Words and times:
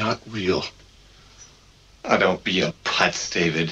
not 0.00 0.18
real. 0.32 0.64
Oh, 2.06 2.16
don't 2.16 2.42
be 2.42 2.62
a 2.62 2.72
putz, 2.82 3.28
David. 3.28 3.70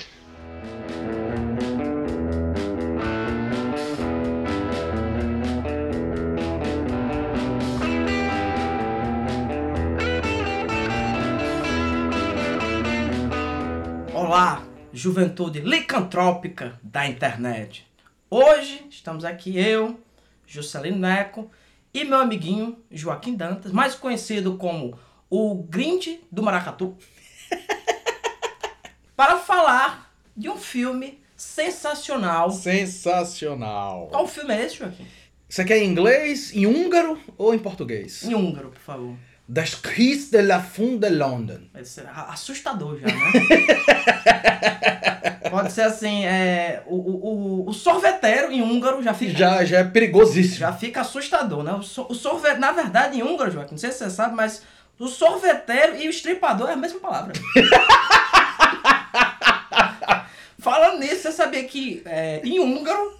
Olá, 14.12 14.62
juventude 14.92 15.60
licantrópica 15.60 16.78
da 16.82 17.06
internet. 17.06 17.86
Hoje 18.30 18.86
estamos 18.90 19.24
aqui 19.24 19.58
eu, 19.58 19.98
Juscelino 20.46 20.98
Neco 20.98 21.50
e 21.94 22.04
meu 22.04 22.18
amiguinho 22.18 22.76
Joaquim 22.90 23.34
Dantas, 23.34 23.72
mais 23.72 23.94
conhecido 23.94 24.58
como 24.58 24.98
o 25.30 25.62
Grinch 25.62 26.20
do 26.30 26.42
Maracatu, 26.42 26.96
para 29.16 29.38
falar 29.38 30.12
de 30.36 30.48
um 30.48 30.56
filme 30.56 31.20
sensacional. 31.36 32.50
Sensacional. 32.50 34.08
Qual 34.10 34.26
filme 34.26 34.54
é 34.54 34.64
esse, 34.64 34.76
Joaquim? 34.76 35.06
Você 35.48 35.64
quer 35.64 35.78
em 35.78 35.88
inglês, 35.88 36.54
em 36.54 36.66
húngaro 36.66 37.18
ou 37.36 37.54
em 37.54 37.58
português? 37.58 38.24
Em 38.24 38.34
húngaro, 38.34 38.70
por 38.70 38.80
favor. 38.80 39.16
Das 39.48 39.74
Cris 39.74 40.30
de 40.30 40.42
la 40.42 40.60
Fund 40.60 41.00
de 41.00 41.08
London. 41.08 41.60
Esse 41.74 42.00
é 42.00 42.06
assustador 42.28 42.98
já, 42.98 43.06
né? 43.06 43.14
Pode 45.50 45.72
ser 45.72 45.82
assim, 45.82 46.26
é, 46.26 46.82
o, 46.86 46.94
o, 46.94 47.64
o, 47.64 47.70
o 47.70 47.72
sorveteiro 47.72 48.52
em 48.52 48.60
húngaro 48.60 49.02
já 49.02 49.14
fica... 49.14 49.32
Já, 49.32 49.64
já 49.64 49.78
é 49.78 49.84
perigosíssimo. 49.84 50.58
Já 50.58 50.74
fica 50.74 51.00
assustador, 51.00 51.62
né? 51.62 51.72
O, 51.72 51.82
so, 51.82 52.06
o 52.10 52.14
sorvete, 52.14 52.58
na 52.58 52.72
verdade, 52.72 53.18
em 53.18 53.22
húngaro, 53.22 53.50
Joaquim, 53.50 53.72
não 53.72 53.78
sei 53.78 53.90
se 53.90 53.98
você 53.98 54.10
sabe, 54.10 54.34
mas 54.34 54.62
o 54.98 55.06
sorveteiro 55.08 55.96
e 55.96 56.06
o 56.06 56.10
estripador 56.10 56.68
é 56.70 56.72
a 56.72 56.76
mesma 56.76 57.00
palavra. 57.00 57.32
Falando 60.58 60.98
nisso, 60.98 61.22
você 61.22 61.32
sabia 61.32 61.64
que 61.64 62.02
é, 62.04 62.40
em 62.44 62.58
húngaro 62.60 63.16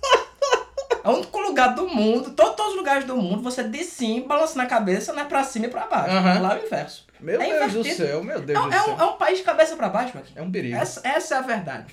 é 1.04 1.08
o 1.08 1.12
único 1.14 1.38
lugar 1.40 1.74
do 1.74 1.88
mundo, 1.88 2.30
todos, 2.32 2.56
todos 2.56 2.72
os 2.72 2.76
lugares 2.78 3.04
do 3.04 3.16
mundo, 3.16 3.42
você 3.42 3.62
de 3.62 3.84
cima, 3.84 4.26
balança 4.26 4.56
na 4.56 4.66
cabeça, 4.66 5.12
né? 5.12 5.24
Pra 5.24 5.44
cima 5.44 5.66
e 5.66 5.68
pra 5.68 5.86
baixo. 5.86 6.14
Aham. 6.16 6.40
Lá 6.40 6.56
é 6.56 6.60
o 6.60 6.66
inverso. 6.66 7.06
Meu 7.20 7.40
É 7.40 7.46
Deus 7.58 7.72
do 7.72 7.78
invertido. 7.80 8.06
céu, 8.06 8.24
meu 8.24 8.40
Deus 8.40 8.58
É, 8.58 8.62
do 8.62 8.74
é 8.74 8.78
céu. 8.80 8.94
um, 8.94 9.00
é 9.00 9.04
um 9.04 9.12
país 9.16 9.38
de 9.38 9.44
cabeça 9.44 9.76
pra 9.76 9.88
baixo, 9.88 10.12
Joaquim. 10.12 10.32
É 10.36 10.42
um 10.42 10.50
perigo. 10.50 10.76
Essa, 10.76 11.00
essa 11.06 11.36
é 11.36 11.38
a 11.38 11.42
verdade. 11.42 11.86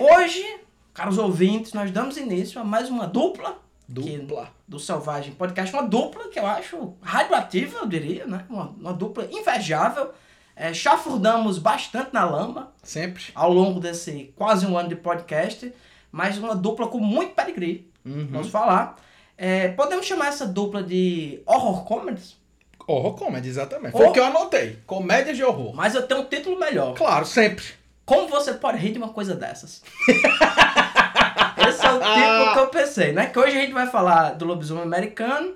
Hoje, 0.00 0.60
caros 0.94 1.18
ouvintes, 1.18 1.72
nós 1.72 1.90
damos 1.90 2.16
início 2.16 2.60
a 2.60 2.64
mais 2.64 2.88
uma 2.88 3.06
dupla. 3.06 3.58
Que- 3.86 4.18
Dupla. 4.18 4.48
do 4.66 4.78
Selvagem 4.78 5.32
Podcast. 5.32 5.74
Uma 5.74 5.82
dupla 5.86 6.28
que 6.28 6.38
eu 6.38 6.46
acho 6.46 6.94
radioativa, 7.02 7.78
eu 7.78 7.86
diria, 7.86 8.26
né? 8.26 8.44
Uma, 8.48 8.66
uma 8.70 8.92
dupla 8.92 9.26
invejável. 9.30 10.12
É, 10.54 10.72
chafurdamos 10.74 11.58
bastante 11.58 12.10
na 12.12 12.24
lama 12.24 12.72
Sempre. 12.82 13.24
ao 13.34 13.50
longo 13.52 13.80
desse 13.80 14.32
quase 14.36 14.66
um 14.66 14.76
ano 14.76 14.88
de 14.90 14.96
podcast. 14.96 15.72
Mas 16.10 16.36
uma 16.38 16.54
dupla 16.54 16.86
com 16.88 16.98
muito 16.98 17.34
pedigree, 17.34 17.90
Uhum. 18.04 18.28
vamos 18.30 18.48
falar. 18.48 18.96
É, 19.38 19.68
podemos 19.68 20.04
chamar 20.06 20.26
essa 20.28 20.46
dupla 20.46 20.82
de 20.82 21.40
horror 21.46 21.84
comedies? 21.84 22.36
Horror 22.86 23.14
comedy, 23.14 23.48
exatamente. 23.48 23.92
Foi 23.92 24.06
o 24.08 24.12
que 24.12 24.20
eu 24.20 24.24
anotei. 24.24 24.78
Comédia 24.86 25.32
de 25.32 25.42
horror. 25.42 25.74
Mas 25.74 25.94
eu 25.94 26.06
tenho 26.06 26.20
um 26.20 26.24
título 26.26 26.58
melhor. 26.58 26.94
Claro, 26.94 27.24
sempre. 27.24 27.64
Como 28.04 28.28
você 28.28 28.52
pode 28.52 28.76
rir 28.78 28.92
de 28.92 28.98
uma 28.98 29.08
coisa 29.10 29.34
dessas? 29.34 29.82
Esse 31.68 31.86
é 31.86 31.92
o 31.92 31.98
tipo 32.02 32.52
que 32.52 32.58
eu 32.58 32.66
pensei, 32.68 33.12
né? 33.12 33.26
Que 33.26 33.38
hoje 33.38 33.56
a 33.56 33.60
gente 33.60 33.72
vai 33.72 33.86
falar 33.86 34.30
do 34.30 34.44
lobisomem 34.44 34.82
americano 34.84 35.54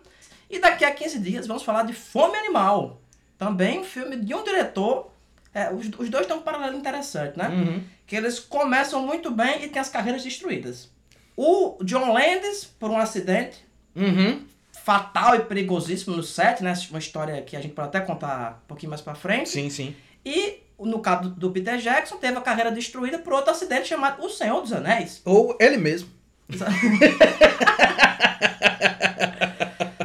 e 0.50 0.58
daqui 0.58 0.84
a 0.84 0.90
15 0.92 1.18
dias 1.18 1.46
vamos 1.46 1.62
falar 1.62 1.82
de 1.84 1.92
Fome 1.92 2.36
Animal. 2.36 3.00
Também 3.38 3.80
um 3.80 3.84
filme 3.84 4.16
de 4.16 4.34
um 4.34 4.42
diretor. 4.42 5.10
É, 5.52 5.72
os, 5.72 5.88
os 5.98 6.08
dois 6.10 6.26
têm 6.26 6.36
um 6.36 6.42
paralelo 6.42 6.76
interessante, 6.76 7.36
né? 7.38 7.48
Uhum. 7.48 7.82
Que 8.06 8.14
eles 8.16 8.38
começam 8.38 9.00
muito 9.02 9.30
bem 9.30 9.64
e 9.64 9.68
têm 9.68 9.80
as 9.80 9.88
carreiras 9.88 10.22
destruídas. 10.22 10.90
O 11.36 11.76
John 11.82 12.12
Landis, 12.12 12.64
por 12.64 12.90
um 12.90 12.98
acidente 12.98 13.64
Uhum. 13.94 14.44
fatal 14.72 15.34
e 15.36 15.40
perigosíssimo 15.40 16.16
no 16.16 16.22
set, 16.22 16.62
né? 16.62 16.72
Uma 16.90 16.98
história 16.98 17.40
que 17.42 17.56
a 17.56 17.60
gente 17.60 17.72
pode 17.74 17.88
até 17.88 18.00
contar 18.00 18.60
um 18.64 18.68
pouquinho 18.68 18.90
mais 18.90 19.00
pra 19.00 19.14
frente. 19.14 19.48
Sim, 19.48 19.70
sim. 19.70 19.96
E 20.24 20.60
no 20.78 21.00
caso 21.00 21.30
do- 21.30 21.50
Peter 21.50 21.78
Jackson, 21.78 22.16
teve 22.16 22.36
a 22.36 22.40
carreira 22.40 22.70
destruída 22.70 23.18
por 23.18 23.32
outro 23.32 23.50
acidente 23.50 23.88
chamado 23.88 24.22
O 24.24 24.28
Senhor 24.28 24.60
dos 24.60 24.72
Anéis. 24.72 25.22
Ou 25.24 25.56
ele 25.60 25.76
mesmo. 25.78 26.08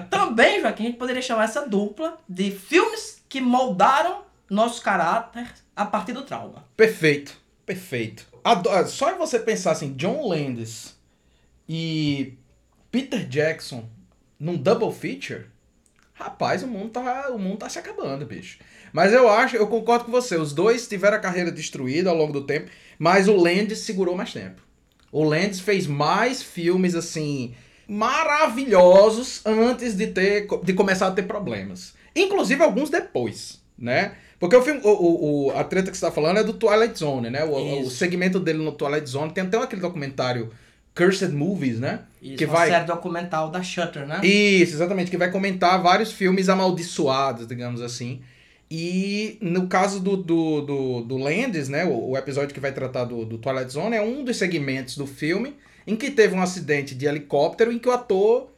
Também, 0.10 0.62
Joaquim, 0.62 0.84
a 0.84 0.88
gente 0.88 0.98
poderia 0.98 1.22
chamar 1.22 1.46
essa 1.46 1.68
dupla 1.68 2.18
de 2.28 2.52
filmes 2.52 3.22
que 3.28 3.42
moldaram 3.42 4.24
nosso 4.50 4.82
caráter 4.82 5.48
a 5.76 5.86
partir 5.86 6.14
do 6.14 6.24
trauma. 6.24 6.66
Perfeito. 6.76 7.40
Perfeito. 7.66 8.26
Ado- 8.44 8.70
ah, 8.70 8.86
Só 8.86 9.12
em 9.12 9.18
você 9.18 9.40
pensar 9.40 9.72
assim, 9.72 9.94
John 9.94 10.28
Landis 10.28 10.96
e 11.70 12.38
Peter 12.92 13.26
Jackson 13.28 13.88
num 14.40 14.58
double 14.58 14.92
feature, 14.92 15.46
rapaz, 16.14 16.64
o 16.64 16.68
mundo 16.68 16.90
tá, 16.90 17.30
o 17.30 17.38
mundo 17.38 17.58
tá 17.60 17.70
se 17.70 17.78
acabando, 17.80 18.26
bicho. 18.26 18.58
Mas 18.94 19.14
eu 19.14 19.30
acho, 19.30 19.56
eu 19.56 19.68
concordo 19.68 20.06
com 20.06 20.12
você, 20.12 20.36
os 20.38 20.54
dois 20.54 20.88
tiveram 20.88 21.18
a 21.18 21.20
carreira 21.20 21.52
destruída 21.52 22.10
ao 22.10 22.16
longo 22.18 22.34
do 22.34 22.44
tempo, 22.44 22.70
mas 23.00 23.28
o 23.28 23.36
Landis 23.36 23.80
segurou 23.80 24.16
mais 24.16 24.34
tempo. 24.34 24.62
O 25.12 25.24
Landis 25.24 25.60
fez 25.60 25.88
mais 25.88 26.42
filmes 26.42 26.96
assim 26.96 27.54
maravilhosos 27.88 29.42
antes 29.46 29.96
de 29.96 30.08
ter 30.08 30.48
de 30.64 30.74
começar 30.74 31.08
a 31.08 31.12
ter 31.12 31.24
problemas. 31.24 31.94
Inclusive 32.16 32.62
alguns 32.64 32.90
depois, 32.90 33.62
né? 33.78 34.14
Porque 34.40 34.56
o 34.56 34.62
filme, 34.62 34.82
o, 34.84 34.90
o- 34.90 35.48
o- 35.48 35.58
a 35.58 35.64
treta 35.64 35.92
que 35.92 35.98
você 35.98 36.06
tá 36.06 36.12
falando 36.12 36.38
é 36.38 36.44
do 36.44 36.54
Twilight 36.54 36.98
Zone, 36.98 37.30
né? 37.30 37.44
O, 37.44 37.82
o 37.86 37.90
segmento 37.90 38.40
dele 38.40 38.60
no 38.64 38.72
Twilight 38.72 39.08
Zone 39.10 39.32
tem 39.32 39.44
até 39.44 39.58
aquele 39.58 39.82
documentário 39.82 40.50
Cursed 40.96 41.32
Movies, 41.32 41.80
né? 41.80 42.02
Isso, 42.22 42.38
que 42.38 42.46
uma 42.46 42.54
vai 42.58 42.70
série 42.70 42.86
documental 42.86 43.50
da 43.50 43.62
Shutter, 43.62 44.06
né? 44.08 44.20
isso, 44.26 44.74
exatamente, 44.74 45.12
que 45.12 45.18
vai 45.18 45.30
comentar 45.32 45.82
vários 45.82 46.12
filmes 46.12 46.50
amaldiçoados, 46.50 47.48
digamos 47.48 47.82
assim. 47.82 48.22
E 48.74 49.38
no 49.42 49.68
caso 49.68 50.00
do, 50.00 50.16
do, 50.16 50.62
do, 50.62 51.02
do 51.02 51.18
Landis, 51.18 51.68
né, 51.68 51.84
o, 51.84 52.12
o 52.12 52.18
episódio 52.18 52.54
que 52.54 52.60
vai 52.62 52.72
tratar 52.72 53.04
do, 53.04 53.26
do 53.26 53.38
Twilight 53.38 53.70
Zone 53.74 53.98
é 53.98 54.02
um 54.02 54.24
dos 54.24 54.38
segmentos 54.38 54.96
do 54.96 55.06
filme 55.06 55.58
em 55.86 55.94
que 55.98 56.10
teve 56.10 56.34
um 56.34 56.42
acidente 56.42 56.96
de 56.96 57.06
helicóptero 57.06 57.70
em 57.72 57.78
que 57.78 57.90
o 57.90 57.92
ator, 57.92 58.50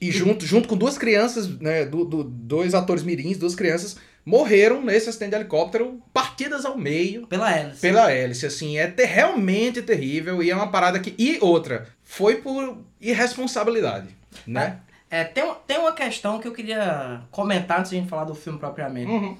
e 0.00 0.10
junto, 0.10 0.46
junto 0.46 0.66
com 0.66 0.76
duas 0.78 0.96
crianças, 0.96 1.46
né, 1.60 1.84
do, 1.84 2.06
do- 2.06 2.24
dois 2.24 2.72
atores 2.74 3.02
mirins, 3.02 3.36
duas 3.36 3.54
crianças, 3.54 3.96
morreram 4.24 4.80
nesse 4.82 5.10
acidente 5.10 5.30
de 5.32 5.36
helicóptero, 5.36 6.00
partidas 6.12 6.64
ao 6.64 6.78
meio, 6.78 7.26
Pela 7.26 7.54
hélice. 7.54 7.80
pela 7.82 8.10
hélice, 8.10 8.46
assim, 8.46 8.78
é 8.78 8.86
ter- 8.86 9.04
realmente 9.04 9.82
terrível 9.82 10.42
e 10.42 10.50
é 10.50 10.54
uma 10.56 10.68
parada 10.70 10.98
que... 10.98 11.12
E 11.18 11.36
outra, 11.42 11.86
foi 12.02 12.36
por 12.36 12.78
irresponsabilidade, 12.98 14.08
né? 14.46 14.78
É, 15.14 15.22
tem, 15.22 15.44
tem 15.64 15.78
uma 15.78 15.92
questão 15.92 16.40
que 16.40 16.48
eu 16.48 16.52
queria 16.52 17.20
comentar 17.30 17.78
antes 17.78 17.90
de 17.90 17.96
a 17.96 18.00
gente 18.00 18.10
falar 18.10 18.24
do 18.24 18.34
filme 18.34 18.58
propriamente. 18.58 19.12
Uhum. 19.12 19.38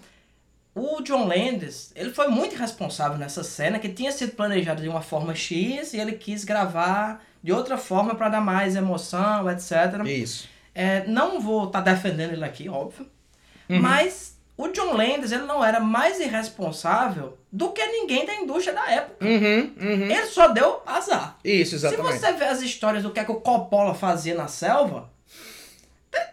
O 0.72 1.02
John 1.02 1.26
Landis, 1.26 1.90
ele 1.96 2.10
foi 2.10 2.28
muito 2.28 2.54
irresponsável 2.54 3.18
nessa 3.18 3.42
cena, 3.42 3.80
que 3.80 3.88
tinha 3.88 4.12
sido 4.12 4.36
planejada 4.36 4.80
de 4.80 4.88
uma 4.88 5.02
forma 5.02 5.34
X 5.34 5.92
e 5.92 5.98
ele 5.98 6.12
quis 6.12 6.44
gravar 6.44 7.24
de 7.42 7.52
outra 7.52 7.76
forma 7.76 8.14
para 8.14 8.28
dar 8.28 8.40
mais 8.40 8.76
emoção, 8.76 9.50
etc. 9.50 10.06
Isso. 10.06 10.48
É, 10.72 11.04
não 11.08 11.40
vou 11.40 11.64
estar 11.64 11.80
defendendo 11.80 12.34
ele 12.34 12.44
aqui, 12.44 12.68
óbvio. 12.68 13.08
Uhum. 13.68 13.80
Mas 13.80 14.38
o 14.56 14.68
John 14.68 14.92
Landis, 14.92 15.32
ele 15.32 15.42
não 15.42 15.64
era 15.64 15.80
mais 15.80 16.20
irresponsável 16.20 17.36
do 17.50 17.72
que 17.72 17.84
ninguém 17.84 18.24
da 18.24 18.36
indústria 18.36 18.76
da 18.76 18.88
época. 18.88 19.26
Uhum, 19.26 19.74
uhum. 19.80 20.08
Ele 20.08 20.26
só 20.26 20.46
deu 20.46 20.82
azar. 20.86 21.36
Isso, 21.42 21.74
exatamente. 21.74 22.12
Se 22.12 22.20
você 22.20 22.32
vê 22.34 22.44
as 22.44 22.62
histórias 22.62 23.02
do 23.02 23.10
que, 23.10 23.18
é 23.18 23.24
que 23.24 23.32
o 23.32 23.40
Coppola 23.40 23.92
fazia 23.92 24.36
na 24.36 24.46
selva, 24.46 25.12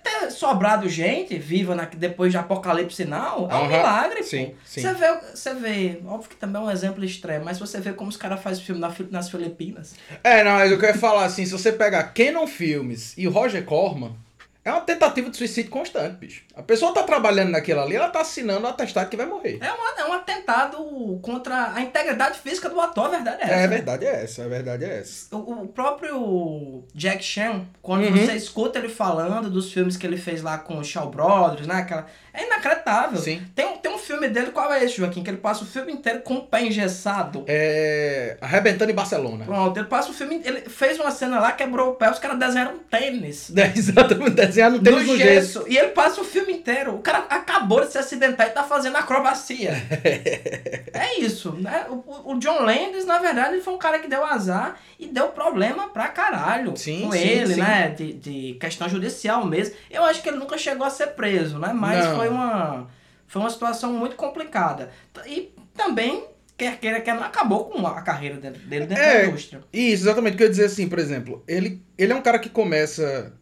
ter, 0.04 0.32
sobrado 0.32 0.88
gente 0.88 1.38
viva 1.38 1.76
na, 1.76 1.86
depois 1.86 2.32
de 2.32 2.38
Apocalipse 2.38 2.98
Sinal 2.98 3.48
é 3.50 3.56
um 3.56 3.66
Aham, 3.66 3.68
milagre, 3.68 4.24
sim, 4.24 4.54
sim. 4.66 4.82
Você 4.82 4.94
vê, 4.94 5.20
você 5.34 5.54
vê, 5.54 6.02
óbvio 6.06 6.30
que 6.30 6.36
também 6.36 6.62
é 6.62 6.66
um 6.66 6.72
exemplo 6.72 7.04
extremo, 7.04 7.46
mas 7.46 7.60
você 7.60 7.80
vê 7.80 7.94
como 7.94 8.10
os 8.10 8.18
caras 8.18 8.42
fazem 8.42 8.64
filme 8.64 8.80
na 8.80 8.94
nas 9.10 9.30
Filipinas. 9.30 9.96
É, 10.24 10.44
não, 10.44 10.52
mas 10.54 10.72
eu 10.72 10.80
quero 10.80 10.98
falar 10.98 11.26
assim, 11.26 11.46
se 11.46 11.52
você 11.52 11.72
pegar 11.72 12.04
Canon 12.14 12.48
Filmes 12.48 13.18
e 13.18 13.26
Roger 13.28 13.64
Corman, 13.64 14.16
é 14.64 14.72
uma 14.72 14.82
tentativa 14.82 15.30
de 15.30 15.38
suicídio 15.38 15.72
constante, 15.72 16.18
bicho. 16.18 16.44
A 16.56 16.62
pessoa 16.62 16.94
tá 16.94 17.04
trabalhando 17.04 17.50
naquilo 17.50 17.80
ali, 17.82 17.96
ela 17.96 18.10
tá 18.10 18.22
assinando 18.22 18.66
o 18.66 18.70
atestado 18.70 19.10
que 19.10 19.18
vai 19.18 19.26
morrer. 19.26 19.58
É, 19.62 19.72
uma, 19.72 20.02
é 20.02 20.06
um 20.06 20.14
atentado 20.14 21.20
contra 21.22 21.74
a 21.74 21.82
integridade 21.82 22.38
física 22.40 22.70
do 22.70 22.80
ator, 22.80 23.06
a 23.06 23.10
verdade 23.10 23.42
é 23.42 23.46
essa. 23.46 23.54
É, 23.54 23.64
a 23.64 23.68
verdade 23.68 24.06
é 24.06 24.24
essa, 24.24 24.44
a 24.44 24.48
verdade 24.48 24.86
é 24.86 25.00
essa. 25.00 25.36
O, 25.36 25.64
o 25.64 25.68
próprio 25.68 26.84
Jack 26.94 27.24
Chan, 27.24 27.66
quando 27.82 28.04
Uhum. 28.06 28.16
você 28.18 28.34
escuta 28.34 28.80
ele 28.80 28.90
falando 28.90 29.50
dos 29.50 29.72
filmes 29.72 29.98
que 29.98 30.06
ele 30.06 30.18
fez 30.18 30.42
lá 30.42 30.58
com 30.58 30.78
o 30.78 30.84
Shaw 30.84 31.10
Brothers, 31.10 31.66
né? 31.68 31.76
Aquela, 31.76 32.06
é 32.34 32.46
inacreditável. 32.46 33.20
Sim. 33.20 33.42
Tem, 33.56 33.66
um- 33.66 33.78
tem 33.78 33.92
um 33.94 33.98
filme 33.98 34.28
dele, 34.30 34.52
qual 34.52 34.72
é 34.74 34.84
esse, 34.84 34.98
Joaquim? 34.98 35.24
Que 35.24 35.30
ele 35.30 35.38
passa 35.38 35.64
o 35.64 35.68
filme 35.68 35.92
inteiro 35.92 36.22
com 36.22 36.36
o 36.36 36.42
pé 36.48 36.64
engessado. 36.66 37.44
É. 37.48 38.38
Arrebentando 38.42 38.92
em 38.92 38.96
Barcelona. 38.96 39.46
Pronto, 39.46 39.78
ele 39.78 39.88
passa 39.88 40.10
o 40.12 40.14
filme. 40.14 40.42
Ele 40.44 40.62
fez 40.62 41.00
uma 41.00 41.12
cena 41.12 41.40
lá, 41.40 41.52
quebrou 41.52 41.92
o 41.92 41.96
pé, 41.96 42.10
os 42.10 42.20
caras 42.20 42.38
desenharam 42.40 42.76
um 42.76 42.80
tênis. 42.80 43.52
É, 43.62 43.72
exatamente, 43.78 44.32
desenhar 44.32 44.72
no 44.72 44.78
No 44.78 44.84
tênis 44.84 45.08
no 45.08 45.18
gesso. 45.18 45.60
gesso. 45.60 45.66
E 45.68 45.78
ele 45.78 45.90
passa 45.90 46.20
o 46.22 46.24
filme 46.24 46.54
inteiro. 46.54 46.96
O 46.96 47.00
cara 47.00 47.26
acabou 47.30 47.82
de 47.86 47.92
se 47.92 47.98
acidentar 47.98 48.48
e 48.48 48.52
tá 48.52 48.64
fazendo 48.64 48.96
acrobacia. 48.98 49.72
é 50.94 51.20
isso, 51.20 51.52
né? 51.54 51.86
O, 51.90 52.32
o 52.34 52.40
John 52.40 52.62
Landis, 52.64 53.06
na 53.06 53.20
verdade, 53.20 53.54
ele 53.56 53.62
foi 53.62 53.74
um 53.74 53.78
cara 53.78 54.00
que 54.00 54.08
deu 54.08 54.24
azar 54.26 54.78
e 55.00 55.08
deu 55.08 55.28
problema 55.30 55.90
pra 55.90 56.08
caralho 56.08 56.76
Sim, 56.78 57.04
com 57.04 57.12
sim, 57.12 57.20
ele, 57.20 57.54
sim. 57.56 57.60
né? 57.62 57.90
De, 57.90 58.14
de 58.14 58.58
questão 58.60 58.88
judicial 58.90 59.46
mesmo. 59.46 59.76
Eu 59.90 60.04
acho 60.04 60.22
que 60.22 60.30
ele 60.30 60.38
nunca 60.38 60.58
chegou 60.58 60.86
a 60.86 60.90
ser 60.90 61.08
preso, 61.08 61.60
né? 61.60 61.72
Mas 61.74 62.06
Não. 62.06 62.16
Foi 62.22 62.30
uma, 62.30 62.88
foi 63.28 63.42
uma 63.42 63.50
situação 63.50 63.94
muito 63.94 64.16
complicada. 64.16 64.92
E 65.26 65.54
também, 65.76 66.26
quer 66.58 66.80
queira, 66.80 67.02
quer 67.02 67.16
não, 67.16 67.24
acabou 67.24 67.66
com 67.66 67.86
a 67.86 68.02
carreira 68.02 68.38
dele, 68.38 68.60
dentro 68.86 68.96
É. 68.96 69.22
da 69.24 69.28
indústria. 69.28 69.64
Isso, 69.72 70.04
exatamente. 70.04 70.34
O 70.34 70.38
que 70.38 70.44
eu 70.44 70.48
ia 70.48 70.52
dizer 70.52 70.66
assim, 70.66 70.88
por 70.88 71.00
exemplo, 71.00 71.44
ele, 71.48 71.82
ele 71.98 72.14
é 72.14 72.16
um 72.16 72.22
cara 72.22 72.40
que 72.40 72.50
começa 72.50 73.34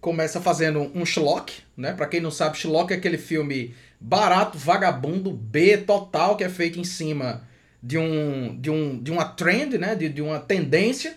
começa 0.00 0.40
fazendo 0.40 0.92
um 0.94 1.04
schlock, 1.04 1.52
né? 1.76 1.92
Pra 1.92 2.06
quem 2.06 2.20
não 2.20 2.30
sabe, 2.30 2.56
schlock 2.56 2.92
é 2.92 2.96
aquele 2.96 3.18
filme 3.18 3.74
barato, 3.98 4.56
vagabundo, 4.56 5.32
B 5.32 5.78
total, 5.78 6.36
que 6.36 6.44
é 6.44 6.48
feito 6.48 6.78
em 6.78 6.84
cima 6.84 7.42
de 7.82 7.98
um 7.98 8.56
de, 8.56 8.70
um, 8.70 9.02
de 9.02 9.10
uma 9.10 9.24
trend, 9.24 9.76
né? 9.78 9.94
De, 9.96 10.08
de 10.08 10.22
uma 10.22 10.38
tendência. 10.38 11.16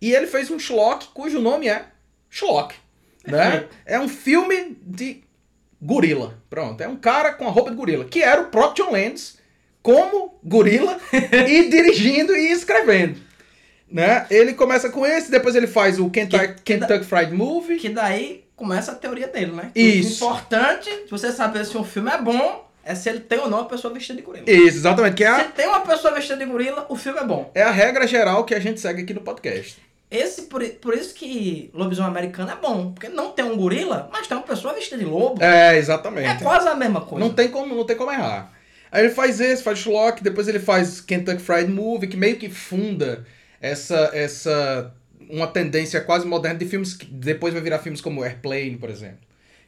E 0.00 0.12
ele 0.12 0.26
fez 0.26 0.50
um 0.50 0.58
schlock 0.58 1.08
cujo 1.12 1.38
nome 1.40 1.68
é 1.68 1.84
Schlock, 2.30 2.74
né? 3.26 3.66
É 3.84 3.98
um 4.00 4.08
filme 4.08 4.78
de 4.86 5.22
gorila. 5.80 6.34
Pronto, 6.48 6.80
é 6.80 6.88
um 6.88 6.96
cara 6.96 7.32
com 7.32 7.46
a 7.46 7.50
roupa 7.50 7.70
de 7.70 7.76
gorila, 7.76 8.04
que 8.04 8.22
era 8.22 8.40
o 8.42 8.46
próprio 8.46 8.84
John 8.86 8.92
Landis 8.92 9.38
como 9.82 10.38
gorila 10.44 10.98
e 11.48 11.68
dirigindo 11.70 12.36
e 12.36 12.50
escrevendo. 12.52 13.18
Né? 13.90 14.26
Ele 14.30 14.52
começa 14.54 14.88
com 14.90 15.04
esse, 15.04 15.30
depois 15.30 15.56
ele 15.56 15.66
faz 15.66 15.98
o 15.98 16.08
Kentucky, 16.10 16.54
Que- 16.62 16.78
Kentucky 16.78 17.04
Fried 17.04 17.32
Movie. 17.32 17.76
Que 17.78 17.88
daí 17.88 18.44
começa 18.54 18.92
a 18.92 18.94
teoria 18.94 19.26
dele, 19.26 19.52
né? 19.52 19.70
Isso. 19.74 20.24
O 20.24 20.28
importante, 20.28 20.90
se 20.90 21.10
você 21.10 21.32
saber 21.32 21.64
se 21.64 21.76
um 21.76 21.82
filme 21.82 22.10
é 22.10 22.18
bom, 22.20 22.68
é 22.84 22.94
se 22.94 23.08
ele 23.08 23.20
tem 23.20 23.38
ou 23.40 23.48
não 23.48 23.58
uma 23.58 23.68
pessoa 23.68 23.92
vestida 23.92 24.18
de 24.20 24.24
gorila. 24.24 24.44
Isso, 24.48 24.76
exatamente, 24.76 25.14
que 25.16 25.24
é 25.24 25.34
Se 25.34 25.40
a, 25.40 25.44
tem 25.44 25.66
uma 25.66 25.80
pessoa 25.80 26.14
vestida 26.14 26.36
de 26.36 26.44
gorila, 26.44 26.86
o 26.88 26.94
filme 26.94 27.18
é 27.18 27.24
bom. 27.24 27.50
é 27.54 27.62
a 27.62 27.70
regra 27.70 28.06
geral 28.06 28.44
que 28.44 28.54
a 28.54 28.60
gente 28.60 28.78
segue 28.80 29.02
aqui 29.02 29.12
no 29.14 29.22
podcast. 29.22 29.78
Esse, 30.10 30.42
por, 30.42 30.64
por 30.64 30.94
isso 30.94 31.14
que 31.14 31.70
Lobisomem 31.72 32.10
Americano 32.10 32.50
é 32.50 32.56
bom. 32.56 32.92
Porque 32.92 33.08
não 33.08 33.30
tem 33.30 33.44
um 33.44 33.56
gorila, 33.56 34.08
mas 34.12 34.26
tem 34.26 34.36
uma 34.36 34.42
pessoa 34.42 34.74
vestida 34.74 34.98
de 34.98 35.04
lobo. 35.04 35.42
É, 35.42 35.74
É, 35.74 35.78
exatamente. 35.78 36.42
quase 36.42 36.66
a 36.68 36.74
mesma 36.74 37.00
coisa. 37.02 37.24
Não 37.24 37.32
tem 37.32 37.48
como, 37.48 37.74
não 37.74 37.84
tem 37.84 37.96
como 37.96 38.10
errar. 38.10 38.52
Aí 38.90 39.04
ele 39.04 39.14
faz 39.14 39.40
esse, 39.40 39.62
faz 39.62 39.78
Schlock, 39.78 40.20
depois 40.22 40.48
ele 40.48 40.58
faz 40.58 41.00
Kentucky 41.00 41.40
Fried 41.40 41.70
Movie, 41.70 42.08
que 42.08 42.16
meio 42.16 42.36
que 42.36 42.48
funda 42.48 43.24
essa 43.60 44.10
essa 44.12 44.92
uma 45.28 45.46
tendência 45.46 46.00
quase 46.00 46.26
moderna 46.26 46.58
de 46.58 46.66
filmes 46.66 46.92
que 46.94 47.06
depois 47.06 47.54
vai 47.54 47.62
virar 47.62 47.78
filmes 47.78 48.00
como 48.00 48.24
Airplane, 48.24 48.76
por 48.78 48.90
exemplo. 48.90 49.18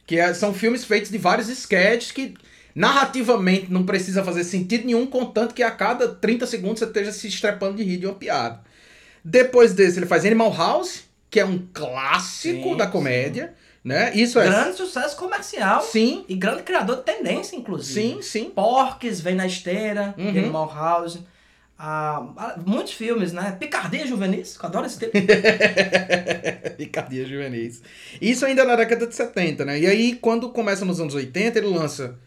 Que 0.05 0.19
é- 0.19 0.33
são 0.33 0.53
filmes 0.53 0.83
feitos 0.83 1.09
de 1.09 1.17
vários 1.17 1.47
sketches 1.47 2.11
que 2.11 2.33
narrativamente 2.75 3.71
não 3.71 3.85
precisa 3.85 4.23
fazer 4.25 4.43
sentido 4.43 4.85
nenhum, 4.85 5.05
contanto 5.07 5.53
que 5.53 5.63
a 5.63 5.71
cada 5.71 6.09
30 6.09 6.45
segundos 6.45 6.79
você 6.79 6.85
esteja 6.85 7.13
se 7.13 7.27
estrepando 7.27 7.77
de 7.77 7.83
rir 7.83 7.97
de 7.97 8.05
uma 8.05 8.15
piada. 8.15 8.59
Depois 9.23 9.73
desse, 9.73 9.99
ele 9.99 10.05
faz 10.05 10.25
Animal 10.25 10.53
House, 10.53 11.03
que 11.29 11.39
é 11.39 11.45
um 11.45 11.67
clássico 11.73 12.71
Sim, 12.71 12.77
da 12.77 12.87
comédia, 12.87 13.53
né? 13.83 14.11
Isso 14.15 14.39
é 14.39 14.45
Grande 14.47 14.77
sucesso 14.77 15.15
comercial. 15.17 15.81
sim, 15.81 16.25
E 16.27 16.35
grande 16.35 16.63
criador 16.63 16.97
de 16.97 17.03
tendência, 17.03 17.55
inclusive. 17.55 18.15
sim, 18.15 18.21
sim. 18.21 18.49
Porques 18.49 19.19
vem 19.21 19.35
na 19.35 19.45
esteira, 19.47 20.13
Uhum. 20.17 20.29
Animal 20.29 20.71
House. 20.73 21.19
Ah, 21.77 22.27
ah, 22.37 22.55
muitos 22.65 22.93
filmes, 22.93 23.33
né? 23.33 23.57
Picardia 23.59 24.05
Juvenis, 24.07 24.57
que 24.57 24.63
eu 24.63 24.69
adoro 24.69 24.85
esse 24.85 24.99
tipo. 24.99 25.11
Picardia 26.77 27.25
juvenis. 27.25 27.81
Isso 28.21 28.45
ainda 28.45 28.63
na 28.63 28.75
década 28.75 29.07
de 29.07 29.15
70, 29.15 29.65
né? 29.65 29.79
E 29.79 29.87
aí, 29.87 30.15
quando 30.15 30.49
começa 30.49 30.85
nos 30.85 30.99
anos 30.99 31.13
80, 31.15 31.57
ele 31.59 31.67
lança 31.67 32.17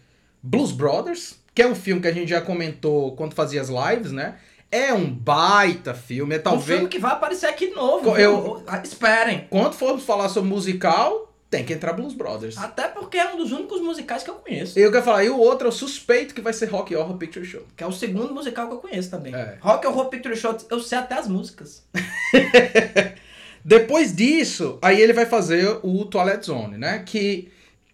Blues 0.42 0.72
Brothers, 0.72 1.36
que 1.54 1.62
é 1.62 1.66
um 1.66 1.74
filme 1.74 2.02
que 2.02 2.08
a 2.08 2.12
gente 2.12 2.28
já 2.28 2.40
comentou 2.40 3.14
quando 3.16 3.34
fazia 3.34 3.60
as 3.60 3.68
lives, 3.68 4.12
né? 4.12 4.34
É 4.70 4.92
um 4.92 5.10
baita 5.10 5.94
filme, 5.94 6.34
é 6.34 6.38
Um 6.38 6.42
talvez... 6.42 6.78
filme 6.78 6.88
que 6.88 6.98
vai 6.98 7.12
aparecer 7.12 7.46
aqui 7.46 7.68
de 7.68 7.74
novo. 7.74 8.12
Viu? 8.12 8.16
eu- 8.16 8.62
Ah, 8.66 8.80
Esperem. 8.82 9.46
Quando 9.48 9.74
formos 9.74 10.04
falar 10.04 10.28
sobre 10.28 10.50
musical, 10.50 11.32
tem 11.48 11.64
que 11.64 11.72
entrar 11.72 11.92
Blues 11.92 12.12
Brothers. 12.14 12.58
Até 12.58 12.88
porque 12.88 13.16
é 13.16 13.32
um 13.32 13.36
dos 13.36 13.52
únicos 13.52 13.80
musicais 13.80 14.22
que 14.24 14.30
eu 14.30 14.34
conheço. 14.34 14.76
Eu 14.78 14.90
quero 14.90 15.04
falar, 15.04 15.24
e 15.24 15.30
o 15.30 15.38
outro, 15.38 15.68
eu 15.68 15.72
suspeito 15.72 16.34
que 16.34 16.40
vai 16.40 16.52
ser 16.52 16.66
Rock 16.66 16.94
Horror 16.96 17.16
Picture 17.16 17.44
Show. 17.46 17.62
Que 17.76 17.84
é 17.84 17.86
o 17.86 17.92
segundo 17.92 18.34
musical 18.34 18.66
que 18.66 18.74
eu 18.74 18.78
conheço 18.78 19.08
também. 19.10 19.32
É. 19.34 19.56
Rock 19.60 19.86
Horror 19.86 20.06
Picture 20.08 20.36
Show, 20.36 20.56
eu 20.68 20.80
sei 20.80 20.98
até 20.98 21.14
as 21.14 21.28
músicas. 21.28 21.84
Depois 23.64 24.14
disso, 24.14 24.78
aí 24.80 25.00
ele 25.00 25.12
vai 25.12 25.26
fazer 25.26 25.78
o 25.82 26.04
Twilight 26.04 26.46
Zone, 26.46 26.78
né? 26.78 27.02
Que 27.04 27.48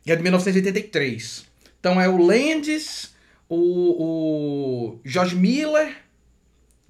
é 0.07 0.15
de 0.15 0.23
1983. 0.23 1.47
Então 1.81 2.01
é 2.01 2.09
o 2.09 2.17
Landis, 2.19 3.15
o, 3.49 3.57
o 4.97 5.01
George 5.05 5.35
Miller, 5.35 5.97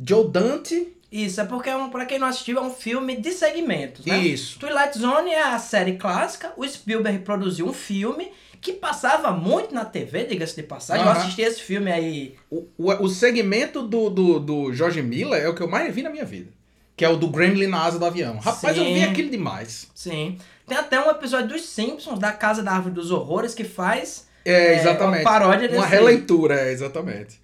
Joe 0.07 0.29
Dante. 0.29 0.89
Isso, 1.11 1.41
é 1.41 1.45
porque, 1.45 1.69
é 1.69 1.77
um, 1.77 1.91
pra 1.91 2.07
quem 2.07 2.19
não 2.19 2.27
assistiu, 2.29 2.57
é 2.59 2.63
um 2.63 2.71
filme 2.71 3.17
de 3.17 3.33
segmentos, 3.33 4.07
né? 4.07 4.19
Isso. 4.19 4.59
Twilight 4.59 4.99
Zone 4.99 5.31
é 5.31 5.43
a 5.43 5.59
série 5.59 5.97
clássica. 5.97 6.53
O 6.57 6.67
Spielberg 6.67 7.19
produziu 7.19 7.67
um 7.67 7.73
filme 7.73 8.33
que 8.63 8.73
passava 8.73 9.31
muito 9.33 9.75
na 9.75 9.85
TV, 9.85 10.25
diga-se 10.25 10.57
de 10.57 10.63
passagem. 10.63 11.05
Eu 11.05 11.11
Aham. 11.11 11.21
assisti 11.21 11.43
esse 11.43 11.61
filme 11.61 11.93
aí. 11.93 12.35
O, 12.51 12.65
o, 12.79 12.91
o 13.05 13.09
segmento 13.09 13.83
do, 13.83 14.09
do, 14.09 14.39
do 14.41 14.73
George 14.73 15.03
Miller 15.03 15.43
é 15.43 15.49
o 15.49 15.55
que 15.55 15.61
eu 15.63 15.69
mais 15.69 15.93
vi 15.95 16.03
na 16.03 16.09
minha 16.11 16.25
vida. 16.25 16.49
Que 16.97 17.05
é 17.05 17.09
o 17.09 17.17
do 17.17 17.29
Gremlin 17.29 17.67
na 17.67 17.85
asa 17.85 17.99
do 17.99 18.05
avião. 18.07 18.39
Rapaz, 18.39 18.77
eu 18.77 18.85
vi 18.85 19.01
Sim. 19.01 19.05
aquilo 19.05 19.31
demais. 19.31 19.89
Sim. 19.95 20.39
Tem 20.67 20.79
até 20.79 20.99
um 21.01 21.11
episódio 21.11 21.49
dos 21.49 21.63
Simpsons, 21.69 22.19
da 22.19 22.33
Casa 22.33 22.63
da 22.63 22.71
Árvore 22.73 22.95
dos 22.95 23.11
Horrores, 23.11 23.55
que 23.55 23.65
faz 23.65 24.29
É, 24.45 24.75
É, 24.77 24.81
exatamente. 24.81 25.25
uma 25.25 25.31
paródia 25.31 25.69
desse 25.69 25.79
Uma 25.81 25.87
releitura, 25.87 26.55
é, 26.61 26.73
exatamente. 26.73 27.42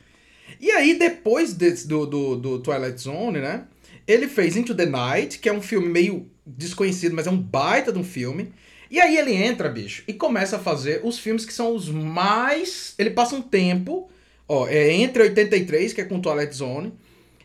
E 0.61 0.71
aí, 0.71 0.99
depois 0.99 1.53
desse, 1.53 1.87
do, 1.87 2.07
do, 2.07 2.37
do 2.37 2.59
Twilight 2.59 3.01
Zone, 3.01 3.41
né? 3.41 3.65
Ele 4.07 4.27
fez 4.27 4.57
Into 4.57 4.75
the 4.75 4.87
Night, 4.87 5.39
que 5.39 5.49
é 5.49 5.53
um 5.53 5.61
filme 5.61 5.89
meio 5.89 6.31
desconhecido, 6.47 7.15
mas 7.15 7.27
é 7.27 7.31
um 7.31 7.41
baita 7.41 7.93
de 7.93 7.99
um 7.99 8.05
filme. 8.05 8.53
E 8.91 8.99
aí 9.01 9.19
ele 9.19 9.35
entra, 9.35 9.69
bicho, 9.69 10.03
e 10.09 10.15
começa 10.15 10.57
a 10.57 10.59
fazer 10.59 11.03
os 11.05 11.19
filmes 11.19 11.45
que 11.45 11.53
são 11.53 11.75
os 11.75 11.91
mais. 11.91 12.95
Ele 12.99 13.11
passa 13.11 13.37
um 13.37 13.43
tempo, 13.43 14.09
ó, 14.49 14.67
é 14.67 14.93
entre 14.93 15.25
83, 15.25 15.93
que 15.93 16.01
é 16.01 16.05
com 16.05 16.21
Twilight 16.21 16.57
Zone. 16.57 16.93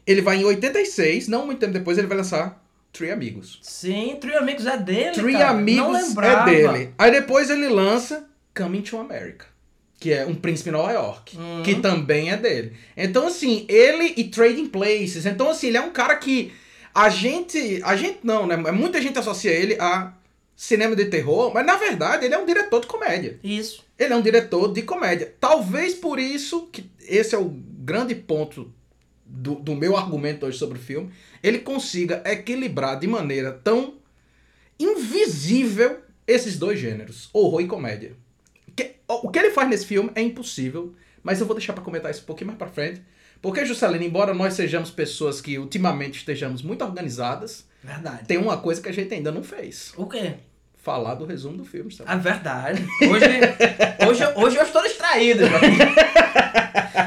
Ele 0.07 0.21
vai 0.21 0.38
em 0.38 0.45
86, 0.45 1.27
não 1.27 1.45
muito 1.45 1.59
tempo 1.59 1.74
depois, 1.74 1.98
ele 1.98 2.07
vai 2.07 2.18
lançar 2.18 2.63
Three 2.94 3.12
Amigos. 3.12 3.59
Sim, 3.62 4.18
Three 4.21 4.36
Amigos 4.36 4.66
é 4.66 4.77
dele. 4.77 5.12
Three 5.12 5.33
cara. 5.33 5.50
Amigos 5.50 6.16
é 6.18 6.45
dele. 6.45 6.94
Aí 6.98 7.12
depois 7.12 7.50
ele 7.50 7.68
lança 7.68 8.30
Coming 8.56 8.81
to 8.81 8.98
America, 8.98 9.48
que 10.04 10.12
é 10.12 10.26
um 10.26 10.36
príncipe 10.36 10.68
em 10.68 10.74
Nova 10.74 10.92
York, 10.92 11.38
Uhum. 11.38 11.64
que 11.64 11.76
também 11.76 12.30
é 12.30 12.36
dele. 12.36 12.74
Então 12.98 13.26
assim, 13.28 13.66
ele 13.69 14.14
e 14.18 14.26
Trading 14.26 14.68
Places. 14.68 15.26
Então 15.26 15.50
assim, 15.50 15.68
ele 15.68 15.78
é 15.78 15.81
um 15.81 15.92
cara 15.94 16.18
que 16.18 16.52
a 16.94 17.07
gente, 17.10 17.80
a 17.86 17.95
gente 17.95 18.19
não, 18.22 18.45
né? 18.45 18.57
Muita 18.57 19.02
gente 19.02 19.18
associa 19.18 19.52
ele 19.52 19.78
a 19.80 20.14
cinema 20.57 20.94
de 20.94 21.06
terror, 21.06 21.54
mas 21.54 21.66
na 21.66 21.78
verdade 21.78 22.26
ele 22.26 22.36
é 22.36 22.38
um 22.38 22.45
diretor 22.45 22.81
de 22.81 22.88
comédia. 22.88 23.40
Isso. 23.42 23.81
Ele 23.98 24.12
é 24.14 24.16
um 24.18 24.22
diretor 24.22 24.74
de 24.74 24.81
comédia. 24.81 25.33
Talvez 25.40 25.94
por 25.94 26.19
isso 26.19 26.68
que 26.69 26.83
esse 27.07 27.33
é 27.33 27.38
o 27.38 27.45
grande 27.80 28.14
ponto 28.14 28.69
do, 29.26 29.56
do 29.56 29.74
meu 29.74 29.95
argumento 29.95 30.45
hoje 30.45 30.57
sobre 30.57 30.78
o 30.78 30.81
filme. 30.81 31.12
Ele 31.42 31.60
consiga 31.60 32.22
equilibrar 32.26 33.00
de 33.00 33.07
maneira 33.07 33.54
tão 33.54 33.94
invisível 34.78 36.00
esses 36.28 36.60
dois 36.60 36.78
gêneros, 36.78 37.30
horror 37.31 37.62
e 37.62 37.68
comédia. 37.68 38.22
Que- 38.75 38.95
o 39.07 39.30
que 39.30 39.39
ele 39.39 39.51
faz 39.51 39.69
nesse 39.69 39.85
filme 39.85 40.11
é 40.15 40.21
impossível, 40.21 40.94
mas 41.21 41.39
eu 41.39 41.45
vou 41.45 41.56
deixar 41.56 41.73
pra 41.73 41.83
comentar 41.83 42.09
isso 42.11 42.21
um 42.21 42.25
pouquinho 42.25 42.47
mais 42.47 42.57
pra 42.57 42.68
frente. 42.68 43.01
Porque, 43.42 43.65
Juscelino, 43.65 44.03
embora 44.03 44.33
nós 44.33 44.53
sejamos 44.53 44.89
pessoas 44.89 45.42
que 45.42 45.57
ultimamente 45.59 46.19
estejamos 46.19 46.61
muito 46.61 46.83
organizadas, 46.83 47.65
Verdade. 47.83 48.25
tem 48.25 48.37
uma 48.37 48.57
coisa 48.57 48.81
que 48.81 48.87
a 48.89 48.94
gente 48.94 49.13
ainda 49.13 49.31
não 49.31 49.44
fez. 49.44 49.94
O 49.97 50.06
quê? 50.07 50.35
Falar 50.81 51.15
do 51.15 51.25
resumo 51.25 51.57
do 51.57 51.65
filme. 51.65 51.92
sabe? 51.94 52.11
É 52.11 52.15
verdade. 52.18 52.85
Hoje, 53.09 54.07
hoje, 54.07 54.33
hoje 54.35 54.57
eu 54.57 54.63
estou 54.63 54.81
distraído. 54.83 55.44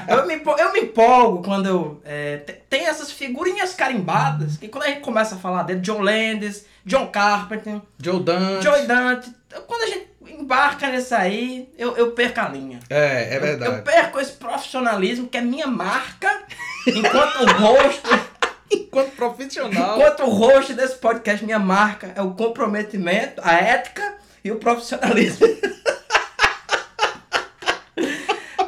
Eu 0.09 0.27
me, 0.27 0.35
eu 0.59 0.73
me 0.73 0.81
empolgo 0.81 1.43
quando 1.43 1.67
eu. 1.67 2.01
é, 2.05 2.39
te- 2.39 2.55
tem 2.71 2.87
essas 2.87 3.11
figurinhas 3.11 3.75
carimbadas 3.75 4.57
que 4.57 4.69
quando 4.69 4.85
a 4.85 4.89
gente 4.89 5.01
começa 5.01 5.35
a 5.35 5.39
falar 5.39 5.63
dele, 5.65 5.81
John 5.81 6.01
Landis, 6.01 6.65
John 6.85 7.09
Carpenter, 7.09 7.81
Joe 7.99 8.23
Dante. 8.23 8.65
Joey 8.65 8.87
Dante, 8.87 9.31
quando 9.67 9.83
a 9.83 9.87
gente 9.87 10.07
embarca 10.29 10.89
nisso 10.89 11.15
aí, 11.15 11.69
eu, 11.79 11.97
eu 11.97 12.13
perco 12.13 12.41
a 12.41 12.49
linha. 12.49 12.81
É, 12.91 13.35
é 13.35 13.39
verdade. 13.39 13.77
Eu, 13.77 13.83
perco 13.83 14.21
esse 14.21 14.33
profissionalismo 14.33 15.29
que 15.29 15.39
é 15.39 15.41
minha 15.41 15.67
marca, 15.67 16.43
enquanto 16.87 17.43
o 17.43 17.53
rosto, 17.53 18.37
Enquanto 18.71 19.13
profissional. 19.13 19.97
enquanto 19.97 20.25
o 20.25 20.31
rosto 20.31 20.75
desse 20.75 20.97
podcast, 20.97 21.45
minha 21.45 21.59
marca 21.59 22.13
é 22.17 22.21
o 22.21 22.33
comprometimento, 22.35 23.41
a 23.45 23.53
ética 23.55 24.17
e 24.43 24.51
o 24.51 24.57
profissionalismo. 24.57 25.47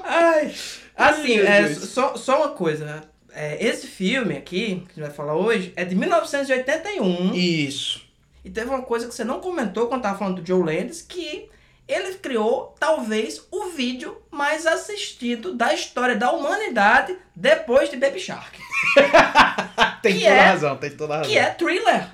Ai, 0.05 0.55
Assim, 0.99 1.39
é, 1.39 1.73
só, 1.75 2.17
só 2.17 2.39
uma 2.39 2.49
coisa. 2.51 3.03
É, 3.33 3.65
esse 3.65 3.87
filme 3.87 4.37
aqui, 4.37 4.67
que 4.67 4.73
a 4.73 4.95
gente 4.95 5.01
vai 5.01 5.11
falar 5.11 5.37
hoje, 5.37 5.73
é 5.77 5.85
de 5.85 5.95
1981. 5.95 7.35
Isso. 7.35 8.08
E 8.45 8.51
teve 8.51 8.69
uma 8.71 8.83
coisa 8.83 9.07
que 9.07 9.15
você 9.15 9.25
não 9.25 9.41
comentou 9.41 9.87
quando 9.89 10.03
tava 10.03 10.19
falando 10.19 10.41
do 10.41 10.47
Joe 10.47 10.63
Landis, 10.63 11.03
que 11.03 11.49
ele 11.87 12.15
criou, 12.15 12.75
talvez, 12.79 13.43
o 13.51 13.67
vídeo 13.71 14.17
mais 14.31 14.67
assistido 14.67 15.55
da 15.55 15.73
história 15.73 16.15
da 16.17 16.31
humanidade 16.33 17.17
depois 17.35 17.89
de 17.91 17.97
Baby 17.97 18.21
Shark. 18.21 18.59
Tem 20.03 20.15
Que 20.15 20.21
toda 20.25 20.35
é- 20.35 20.41
a 20.41 20.51
razão, 20.51 20.77
tem 20.77 20.91
toda 20.91 21.15
a 21.15 21.17
razão. 21.19 21.33
Que 21.33 21.39
é 21.39 21.47
Thriller. 21.51 22.09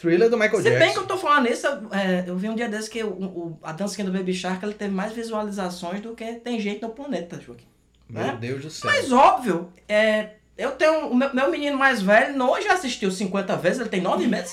Thriller 0.00 0.28
do 0.28 0.36
Michael 0.36 0.56
Se 0.62 0.70
bem 0.70 0.78
Jackson. 0.78 0.92
que 0.94 0.98
eu 1.00 1.06
tô 1.06 1.16
falando 1.16 1.48
isso, 1.48 1.66
é, 1.92 2.24
eu 2.26 2.36
vi 2.36 2.48
um 2.48 2.54
dia 2.56 2.68
desse 2.68 2.90
que 2.90 3.02
o, 3.04 3.08
o- 3.10 3.58
a 3.62 3.72
dancinha 3.72 4.04
do 4.04 4.12
Baby 4.12 4.34
Shark 4.34 4.64
ele 4.64 4.74
teve 4.74 4.92
mais 4.92 5.12
visualizações 5.12 6.00
do 6.00 6.14
que 6.14 6.24
tem 6.34 6.58
gente 6.58 6.82
no 6.82 6.90
planeta, 6.90 7.40
Joaquim. 7.40 7.66
Meu 8.08 8.22
né? 8.24 8.36
Deus 8.40 8.62
do 8.62 8.70
céu. 8.70 8.90
Mas 8.90 9.12
óbvio, 9.12 9.72
é, 9.88 10.30
eu 10.62 10.72
tenho. 10.72 11.08
O 11.08 11.14
meu, 11.14 11.34
meu 11.34 11.50
menino 11.50 11.76
mais 11.76 12.00
velho 12.00 12.36
não 12.36 12.60
já 12.62 12.74
assistiu 12.74 13.10
50 13.10 13.56
vezes, 13.56 13.80
ele 13.80 13.88
tem 13.88 14.00
9 14.00 14.26
meses. 14.26 14.52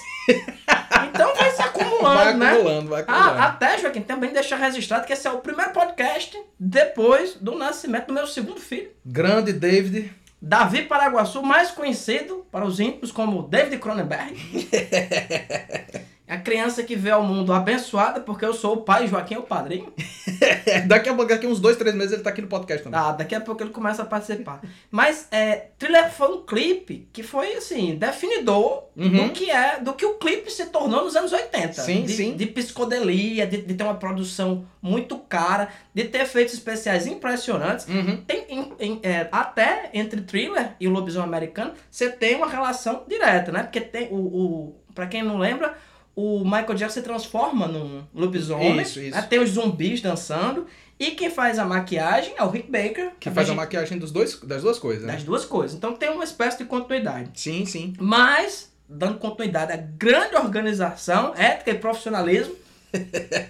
então 1.07 1.35
vai 1.35 1.51
se 1.51 1.61
acumulando, 1.61 2.15
vai 2.15 2.33
né? 2.33 2.51
acumulando, 2.51 2.89
vai 2.89 3.01
acumulando. 3.01 3.39
Ah, 3.39 3.45
até, 3.45 3.77
Joaquim, 3.77 4.01
também 4.01 4.33
deixar 4.33 4.57
registrado 4.57 5.05
que 5.05 5.13
esse 5.13 5.27
é 5.27 5.31
o 5.31 5.39
primeiro 5.39 5.71
podcast 5.71 6.37
depois 6.59 7.35
do 7.35 7.55
nascimento 7.55 8.07
do 8.07 8.13
meu 8.13 8.27
segundo 8.27 8.59
filho. 8.59 8.89
Grande 9.05 9.53
David. 9.53 10.11
Davi 10.41 10.83
Paraguaçu, 10.83 11.43
mais 11.43 11.69
conhecido 11.69 12.45
para 12.49 12.65
os 12.65 12.79
íntimos 12.79 13.11
como 13.11 13.43
David 13.43 13.77
Cronenberg. 13.77 14.35
a 16.29 16.37
criança 16.37 16.83
que 16.83 16.95
veio 16.95 17.15
ao 17.15 17.23
mundo 17.23 17.51
abençoada, 17.51 18.19
porque 18.21 18.45
eu 18.45 18.53
sou 18.53 18.75
o 18.75 18.81
pai, 18.83 19.07
Joaquim 19.07 19.33
é 19.35 19.39
o 19.39 19.43
padrinho. 19.43 19.91
daqui 20.87 21.09
a 21.09 21.13
pouco, 21.13 21.29
daqui 21.29 21.47
uns 21.47 21.59
dois, 21.59 21.75
três 21.75 21.95
meses, 21.95 22.13
ele 22.13 22.21
tá 22.21 22.29
aqui 22.29 22.41
no 22.41 22.47
podcast 22.47 22.83
também. 22.83 22.99
Ah, 22.99 23.11
daqui 23.11 23.33
a 23.35 23.41
pouco 23.41 23.63
ele 23.63 23.71
começa 23.71 24.03
a 24.03 24.05
participar. 24.05 24.61
Mas 24.91 25.27
é, 25.31 25.67
Thriller 25.77 26.11
foi 26.11 26.27
um 26.29 26.43
clipe 26.45 27.07
que 27.11 27.23
foi 27.23 27.53
assim, 27.55 27.95
definidor 27.95 28.87
Uhum. 28.99 29.27
do 29.27 29.29
que 29.29 29.49
é, 29.49 29.79
do 29.79 29.93
que 29.93 30.05
o 30.05 30.15
clipe 30.15 30.51
se 30.51 30.65
tornou 30.65 31.05
nos 31.05 31.15
anos 31.15 31.31
80. 31.31 31.71
Sim, 31.81 32.03
de, 32.03 32.11
sim. 32.11 32.35
De 32.35 32.45
psicodelia, 32.47 33.47
de, 33.47 33.61
de 33.61 33.73
ter 33.73 33.83
uma 33.83 33.95
produção 33.95 34.65
muito 34.81 35.17
cara, 35.17 35.69
de 35.93 36.03
ter 36.03 36.23
efeitos 36.23 36.53
especiais 36.53 37.07
impressionantes. 37.07 37.87
Uhum. 37.87 38.17
Tem, 38.27 38.45
em- 38.49 38.73
em- 38.77 38.99
é, 39.01 39.29
até 39.31 39.89
entre 39.93 40.19
thriller 40.21 40.71
e 40.81 40.87
o 40.87 40.91
lobisomem 40.91 41.29
americano, 41.29 41.71
você 41.89 42.09
tem 42.09 42.35
uma 42.35 42.49
relação 42.49 43.03
direta, 43.07 43.53
né? 43.53 43.63
Porque 43.63 43.79
tem 43.79 44.09
o, 44.11 44.15
o 44.17 44.75
para 44.93 45.07
quem 45.07 45.23
não 45.23 45.37
lembra, 45.37 45.75
o 46.21 46.43
Michael 46.43 46.73
Jackson 46.73 46.99
se 46.99 47.01
transforma 47.01 47.65
num 47.65 48.03
lobisomem, 48.13 48.81
Isso, 48.81 48.99
isso. 48.99 49.15
né? 49.15 49.21
tem 49.21 49.39
os 49.39 49.51
zumbis 49.51 50.01
dançando 50.01 50.67
e 50.99 51.11
quem 51.11 51.29
faz 51.29 51.57
a 51.57 51.63
maquiagem 51.63 52.33
é 52.37 52.43
o 52.43 52.49
Rick 52.49 52.69
Baker, 52.69 53.13
Que 53.17 53.31
faz 53.31 53.49
a 53.49 53.53
maquiagem 53.55 53.97
dos 53.97 54.11
dois, 54.11 54.37
das 54.41 54.61
duas 54.61 54.77
coisas, 54.77 55.05
né? 55.05 55.13
das 55.13 55.23
duas 55.23 55.45
coisas. 55.45 55.77
Então 55.77 55.95
tem 55.95 56.09
uma 56.09 56.25
espécie 56.25 56.57
de 56.57 56.65
continuidade. 56.65 57.29
Sim, 57.35 57.65
sim. 57.65 57.93
Mas 57.97 58.69
dando 58.87 59.17
continuidade 59.17 59.71
à 59.71 59.77
grande 59.77 60.35
organização, 60.35 61.33
ética 61.35 61.71
e 61.71 61.75
profissionalismo 61.75 62.53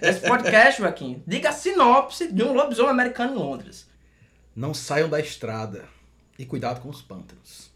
esse 0.00 0.20
podcast, 0.20 0.80
Joaquim, 0.80 1.24
diga 1.26 1.48
a 1.48 1.52
sinopse 1.52 2.32
de 2.32 2.44
um 2.44 2.52
lobisomem 2.52 2.92
americano 2.92 3.32
em 3.34 3.38
Londres. 3.38 3.88
Não 4.54 4.72
saiam 4.72 5.08
da 5.08 5.18
estrada 5.18 5.86
e 6.38 6.44
cuidado 6.46 6.80
com 6.80 6.88
os 6.88 7.02
pântanos. 7.02 7.69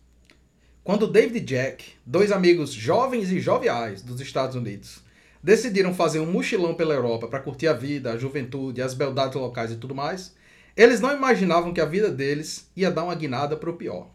Quando 0.84 1.06
David 1.06 1.38
e 1.38 1.40
Jack, 1.40 1.82
dois 2.04 2.30
amigos 2.30 2.70
jovens 2.70 3.32
e 3.32 3.40
joviais 3.40 4.02
dos 4.02 4.20
Estados 4.20 4.54
Unidos, 4.54 4.98
decidiram 5.42 5.94
fazer 5.94 6.20
um 6.20 6.30
mochilão 6.30 6.74
pela 6.74 6.92
Europa 6.92 7.26
para 7.26 7.40
curtir 7.40 7.68
a 7.68 7.72
vida, 7.72 8.12
a 8.12 8.18
juventude, 8.18 8.82
as 8.82 8.92
beldades 8.92 9.34
locais 9.34 9.72
e 9.72 9.76
tudo 9.76 9.94
mais, 9.94 10.36
eles 10.76 11.00
não 11.00 11.16
imaginavam 11.16 11.72
que 11.72 11.80
a 11.80 11.86
vida 11.86 12.10
deles 12.10 12.70
ia 12.76 12.90
dar 12.90 13.04
uma 13.04 13.14
guinada 13.14 13.56
para 13.56 13.70
o 13.70 13.76
pior. 13.78 14.10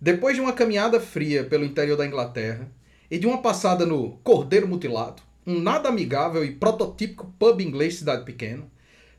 Depois 0.00 0.34
de 0.34 0.40
uma 0.40 0.52
caminhada 0.52 0.98
fria 0.98 1.44
pelo 1.44 1.64
interior 1.64 1.96
da 1.96 2.04
Inglaterra 2.04 2.68
e 3.08 3.16
de 3.16 3.28
uma 3.28 3.40
passada 3.40 3.86
no 3.86 4.18
Cordeiro 4.24 4.66
Mutilado, 4.66 5.22
um 5.46 5.60
nada 5.60 5.90
amigável 5.90 6.44
e 6.44 6.50
prototípico 6.50 7.32
pub 7.38 7.60
inglês 7.60 7.92
de 7.92 7.98
cidade 8.00 8.24
pequena, 8.24 8.64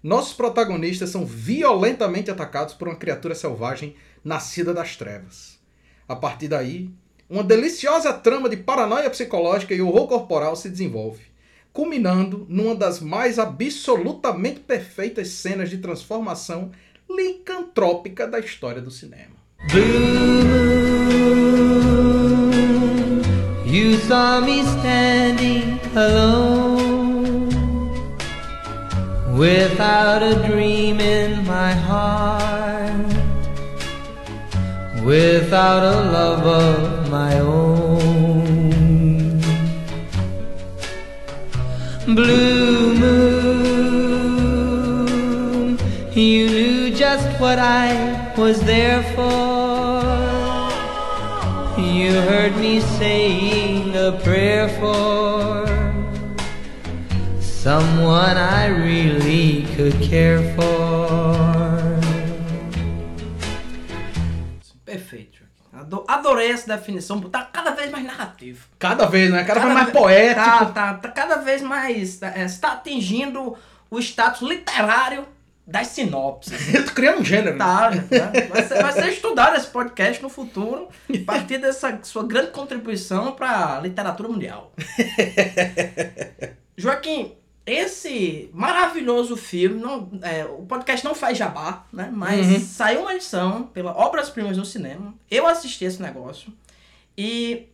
nossos 0.04 0.34
protagonistas 0.34 1.10
são 1.10 1.26
violentamente 1.26 2.30
atacados 2.30 2.74
por 2.74 2.90
uma 2.90 2.98
criatura 2.98 3.34
selvagem 3.34 3.96
nascida 4.26 4.74
das 4.74 4.98
trevas. 4.98 5.64
A 6.08 6.16
partir 6.16 6.48
daí, 6.48 6.90
uma 7.28 7.44
deliciosa 7.44 8.14
trama 8.14 8.48
de 8.48 8.58
paranoia 8.58 9.10
psicológica 9.10 9.74
e 9.74 9.82
horror 9.82 10.08
corporal 10.08 10.56
se 10.56 10.70
desenvolve, 10.70 11.24
culminando 11.74 12.46
numa 12.48 12.76
das 12.76 13.00
mais 13.00 13.40
absolutamente 13.40 14.60
perfeitas 14.60 15.30
cenas 15.30 15.70
de 15.70 15.80
transformação 15.80 16.72
licantrópica 17.10 18.28
da 18.28 18.40
história 18.40 18.82
do 18.82 18.92
cinema. 18.92 19.36
Blue, 19.72 19.82
you 23.66 23.98
saw 24.08 24.42
me 24.42 24.62
standing 24.62 25.80
alone 25.96 27.50
without 29.36 30.22
a 30.22 30.36
dream 30.48 31.00
in 31.00 31.44
my 31.46 31.74
heart, 31.74 32.45
without 35.06 35.84
a 35.84 36.12
love 36.12 36.46
of 36.48 37.12
my 37.12 37.40
own. 37.40 39.40
Blue 42.08 42.96
moon, 42.96 43.38
you 46.12 46.48
knew 46.48 46.90
just 46.96 47.28
what 47.40 47.60
I 47.60 48.34
was 48.36 48.60
there 48.64 49.04
for. 49.14 50.02
You 51.80 52.20
heard 52.22 52.58
me 52.58 52.80
saying 52.80 53.96
a 53.96 54.14
prayer 54.24 54.68
for 54.80 55.68
someone 57.40 58.38
I 58.38 58.66
really 58.68 59.68
could 59.76 60.02
care 60.02 60.42
for. 60.56 60.85
Adorei 66.08 66.52
essa 66.52 66.68
definição, 66.76 67.22
tá 67.22 67.44
cada 67.44 67.72
vez 67.72 67.92
mais 67.92 68.06
narrativo. 68.06 68.68
Cada 68.80 69.06
vez, 69.06 69.32
né? 69.32 69.44
Cada, 69.44 69.62
vez 69.62 69.74
mais 69.74 69.90
poético. 69.92 70.46
Tá, 70.46 70.66
tá, 70.66 70.94
tá 70.96 71.10
cada 71.10 71.36
vez 71.38 71.62
mais. 71.62 72.18
tá, 72.18 72.34
é, 72.36 72.46
está 72.46 72.74
atingindo 72.74 73.56
o 73.90 74.00
status 74.00 74.42
literário 74.42 75.26
das 75.66 75.88
sinopses. 75.88 76.54
Eu 76.74 76.86
tô 76.86 76.92
criando 76.92 77.22
um 77.22 77.26
gênero. 77.26 77.58
Tá, 77.58 77.92
né? 77.92 78.08
vai, 78.50 78.64
ser, 78.64 78.82
vai 78.82 78.92
ser 78.92 79.10
estudado 79.10 79.56
esse 79.56 79.68
podcast 79.68 80.22
no 80.22 80.30
futuro, 80.30 80.90
a 81.10 81.26
partir 81.26 81.58
dessa 81.58 82.00
sua 82.04 82.24
grande 82.24 82.52
contribuição 82.52 83.32
para 83.32 83.78
a 83.78 83.82
literatura 83.82 84.30
mundial. 84.30 84.72
Joaquim, 86.78 87.36
esse 87.66 88.50
maravilhoso 88.54 89.36
filme, 89.36 89.80
não, 89.80 90.10
é, 90.22 90.46
o 90.46 90.66
podcast 90.66 91.04
não 91.04 91.16
faz 91.16 91.38
jabá, 91.38 91.86
né? 91.92 92.10
Mas 92.14 92.46
Uhum. 92.48 92.60
saiu 92.60 93.02
uma 93.02 93.14
edição 93.16 93.64
pela 93.64 93.92
Obras 93.98 94.30
Primas 94.30 94.58
no 94.58 94.66
Cinema. 94.66 95.14
Eu 95.32 95.48
assisti 95.48 95.84
esse 95.86 96.02
negócio. 96.02 96.54
E 97.18 97.68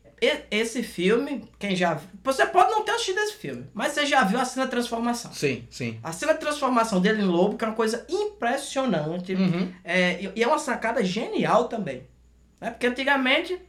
esse 0.52 0.84
filme, 0.84 1.44
quem 1.58 1.76
já 1.76 1.96
viu. 1.96 2.08
Você 2.24 2.46
pode 2.46 2.70
não 2.72 2.84
ter 2.84 2.92
assistido 2.92 3.18
esse 3.20 3.34
filme, 3.38 3.66
mas 3.74 3.92
você 3.94 4.06
já 4.06 4.24
viu 4.24 4.40
a 4.40 4.46
cena 4.46 4.66
de 4.66 4.72
transformação. 4.72 5.34
Sim, 5.34 5.68
sim. 5.70 6.00
A 6.04 6.12
cena 6.12 6.34
de 6.34 6.40
transformação 6.40 7.02
dele 7.02 7.24
em 7.24 7.26
lobo, 7.26 7.58
que 7.58 7.66
é 7.66 7.68
uma 7.68 7.74
coisa 7.76 8.06
impressionante. 8.08 9.34
Uhum. 9.34 9.74
É, 9.84 10.22
e- 10.24 10.32
e 10.36 10.44
é 10.44 10.48
uma 10.48 10.60
sacada 10.60 11.04
genial 11.04 11.66
também. 11.68 12.04
Né? 12.60 12.70
Porque 12.70 12.86
antigamente, 12.88 13.60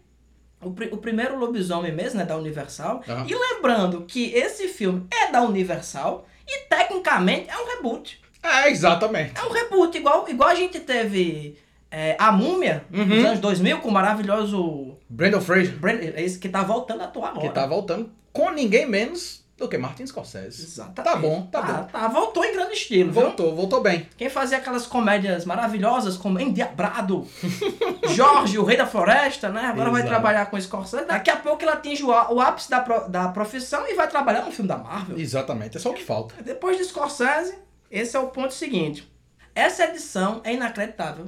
o, 0.62 0.69
o 0.69 0.97
primeiro 0.99 1.38
lobisomem 1.38 1.92
mesmo, 1.92 2.19
né, 2.19 2.25
da 2.25 2.37
Universal. 2.37 3.02
Aham. 3.09 3.26
E 3.28 3.35
lembrando 3.35 4.02
que 4.02 4.33
esse 4.35 4.69
filme 4.69 5.07
é 5.12 5.31
da 5.31 5.42
Universal 5.42 6.26
e 6.47 6.61
tecnicamente 6.69 7.49
é 7.50 7.57
um 7.57 7.66
reboot. 7.76 8.21
É, 8.42 8.71
exatamente. 8.71 9.33
É 9.38 9.42
um 9.45 9.50
reboot, 9.52 9.97
igual, 9.97 10.28
igual 10.28 10.49
a 10.49 10.54
gente 10.54 10.81
teve 10.81 11.57
é, 11.90 12.16
A 12.19 12.33
Múmia, 12.33 12.85
Uhum. 12.92 13.04
nos 13.04 13.25
anos 13.25 13.38
2000, 13.40 13.78
com 13.81 13.88
o 13.88 13.92
maravilhoso. 13.92 14.97
Brandon 15.09 15.40
Fraser, 15.40 15.76
Brand- 15.76 16.02
Esse 16.16 16.38
que 16.38 16.49
tá 16.49 16.62
voltando 16.62 17.02
a 17.02 17.04
atuar 17.04 17.31
agora. 17.31 17.47
que 17.49 17.54
tá 17.54 17.66
voltando 17.66 18.11
com 18.33 18.50
ninguém 18.50 18.87
menos 18.88 19.41
do 19.62 19.69
que 19.69 19.78
Martin 19.78 20.07
Scorsese. 20.07 20.62
Exatamente. 20.64 21.02
Tá 21.11 21.16
bom, 21.16 21.47
tá 21.47 21.62
bom. 21.62 21.85
Tá, 21.85 22.09
voltou 22.09 22.45
em 22.45 22.52
grande 22.52 22.75
estilo, 22.75 23.11
viu? 23.12 23.23
Voltou, 23.23 23.54
voltou 23.57 23.81
bem. 23.81 24.09
Quem 24.16 24.28
fazia 24.28 24.59
aquelas 24.59 24.87
comédias 24.87 25.45
maravilhosas 25.45 26.16
como 26.16 26.38
Endiabrado, 26.40 27.26
Jorge, 28.14 28.59
o 28.59 28.64
Rei 28.64 28.76
da 28.76 28.87
Floresta, 28.87 29.49
né? 29.49 29.62
Agora 29.66 29.90
vai 29.90 30.00
Exato. 30.00 30.14
trabalhar 30.14 30.47
com 30.47 30.61
Scorsese. 30.61 31.07
Daqui 31.07 31.31
a 31.31 31.37
pouco 31.37 31.62
ele 31.62 31.71
atinge 31.71 32.02
o 32.04 32.12
ápice 32.40 32.69
da, 32.71 32.81
pro- 32.81 33.09
da 33.09 33.28
profissão 33.28 33.88
e 33.88 33.95
vai 33.95 34.09
trabalhar 34.09 34.45
no 34.45 34.52
filme 34.52 34.69
da 34.69 34.76
Marvel. 34.78 35.19
Exatamente, 35.19 35.76
é 35.76 35.81
só 35.81 35.90
o 35.90 35.95
que 35.95 36.02
falta. 36.04 36.35
Depois 36.42 36.76
de 36.76 36.85
Scorsese, 36.85 37.54
esse 37.90 38.16
é 38.16 38.21
o 38.21 38.28
ponto 38.28 38.52
seguinte. 38.52 39.11
Essa 39.54 39.85
edição 39.85 40.40
é 40.45 40.54
inacreditável. 40.54 41.26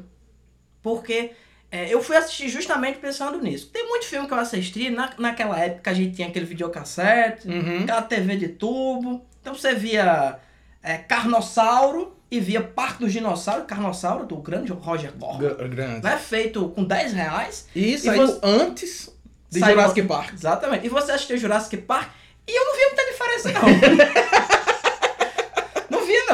Porque 0.82 1.32
é, 1.76 1.92
eu 1.92 2.02
fui 2.02 2.16
assistir 2.16 2.48
justamente 2.48 2.98
pensando 2.98 3.40
nisso. 3.40 3.68
Tem 3.72 3.88
muito 3.88 4.06
filme 4.06 4.26
que 4.28 4.32
eu 4.34 4.38
assisti, 4.38 4.90
na, 4.90 5.10
naquela 5.18 5.58
época 5.58 5.90
a 5.90 5.94
gente 5.94 6.14
tinha 6.16 6.28
aquele 6.28 6.44
videocassete, 6.44 7.48
Uhum. 7.48 7.82
aquela 7.82 8.02
TV 8.02 8.36
de 8.36 8.48
tubo. 8.48 9.24
Então 9.40 9.54
você 9.54 9.74
via 9.74 10.38
é, 10.82 10.98
Carnossauro 10.98 12.16
e 12.30 12.38
via 12.40 12.60
Parque 12.62 13.00
dos 13.04 13.12
Dinossauros, 13.12 13.66
Carnossauro, 13.66 14.24
do 14.26 14.36
grande 14.36 14.72
Roger 14.72 15.12
Corman. 15.12 15.38
Gr- 15.56 15.68
Grande. 15.68 16.04
Né? 16.04 16.16
Feito 16.16 16.68
com 16.68 16.84
10 16.84 17.12
reais. 17.12 17.68
E 17.74 17.94
E 17.94 17.96
você- 17.98 18.38
antes 18.42 19.10
de 19.50 19.60
Saiu- 19.60 19.74
Jurassic 19.76 20.02
Park. 20.02 20.32
Exatamente. 20.34 20.86
E 20.86 20.88
você 20.88 21.12
assistiu 21.12 21.36
Jurassic 21.38 21.76
Park 21.78 22.08
e 22.46 22.52
eu 22.58 22.64
não 22.64 22.74
via 22.76 22.86
muita 22.88 23.04
diferença, 23.12 23.52
não. 23.52 24.63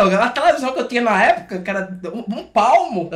A 0.02 0.28
televisão 0.30 0.72
que 0.72 0.80
eu 0.80 0.88
tinha 0.88 1.02
na 1.02 1.22
época, 1.22 1.60
que 1.60 1.70
era 1.70 1.88
um, 2.14 2.44
palmo, 2.44 3.10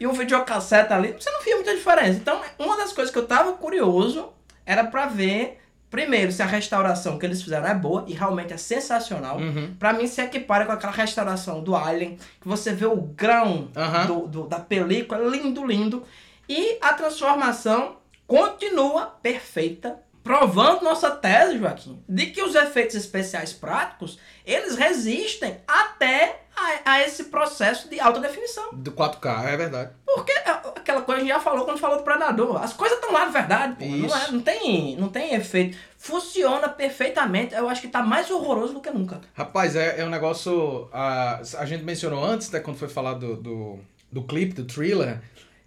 e 0.00 0.06
um 0.06 0.12
videocassete 0.12 0.92
ali, 0.92 1.12
você 1.12 1.30
não 1.30 1.42
via 1.42 1.56
muita 1.56 1.74
diferença. 1.74 2.10
Então, 2.18 2.40
uma 2.58 2.76
das 2.76 2.92
coisas 2.92 3.12
que 3.12 3.18
eu 3.18 3.26
tava 3.26 3.52
curioso 3.52 4.32
era 4.66 4.84
pra 4.84 5.06
ver, 5.06 5.60
primeiro, 5.90 6.32
se 6.32 6.42
a 6.42 6.46
restauração 6.46 7.18
que 7.18 7.26
eles 7.26 7.42
fizeram 7.42 7.66
é 7.66 7.74
boa, 7.74 8.04
e 8.06 8.12
realmente 8.14 8.52
é 8.52 8.56
sensacional. 8.56 9.38
Uhum. 9.38 9.74
Pra 9.78 9.92
mim, 9.92 10.06
se 10.06 10.20
equipara 10.20 10.64
com 10.66 10.72
aquela 10.72 10.92
restauração 10.92 11.62
do 11.62 11.76
Alien, 11.76 12.16
que 12.40 12.48
você 12.48 12.72
vê 12.72 12.86
o 12.86 12.96
grão 12.96 13.68
Aham. 13.76 14.06
do, 14.06 14.26
do- 14.26 14.46
da 14.46 14.58
película, 14.58 15.20
lindo, 15.20 15.64
lindo. 15.66 16.02
E 16.48 16.78
a 16.80 16.92
transformação 16.94 17.96
continua 18.26 19.06
perfeita, 19.22 19.98
provando 20.24 20.82
nossa 20.82 21.10
tese, 21.10 21.58
Joaquim, 21.58 22.02
de 22.08 22.26
que 22.26 22.42
os 22.42 22.54
efeitos 22.54 22.96
especiais 22.96 23.52
práticos, 23.52 24.18
eles 24.44 24.74
resistem 24.74 25.58
até 25.68 26.40
a, 26.56 26.92
a 26.92 27.02
esse 27.02 27.24
processo 27.24 27.90
de 27.90 28.00
alta 28.00 28.20
definição. 28.20 28.70
Do 28.72 28.92
4K, 28.92 29.44
é 29.44 29.56
verdade. 29.56 29.90
Porque 30.06 30.32
é 30.32 30.50
aquela 30.50 31.02
coisa 31.02 31.20
que 31.20 31.26
a 31.30 31.34
gente 31.34 31.34
já 31.34 31.40
falou 31.40 31.64
quando 31.66 31.78
falou 31.78 31.98
do 31.98 32.04
Predador. 32.04 32.62
As 32.62 32.72
coisas 32.72 32.96
estão 32.98 33.12
lá 33.12 33.26
de 33.26 33.32
verdade, 33.32 33.76
pô. 33.76 33.84
Não, 33.84 34.16
é, 34.16 34.30
não, 34.30 34.40
tem, 34.40 34.96
não 34.96 35.08
tem 35.08 35.34
efeito. 35.34 35.76
Funciona 35.98 36.68
perfeitamente. 36.68 37.54
Eu 37.54 37.68
acho 37.68 37.82
que 37.82 37.88
tá 37.88 38.02
mais 38.02 38.30
horroroso 38.30 38.74
do 38.74 38.80
que 38.80 38.90
nunca. 38.90 39.20
Rapaz, 39.34 39.76
é, 39.76 40.00
é 40.00 40.04
um 40.04 40.10
negócio. 40.10 40.88
A, 40.92 41.40
a 41.58 41.66
gente 41.66 41.84
mencionou 41.84 42.24
antes, 42.24 42.50
né, 42.50 42.60
quando 42.60 42.78
foi 42.78 42.88
falar 42.88 43.14
do, 43.14 43.36
do, 43.36 43.78
do 44.10 44.22
clipe, 44.22 44.54
do 44.54 44.64
thriller. 44.64 45.20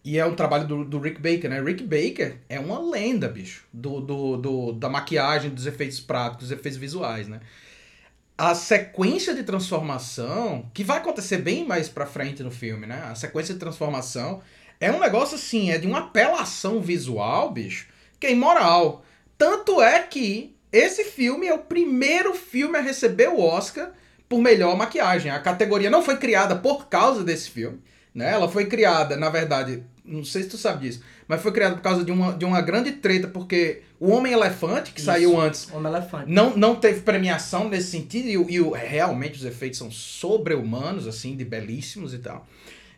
E 0.07 0.17
é 0.17 0.25
um 0.25 0.35
trabalho 0.35 0.65
do, 0.65 0.85
do 0.85 0.99
Rick 0.99 1.19
Baker, 1.21 1.49
né? 1.49 1.61
Rick 1.61 1.83
Baker 1.83 2.37
é 2.47 2.57
uma 2.59 2.79
lenda, 2.79 3.27
bicho. 3.27 3.65
Do, 3.73 3.99
do, 3.99 4.37
do- 4.37 4.71
da 4.73 4.87
maquiagem, 4.87 5.51
dos 5.51 5.65
efeitos 5.65 5.99
práticos, 5.99 6.47
dos 6.47 6.51
efeitos 6.57 6.79
visuais, 6.79 7.27
né? 7.27 7.41
A 8.37 8.55
sequência 8.55 9.33
de 9.33 9.43
transformação, 9.43 10.69
que 10.73 10.83
vai 10.83 10.99
acontecer 10.99 11.39
bem 11.39 11.65
mais 11.65 11.89
pra 11.89 12.05
frente 12.05 12.41
no 12.43 12.51
filme, 12.51 12.85
né? 12.85 13.03
A 13.11 13.15
sequência 13.15 13.53
de 13.53 13.59
transformação 13.59 14.41
é 14.79 14.91
um 14.91 14.99
negócio 14.99 15.35
assim, 15.35 15.71
é 15.71 15.77
de 15.77 15.87
uma 15.87 15.99
apelação 15.99 16.79
visual, 16.79 17.51
bicho, 17.51 17.87
que 18.19 18.27
é 18.27 18.31
imoral. 18.31 19.03
Tanto 19.37 19.81
é 19.81 19.99
que 20.03 20.55
esse 20.71 21.03
filme 21.03 21.47
é 21.47 21.53
o 21.53 21.59
primeiro 21.59 22.33
filme 22.33 22.77
a 22.77 22.81
receber 22.81 23.27
o 23.27 23.41
Oscar 23.41 23.91
por 24.29 24.39
melhor 24.39 24.77
maquiagem. 24.77 25.31
A 25.31 25.39
categoria 25.39 25.89
não 25.89 26.03
foi 26.03 26.15
criada 26.17 26.55
por 26.55 26.87
causa 26.87 27.23
desse 27.25 27.49
filme, 27.49 27.81
né? 28.13 28.31
Ela 28.31 28.47
foi 28.47 28.67
criada, 28.67 29.17
na 29.17 29.29
verdade, 29.29 29.83
não 30.07 30.23
sei 30.23 30.43
se 30.43 30.49
tu 30.49 30.57
sabe 30.57 30.87
disso, 30.87 31.01
mas 31.27 31.41
foi 31.41 31.51
criada 31.51 31.75
por 31.75 31.81
causa 31.81 32.03
de 32.03 32.11
uma, 32.11 32.33
de 32.33 32.45
uma 32.45 32.61
grande 32.61 32.93
treta, 32.93 33.27
porque 33.27 33.81
o 33.99 34.09
Homem-Elefante, 34.11 34.91
que 34.91 34.99
Isso. 34.99 35.05
saiu 35.07 35.39
antes, 35.39 35.67
Homem-elefante. 35.71 36.31
não, 36.31 36.55
não 36.55 36.75
teve 36.75 37.01
premiação 37.01 37.67
nesse 37.67 37.91
sentido, 37.91 38.27
e, 38.27 38.53
e 38.55 38.61
o- 38.61 38.71
realmente 38.71 39.37
os 39.37 39.45
efeitos 39.45 39.77
são 39.77 39.91
sobre-humanos, 39.91 41.07
assim, 41.07 41.35
de 41.35 41.43
belíssimos 41.45 42.13
e 42.13 42.19
tal. 42.19 42.47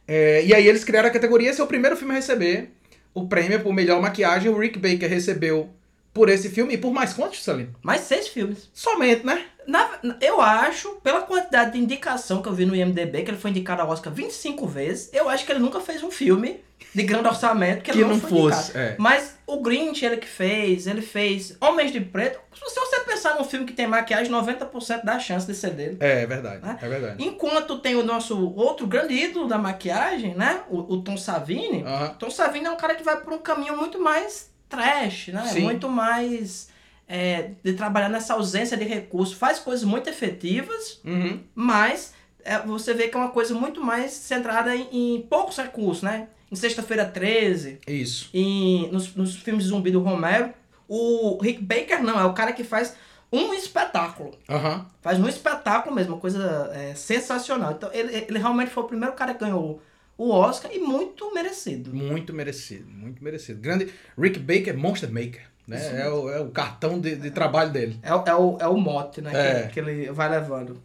É, 0.08 0.44
e 0.46 0.54
aí 0.54 0.68
eles 0.68 0.84
criaram 0.84 1.10
a 1.10 1.12
categoria, 1.12 1.50
esse 1.50 1.62
é 1.62 1.64
o 1.64 1.68
primeiro 1.68 1.96
filme 1.98 2.14
a 2.14 2.18
receber 2.18 2.72
o 3.14 3.28
prêmio 3.28 3.60
por 3.62 3.74
melhor 3.74 4.02
maquiagem. 4.02 4.52
O 4.52 4.58
Rick 4.58 4.78
Baker 4.80 5.10
recebeu 5.10 5.70
por 6.14 6.30
esse 6.30 6.50
filme, 6.50 6.74
e 6.74 6.78
por 6.78 6.92
mais 6.92 7.14
quantos, 7.14 7.44
Salim? 7.44 7.70
Mais 7.84 8.02
seis 8.02 8.28
filmes. 8.28 8.70
Somente, 8.74 9.26
né? 9.26 9.46
Na- 9.68 10.00
eu 10.20 10.42
acho, 10.42 10.96
pela 11.04 11.22
quantidade 11.22 11.74
de 11.74 11.78
indicação 11.78 12.42
que 12.42 12.50
eu 12.50 12.54
vi 12.54 12.66
no 12.66 12.76
IMDB, 12.76 13.22
que 13.24 13.30
ele 13.32 13.38
foi 13.38 13.52
indicado 13.52 13.82
ao 13.84 13.90
Oscar 13.90 14.12
25 14.12 14.66
vezes, 14.68 15.10
eu 15.14 15.30
acho 15.30 15.46
que 15.46 15.52
ele 15.52 15.60
nunca 15.60 15.80
fez 15.80 16.02
um 16.04 16.10
filme 16.10 16.60
de 16.94 17.04
grande 17.04 17.28
orçamento 17.28 17.82
que, 17.84 17.92
Que 17.92 18.00
não, 18.02 18.10
não 18.10 18.20
fosse, 18.20 18.78
é. 18.78 18.96
Mas 18.98 19.38
o 19.46 19.62
Grinch, 19.62 20.04
ele 20.06 20.18
que 20.18 20.28
fez, 20.28 20.88
ele 20.88 21.02
fez 21.02 21.56
Homens 21.62 21.92
de 21.92 22.02
Preto. 22.02 22.40
Se 22.54 22.76
você 22.80 23.00
pensar 23.02 23.36
num 23.36 23.44
filme 23.44 23.66
que 23.66 23.74
tem 23.74 23.88
maquiagem, 23.88 24.32
90% 24.32 25.04
dá 25.04 25.20
chance 25.20 25.46
de 25.48 25.54
ser 25.54 25.72
dele. 25.72 25.98
É, 26.00 26.24
é 26.24 26.26
verdade, 26.26 26.66
Né? 26.66 26.78
é 26.82 26.88
verdade. 26.90 27.24
Enquanto 27.24 27.80
tem 27.80 27.96
o 27.96 28.04
nosso 28.04 28.54
outro 28.56 28.86
grande 28.88 29.14
ídolo 29.14 29.48
da 29.48 29.58
maquiagem, 29.58 30.36
né? 30.36 30.62
O, 30.70 30.96
o 30.96 31.02
Tom 31.02 31.16
Savini. 31.18 31.84
Tom 32.18 32.30
Savini 32.30 32.66
é 32.66 32.72
um 32.72 32.78
cara 32.78 32.96
que 32.96 33.04
vai 33.04 33.20
por 33.22 33.34
um 33.34 33.38
caminho 33.40 33.78
muito 33.78 34.00
mais 34.00 34.50
trash, 34.68 35.30
né? 35.30 35.46
Sim. 35.48 35.62
Muito 35.62 35.90
mais 35.90 36.70
é, 37.08 37.52
de 37.64 37.74
trabalhar 37.74 38.10
nessa 38.10 38.34
ausência 38.34 38.78
de 38.78 38.86
recursos. 38.86 39.36
Faz 39.36 39.58
coisas 39.60 39.84
muito 39.84 40.10
efetivas, 40.10 41.00
Uhum. 41.04 41.40
mas 41.56 42.14
é, 42.44 42.60
você 42.60 42.94
vê 42.94 43.08
que 43.08 43.16
é 43.18 43.20
uma 43.20 43.30
coisa 43.32 43.54
muito 43.54 43.82
mais 43.84 44.12
centrada 44.12 44.76
em, 44.76 44.88
em 44.92 45.22
poucos 45.24 45.58
recursos, 45.58 46.04
né? 46.04 46.28
Em 46.52 46.56
Sexta-feira 46.56 47.06
13, 47.06 47.80
Isso. 47.88 48.30
em, 48.34 48.90
nos, 48.92 49.14
nos 49.16 49.36
filmes 49.36 49.64
de 49.66 49.70
zumbi 49.70 49.92
do 49.92 50.02
Romero. 50.02 50.52
O 50.88 51.38
Rick 51.42 51.64
Baker 51.64 52.02
não, 52.04 52.20
é 52.20 52.26
o 52.26 52.34
cara 52.34 52.52
que 52.54 52.64
faz 52.64 52.96
um 53.32 53.54
espetáculo. 53.54 54.32
Aham. 54.50 54.88
Faz 55.02 55.20
um 55.20 55.28
espetáculo 55.28 55.94
mesmo, 55.96 56.16
uma 56.16 56.20
coisa 56.22 56.72
é, 56.74 56.96
sensacional. 56.96 57.74
Então, 57.74 57.90
ele, 57.94 58.26
ele 58.28 58.40
realmente 58.40 58.72
foi 58.72 58.84
o 58.84 58.88
primeiro 58.88 59.14
cara 59.14 59.34
que 59.36 59.40
ganhou 59.42 59.82
o 60.18 60.32
Oscar 60.32 60.72
e 60.74 60.80
muito 60.80 61.32
merecido. 61.34 61.94
Muito 61.94 62.34
merecido, 62.34 62.90
muito 62.90 63.24
merecido. 63.24 63.62
Grande 63.62 63.94
Rick 64.18 64.40
Baker, 64.40 64.76
Monster 64.76 65.12
Maker, 65.12 65.48
né? 65.68 66.02
É 66.02 66.10
o, 66.10 66.30
é 66.32 66.40
o 66.42 66.50
cartão 66.50 67.00
de, 67.00 67.16
de 67.16 67.30
trabalho 67.30 67.72
dele. 67.72 68.00
É, 68.02 68.14
o- 68.16 68.24
é, 68.26 68.36
o, 68.36 68.58
é 68.60 68.68
o 68.68 68.76
mote, 68.76 69.22
né? 69.22 69.32
É. 69.34 69.68
Que, 69.68 69.74
que 69.74 69.80
ele 69.80 70.12
vai 70.12 70.28
levando. 70.28 70.82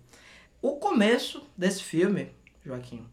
O 0.61 0.72
começo 0.77 1.42
desse 1.57 1.83
filme, 1.83 2.29
Joaquim, 2.64 3.07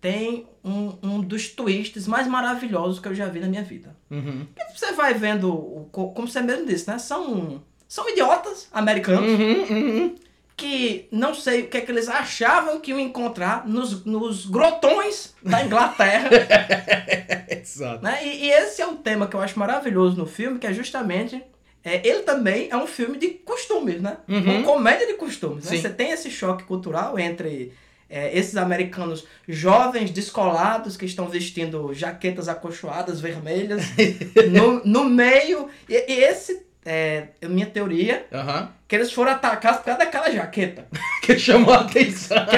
tem 0.00 0.46
um, 0.64 0.94
um 1.02 1.20
dos 1.20 1.48
twists 1.48 2.06
mais 2.06 2.26
maravilhosos 2.26 3.00
que 3.00 3.08
eu 3.08 3.14
já 3.14 3.26
vi 3.26 3.40
na 3.40 3.48
minha 3.48 3.62
vida. 3.64 3.96
Uhum. 4.10 4.46
Você 4.74 4.92
vai 4.92 5.12
vendo, 5.14 5.52
o- 5.52 5.88
co- 5.90 6.10
como 6.12 6.28
você 6.28 6.40
mesmo 6.40 6.66
disse, 6.66 6.88
né? 6.88 6.98
São, 6.98 7.62
são 7.88 8.08
idiotas 8.08 8.68
americanos 8.72 9.28
Uhum, 9.28 9.62
uhum. 9.70 10.14
que 10.56 11.08
não 11.10 11.34
sei 11.34 11.62
o 11.62 11.68
que 11.68 11.78
é 11.78 11.80
que 11.80 11.90
eles 11.90 12.08
achavam 12.08 12.78
que 12.80 12.90
iam 12.92 13.00
encontrar 13.00 13.66
nos, 13.66 14.04
nos 14.04 14.46
grotões 14.46 15.34
da 15.42 15.64
Inglaterra. 15.64 16.30
Exato. 17.48 18.02
né? 18.04 18.24
E, 18.26 18.44
e 18.46 18.50
esse 18.50 18.80
é 18.82 18.86
um 18.86 18.96
tema 18.96 19.26
que 19.26 19.34
eu 19.36 19.40
acho 19.40 19.58
maravilhoso 19.58 20.16
no 20.16 20.26
filme, 20.26 20.58
que 20.58 20.66
é 20.66 20.72
justamente. 20.72 21.42
é, 21.84 22.06
ele 22.06 22.22
também 22.22 22.68
é 22.70 22.76
um 22.76 22.86
filme 22.86 23.18
de 23.18 23.28
costumes, 23.30 24.00
né? 24.00 24.18
Uhum. 24.28 24.42
Uma 24.58 24.62
comédia 24.62 25.06
de 25.06 25.14
costumes. 25.14 25.64
né? 25.70 25.76
Você 25.76 25.88
tem 25.90 26.10
esse 26.10 26.30
choque 26.30 26.64
cultural 26.64 27.18
entre 27.18 27.72
é, 28.08 28.36
esses 28.36 28.56
americanos 28.56 29.26
jovens, 29.46 30.10
descolados, 30.10 30.96
que 30.96 31.04
estão 31.04 31.28
vestindo 31.28 31.92
jaquetas 31.92 32.48
acolchoadas 32.48 33.20
vermelhas 33.20 33.82
no, 34.50 34.84
no 34.84 35.04
meio. 35.04 35.68
E, 35.88 35.94
e 35.94 36.24
esse 36.24 36.67
é 36.90 37.46
minha 37.48 37.66
teoria, 37.66 38.26
Aham. 38.32 38.70
que 38.88 38.96
eles 38.96 39.12
foram 39.12 39.32
atacados 39.32 39.78
por 39.80 39.84
causa 39.86 39.98
daquela 40.00 40.30
jaqueta. 40.30 40.86
Que 41.28 41.38
chamou 41.38 41.74
a 41.74 41.80
atenção. 41.80 42.38
Porque 42.38 42.56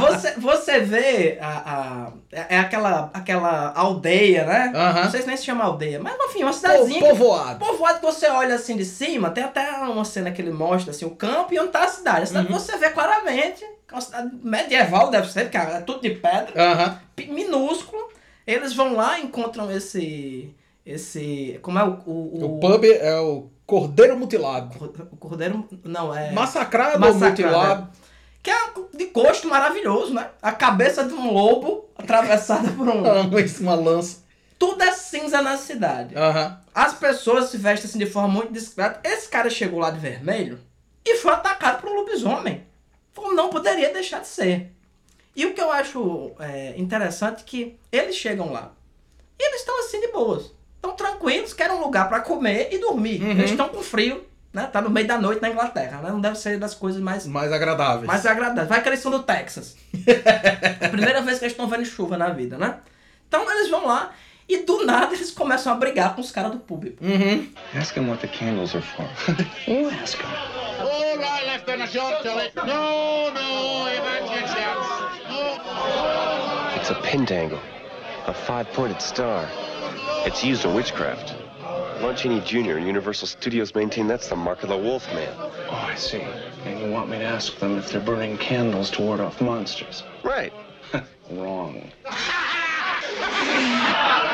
você, 0.00 0.32
você 0.40 0.80
vê 0.80 1.36
a, 1.38 1.48
a, 1.48 2.12
é 2.50 2.58
aquela, 2.58 3.10
aquela 3.12 3.74
aldeia, 3.76 4.46
né? 4.46 4.72
Aham. 4.74 5.04
Não 5.04 5.10
sei 5.10 5.20
se 5.20 5.26
nem 5.26 5.36
se 5.36 5.44
chama 5.44 5.64
aldeia, 5.64 6.00
mas 6.00 6.14
enfim, 6.18 6.42
uma 6.42 6.50
Po- 6.50 6.56
cidadezinha. 6.56 7.00
Povoado. 7.00 7.58
Povoado 7.58 8.00
que 8.00 8.06
você 8.06 8.26
olha 8.28 8.54
assim 8.54 8.74
de 8.74 8.86
cima, 8.86 9.28
tem 9.28 9.44
até 9.44 9.70
uma 9.82 10.02
cena 10.06 10.30
que 10.30 10.40
ele 10.40 10.50
mostra 10.50 10.92
assim, 10.92 11.04
o 11.04 11.10
campo 11.10 11.52
e 11.52 11.58
onde 11.60 11.72
tá 11.72 11.84
a 11.84 11.88
cidade. 11.88 12.22
A 12.22 12.26
cidade 12.26 12.50
Uhum. 12.50 12.58
você 12.58 12.74
vê 12.78 12.88
claramente, 12.88 13.58
que 13.60 13.92
é 13.92 13.94
uma 13.94 14.00
cidade 14.00 14.30
medieval, 14.42 15.10
deve 15.10 15.30
ser, 15.30 15.42
porque 15.50 15.58
é 15.58 15.80
tudo 15.82 16.00
de 16.00 16.08
pedra, 16.10 16.98
minúsculo. 17.28 18.08
Eles 18.46 18.72
vão 18.72 18.94
lá 18.96 19.18
e 19.18 19.24
encontram 19.24 19.70
esse. 19.70 20.54
Esse. 20.90 21.58
Como 21.62 21.78
é 21.78 21.84
o. 21.84 22.00
O, 22.04 22.56
O 22.56 22.60
pub 22.60 22.84
é 22.84 23.18
o 23.20 23.48
Cordeiro 23.64 24.16
Mutilado. 24.18 24.76
o 25.12 25.16
cordeiro. 25.16 25.68
Não, 25.84 26.12
é. 26.14 26.32
Massacrado, 26.32 26.94
ou 26.94 27.00
Massacrado, 27.00 27.30
mutilado. 27.30 27.90
Que 28.42 28.50
é 28.50 28.56
de 28.96 29.06
gosto 29.06 29.46
maravilhoso, 29.46 30.12
né? 30.12 30.30
A 30.42 30.50
cabeça 30.50 31.04
de 31.04 31.14
um 31.14 31.32
lobo 31.32 31.88
atravessada 31.96 32.70
por 32.72 32.88
um. 32.88 33.06
Amo 33.06 33.38
isso, 33.38 33.62
uma 33.62 33.74
lança. 33.76 34.24
Tudo 34.58 34.82
é 34.82 34.92
cinza 34.92 35.40
na 35.40 35.56
cidade. 35.56 36.16
Aham. 36.16 36.60
As 36.74 36.94
pessoas 36.94 37.46
se 37.46 37.56
vestem 37.56 37.88
assim 37.88 37.98
de 37.98 38.06
forma 38.06 38.28
muito 38.28 38.52
discreta. 38.52 39.00
Esse 39.08 39.28
cara 39.28 39.48
chegou 39.48 39.78
lá 39.78 39.90
de 39.90 40.00
vermelho 40.00 40.58
e 41.04 41.16
foi 41.16 41.32
atacado 41.32 41.80
por 41.80 41.90
um 41.90 41.94
lobisomem. 41.94 42.66
Como 43.14 43.34
não 43.34 43.50
poderia 43.50 43.92
deixar 43.92 44.20
de 44.20 44.26
ser. 44.26 44.72
E 45.36 45.46
o 45.46 45.54
que 45.54 45.60
eu 45.60 45.70
acho 45.70 46.32
é, 46.40 46.74
interessante 46.76 47.42
é 47.42 47.46
que 47.46 47.78
eles 47.92 48.16
chegam 48.16 48.52
lá 48.52 48.72
e 49.38 49.46
eles 49.46 49.60
estão 49.60 49.78
assim 49.80 50.00
de 50.00 50.08
boas. 50.08 50.52
Estão 50.82 50.96
tranquilos, 50.96 51.52
querem 51.52 51.76
um 51.76 51.80
lugar 51.82 52.08
para 52.08 52.20
comer 52.20 52.70
e 52.72 52.78
dormir. 52.78 53.22
Uhum. 53.22 53.32
Eles 53.32 53.50
estão 53.50 53.68
com 53.68 53.82
frio, 53.82 54.24
né? 54.50 54.66
Tá 54.72 54.80
no 54.80 54.88
meio 54.88 55.06
da 55.06 55.18
noite 55.18 55.42
na 55.42 55.50
Inglaterra, 55.50 56.00
né? 56.00 56.10
Não 56.10 56.20
deve 56.20 56.36
ser 56.38 56.58
das 56.58 56.74
coisas 56.74 57.02
mais 57.02 57.26
Mais 57.26 57.52
agradáveis. 57.52 58.06
mais 58.06 58.24
agradáveis. 58.24 58.68
Vai 58.68 58.82
que 58.82 58.88
eles 58.88 59.00
são 59.00 59.10
do 59.10 59.22
Texas. 59.22 59.76
Primeira 60.90 61.20
vez 61.20 61.38
que 61.38 61.44
eles 61.44 61.52
estão 61.52 61.68
vendo 61.68 61.84
chuva 61.84 62.16
na 62.16 62.30
vida, 62.30 62.56
né? 62.56 62.76
Então 63.28 63.48
eles 63.52 63.68
vão 63.70 63.86
lá 63.86 64.10
e 64.48 64.64
do 64.64 64.84
nada 64.86 65.14
eles 65.14 65.30
começam 65.30 65.70
a 65.72 65.76
brigar 65.76 66.14
com 66.14 66.22
os 66.22 66.32
caras 66.32 66.50
do 66.52 66.58
público. 66.58 67.04
Uhum. 67.04 67.46
Ask 67.78 67.94
him 67.96 68.08
what 68.08 68.26
the 68.26 68.28
candles 68.28 68.74
are 68.74 68.82
for. 68.82 69.04
All 69.68 71.16
right, 71.18 71.46
Lieutenant, 71.46 71.94
you'll 71.94 72.22
tell 72.22 72.38
it. 72.40 72.56
No, 72.56 73.30
no, 73.30 73.86
if 73.88 74.00
It's 76.76 76.90
a 76.90 76.94
pentangle, 77.02 77.60
a 78.26 78.32
five-pointed 78.32 79.00
star. 79.02 79.44
It's 80.26 80.44
used 80.44 80.64
in 80.64 80.74
witchcraft. 80.74 81.34
Lon 82.00 82.14
Chaney 82.14 82.40
Jr. 82.40 82.76
and 82.76 82.86
Universal 82.86 83.28
Studios 83.28 83.74
maintain 83.74 84.06
that's 84.06 84.28
the 84.28 84.36
mark 84.36 84.62
of 84.62 84.68
the 84.68 84.76
Wolfman. 84.76 85.34
Oh, 85.38 85.52
I 85.70 85.94
see. 85.94 86.22
And 86.64 86.80
you 86.80 86.90
want 86.90 87.08
me 87.08 87.18
to 87.18 87.24
ask 87.24 87.58
them 87.58 87.78
if 87.78 87.90
they're 87.90 88.00
burning 88.00 88.36
candles 88.36 88.90
to 88.92 89.02
ward 89.02 89.20
off 89.20 89.40
monsters? 89.40 90.02
Right. 90.22 90.52
Wrong. 91.30 91.90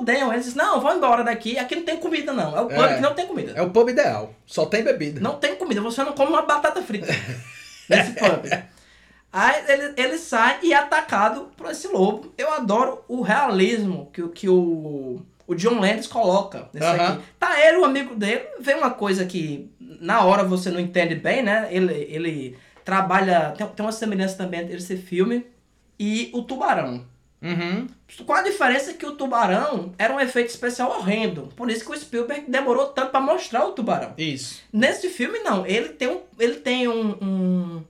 odeiam. 0.00 0.32
Eles 0.32 0.46
dizem, 0.46 0.58
não, 0.62 0.80
vão 0.80 0.96
embora 0.96 1.22
daqui. 1.24 1.58
Aqui 1.58 1.76
não 1.76 1.84
tem 1.84 1.96
comida, 1.98 2.32
não. 2.32 2.56
É 2.56 2.60
o 2.60 2.66
pub 2.68 2.84
É. 2.84 2.94
que 2.96 3.00
não 3.00 3.14
tem 3.14 3.26
comida. 3.26 3.52
É 3.54 3.62
o 3.62 3.70
pub 3.70 3.88
ideal. 3.88 4.34
Só 4.46 4.66
tem 4.66 4.82
bebida. 4.82 5.20
Não 5.20 5.36
tem 5.36 5.56
comida. 5.56 5.80
Você 5.80 6.02
não 6.02 6.12
come 6.12 6.30
uma 6.32 6.42
batata 6.42 6.82
frita 6.82 7.06
nesse 7.88 8.12
pub. 8.12 8.46
Aí 9.32 9.62
ele, 9.68 9.92
ele 9.96 10.18
sai 10.18 10.58
e 10.62 10.72
é 10.72 10.76
atacado 10.76 11.50
por 11.56 11.70
esse 11.70 11.86
lobo. 11.86 12.32
Eu 12.36 12.52
adoro 12.52 13.04
o 13.06 13.20
realismo 13.22 14.10
que, 14.12 14.22
o- 14.22 14.28
que 14.28 14.48
o, 14.48 15.22
o 15.46 15.54
John 15.54 15.78
Landis 15.78 16.08
coloca 16.08 16.68
nesse 16.72 16.86
aqui. 16.86 17.22
Tá 17.38 17.64
ele, 17.64 17.78
o 17.78 17.84
amigo 17.84 18.16
dele, 18.16 18.42
vê 18.58 18.74
uma 18.74 18.90
coisa 18.90 19.24
que 19.24 19.70
na 19.78 20.24
hora 20.24 20.42
você 20.42 20.68
não 20.70 20.80
entende 20.80 21.14
bem, 21.14 21.42
né? 21.44 21.68
Ele, 21.70 21.92
ele 22.10 22.58
trabalha. 22.84 23.54
Tem, 23.56 23.64
tem 23.68 23.86
uma 23.86 23.92
semelhança 23.92 24.36
também 24.36 24.62
entre 24.62 24.76
esse 24.76 24.96
filme 24.96 25.46
e 25.98 26.28
o 26.34 26.42
Tubarão. 26.42 27.04
Uhum. 27.42 27.86
Qual 28.26 28.38
a 28.38 28.42
diferença 28.42 28.90
é 28.90 28.94
que 28.94 29.06
o 29.06 29.12
tubarão 29.12 29.94
era 29.96 30.14
um 30.14 30.20
efeito 30.20 30.50
especial 30.50 30.90
horrendo. 30.90 31.48
Por 31.56 31.70
isso 31.70 31.84
que 31.84 31.90
o 31.90 31.98
Spielberg 31.98 32.44
demorou 32.48 32.88
tanto 32.88 33.10
pra 33.10 33.20
mostrar 33.20 33.64
o 33.64 33.72
tubarão. 33.72 34.12
Isso. 34.18 34.62
Nesse 34.72 35.08
filme, 35.08 35.38
não. 35.38 35.66
Ele 35.66 35.90
tem 35.90 36.08
um, 36.08 36.20
ele 36.38 36.56
tem 36.56 36.88
um, 36.88 37.10
um, 37.22 37.82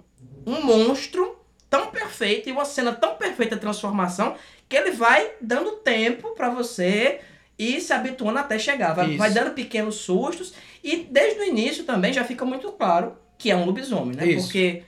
um 0.46 0.62
monstro 0.62 1.36
tão 1.68 1.88
perfeito 1.88 2.48
e 2.48 2.52
uma 2.52 2.64
cena 2.64 2.92
tão 2.92 3.16
perfeita 3.16 3.54
de 3.54 3.60
transformação 3.60 4.36
que 4.68 4.76
ele 4.76 4.92
vai 4.92 5.32
dando 5.40 5.72
tempo 5.78 6.30
pra 6.30 6.48
você 6.48 7.20
ir 7.58 7.80
se 7.80 7.92
habituando 7.92 8.38
até 8.38 8.58
chegar. 8.58 8.94
Vai, 8.94 9.16
vai 9.16 9.30
dando 9.30 9.52
pequenos 9.52 9.96
sustos 9.96 10.54
e 10.82 10.96
desde 11.10 11.40
o 11.40 11.44
início 11.44 11.84
também 11.84 12.12
já 12.12 12.24
fica 12.24 12.44
muito 12.44 12.70
claro 12.72 13.16
que 13.36 13.50
é 13.50 13.56
um 13.56 13.64
lobisomem, 13.64 14.16
né? 14.16 14.26
Isso. 14.26 14.44
Porque 14.44 14.82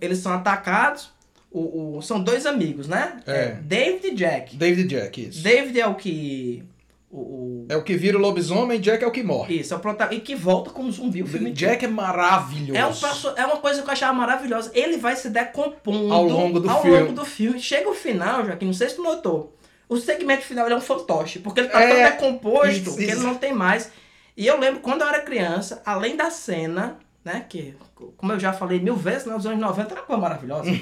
eles 0.00 0.18
são 0.18 0.32
atacados, 0.32 1.10
o, 1.58 1.96
o- 1.98 2.02
são 2.02 2.20
dois 2.22 2.44
amigos, 2.46 2.88
né? 2.88 3.16
É. 3.26 3.56
David 3.62 4.06
e 4.08 4.14
Jack. 4.14 4.56
David 4.56 4.88
Jack, 4.88 5.28
isso. 5.28 5.42
David 5.42 5.80
é 5.80 5.86
o 5.86 5.94
que. 5.94 6.64
O, 7.10 7.64
É 7.68 7.76
o 7.76 7.82
que 7.84 7.94
vira 7.96 8.18
o 8.18 8.20
lobisomem, 8.20 8.80
Jack 8.80 9.04
é 9.04 9.06
o 9.06 9.10
que 9.12 9.22
morre. 9.22 9.60
isso, 9.60 9.72
é 9.72 9.76
o 9.76 9.80
protagonista. 9.80 10.20
E 10.20 10.26
que 10.26 10.34
volta 10.34 10.70
como 10.70 10.90
zumbi 10.90 11.22
o 11.22 11.26
filme 11.26 11.50
inteiro. 11.50 11.72
Jack 11.72 11.84
é 11.84 11.88
maravilhoso. 11.88 12.74
É, 12.76 12.84
um 12.86 13.34
é 13.36 13.46
uma 13.46 13.58
coisa 13.58 13.82
que 13.82 13.88
eu 13.88 13.92
achava 13.92 14.12
maravilhosa. 14.12 14.72
Ele 14.74 14.96
vai 14.96 15.14
se 15.14 15.30
decompondo 15.30 16.12
Ao 16.12 16.24
longo 16.24 16.58
do 16.58 16.68
ao 16.68 16.82
filme. 16.82 16.98
longo 17.00 17.12
do 17.12 17.24
filme. 17.24 17.60
Chega 17.60 17.88
o 17.88 17.94
final, 17.94 18.44
Joaquim, 18.44 18.66
não 18.66 18.72
sei 18.72 18.88
se 18.88 18.96
tu 18.96 19.02
notou. 19.04 19.56
O 19.88 19.96
segmento 19.96 20.42
final 20.42 20.66
ele 20.66 20.74
é 20.74 20.76
um 20.76 20.80
fantoche, 20.80 21.38
porque 21.38 21.60
ele 21.60 21.68
tá 21.68 21.80
É, 21.80 21.88
tão 21.88 22.10
decomposto 22.26 22.68
isso, 22.68 22.96
que 22.96 23.02
ele 23.04 23.12
isso. 23.12 23.22
não 23.22 23.36
tem 23.36 23.52
mais. 23.52 23.92
E 24.36 24.44
eu 24.46 24.58
lembro 24.58 24.80
quando 24.80 25.02
eu 25.02 25.08
era 25.08 25.20
criança, 25.20 25.80
além 25.86 26.16
da 26.16 26.30
cena, 26.30 26.98
né, 27.24 27.44
que, 27.48 27.74
como 28.16 28.32
eu 28.32 28.38
já 28.40 28.52
falei 28.52 28.78
mil 28.80 28.94
vezes, 28.96 29.26
né, 29.26 29.34
nos 29.34 29.46
anos 29.46 29.58
90 29.58 29.90
era 29.92 30.00
uma 30.00 30.06
coisa 30.06 30.22
maravilhosa. 30.22 30.70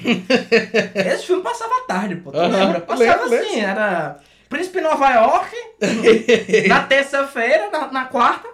Esse 0.95 1.25
filme 1.27 1.41
passava 1.41 1.73
tarde, 1.87 2.17
pô. 2.17 2.31
Tu 2.31 2.37
Aham, 2.37 2.49
lembra? 2.49 2.81
Passava 2.81 3.23
lembro, 3.25 3.39
assim, 3.39 3.59
era 3.61 4.17
Príncipe 4.49 4.81
Nova 4.81 5.09
York, 5.09 5.55
na 6.67 6.83
terça-feira, 6.83 7.69
na, 7.71 7.91
na 7.91 8.05
quarta, 8.05 8.47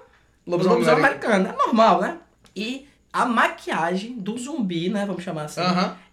Lobisomem 0.46 0.80
lobisomem 0.80 1.06
americano. 1.06 1.50
É 1.50 1.52
normal, 1.66 2.02
né? 2.02 2.18
E 2.56 2.88
a 3.14 3.26
maquiagem 3.26 4.14
do 4.20 4.38
zumbi, 4.38 4.90
né? 4.90 5.06
Vamos 5.06 5.24
chamar 5.24 5.44
assim. 5.44 5.62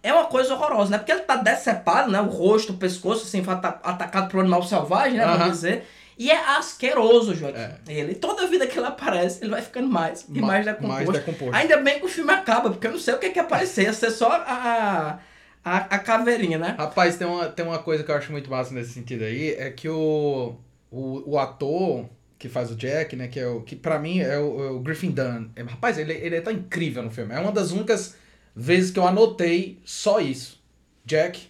É 0.03 0.13
uma 0.13 0.25
coisa 0.25 0.53
horrorosa, 0.53 0.91
né? 0.91 0.97
Porque 0.97 1.11
ele 1.11 1.21
tá 1.21 1.35
decepado, 1.35 2.11
né? 2.11 2.21
O 2.21 2.25
rosto, 2.27 2.73
o 2.73 2.77
pescoço, 2.77 3.23
assim, 3.25 3.43
foi 3.43 3.53
ata- 3.53 3.79
atacado 3.83 4.29
por 4.29 4.37
um 4.37 4.41
animal 4.41 4.61
selvagem, 4.63 5.17
né? 5.17 5.25
Vamos 5.25 5.51
dizer. 5.51 5.87
E 6.17 6.31
é 6.31 6.37
asqueroso, 6.57 7.35
Joaquim. 7.35 7.59
É. 7.59 7.77
Ele. 7.87 8.15
Toda 8.15 8.47
vida 8.47 8.65
que 8.65 8.77
ele 8.77 8.87
aparece, 8.87 9.43
ele 9.43 9.51
vai 9.51 9.61
ficando 9.61 9.87
mais 9.87 10.25
e 10.27 10.39
Ma- 10.41 10.47
mais 10.47 10.65
decomposto. 10.65 10.93
mais 10.95 11.09
decomposto. 11.09 11.55
Ainda 11.55 11.77
bem 11.77 11.99
que 11.99 12.05
o 12.05 12.09
filme 12.09 12.31
acaba, 12.31 12.71
porque 12.71 12.87
eu 12.87 12.91
não 12.91 12.99
sei 12.99 13.13
o 13.13 13.19
que 13.19 13.29
que 13.29 13.37
ia 13.39 13.43
aparecer. 13.43 13.83
Ia 13.83 13.93
ser 13.93 14.09
só 14.09 14.31
a, 14.31 15.19
a, 15.63 15.75
a 15.75 15.99
caveirinha, 15.99 16.57
né? 16.57 16.75
Rapaz, 16.77 17.17
tem 17.17 17.27
uma, 17.27 17.47
tem 17.49 17.65
uma 17.65 17.79
coisa 17.79 18.03
que 18.03 18.09
eu 18.09 18.15
acho 18.15 18.31
muito 18.31 18.49
massa 18.49 18.73
nesse 18.73 18.93
sentido 18.93 19.23
aí, 19.25 19.51
é 19.51 19.69
que 19.69 19.87
o, 19.87 20.55
o, 20.89 21.31
o 21.33 21.37
ator 21.39 22.09
que 22.39 22.47
faz 22.49 22.71
o 22.71 22.75
Jack, 22.75 23.15
né, 23.15 23.27
que 23.27 23.39
é 23.39 23.47
o 23.47 23.61
que 23.61 23.75
para 23.75 23.97
mim 23.99 24.19
é 24.19 24.37
o, 24.39 24.63
é 24.63 24.69
o 24.71 24.79
Griffin 24.79 25.11
Dunn. 25.11 25.49
É, 25.55 25.61
rapaz, 25.63 25.97
ele, 25.97 26.13
ele 26.13 26.39
tá 26.41 26.51
incrível 26.51 27.01
no 27.03 27.09
filme. 27.11 27.33
É 27.33 27.39
uma 27.39 27.51
das 27.51 27.71
únicas 27.71 28.15
vezes 28.55 28.91
que 28.91 28.99
eu 28.99 29.05
anotei 29.07 29.79
só 29.85 30.19
isso. 30.19 30.61
Jack, 31.05 31.47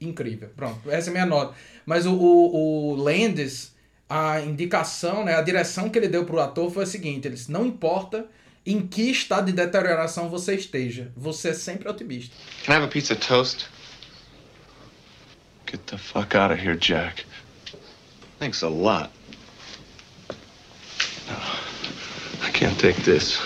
incrível. 0.00 0.48
Pronto, 0.56 0.90
essa 0.90 1.08
é 1.08 1.10
a 1.10 1.12
minha 1.12 1.26
nota. 1.26 1.54
Mas 1.84 2.06
o, 2.06 2.12
o, 2.14 2.92
o 2.92 2.94
Landis, 2.96 3.74
a 4.08 4.40
indicação, 4.40 5.24
né, 5.24 5.34
a 5.34 5.42
direção 5.42 5.90
que 5.90 5.98
ele 5.98 6.08
deu 6.08 6.24
pro 6.24 6.40
ator 6.40 6.70
foi 6.70 6.84
a 6.84 6.86
seguinte, 6.86 7.26
ele 7.26 7.34
disse, 7.34 7.50
não 7.50 7.66
importa 7.66 8.26
em 8.64 8.86
que 8.86 9.10
estado 9.10 9.46
de 9.46 9.52
deterioração 9.52 10.28
você 10.28 10.54
esteja, 10.54 11.12
você 11.16 11.50
é 11.50 11.54
sempre 11.54 11.88
otimista. 11.88 12.34
Can 12.64 12.72
I 12.72 12.76
have 12.76 12.84
a 12.84 12.88
piece 12.88 13.12
of 13.12 13.20
toast? 13.20 13.66
Get 15.70 15.80
the 15.86 15.98
fuck 15.98 16.36
out 16.36 16.52
of 16.52 16.60
here, 16.60 16.76
Jack. 16.76 17.24
Thanks 18.38 18.62
a 18.62 18.68
lot. 18.68 19.10
I 22.42 22.50
can't 22.52 22.78
take 22.78 23.02
this. 23.02 23.40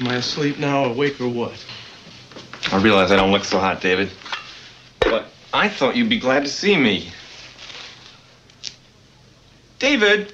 Am 0.00 0.08
I 0.08 0.16
asleep 0.16 0.58
now, 0.58 0.84
awake, 0.84 1.20
or 1.20 1.28
what? 1.28 1.54
I 2.72 2.76
realize 2.78 3.12
I 3.12 3.16
don't 3.16 3.30
look 3.30 3.44
so 3.44 3.58
hot, 3.58 3.80
David. 3.80 4.10
But 5.00 5.26
I 5.52 5.68
thought 5.68 5.96
you'd 5.96 6.08
be 6.08 6.18
glad 6.18 6.44
to 6.44 6.50
see 6.50 6.76
me. 6.76 7.12
David, 9.78 10.32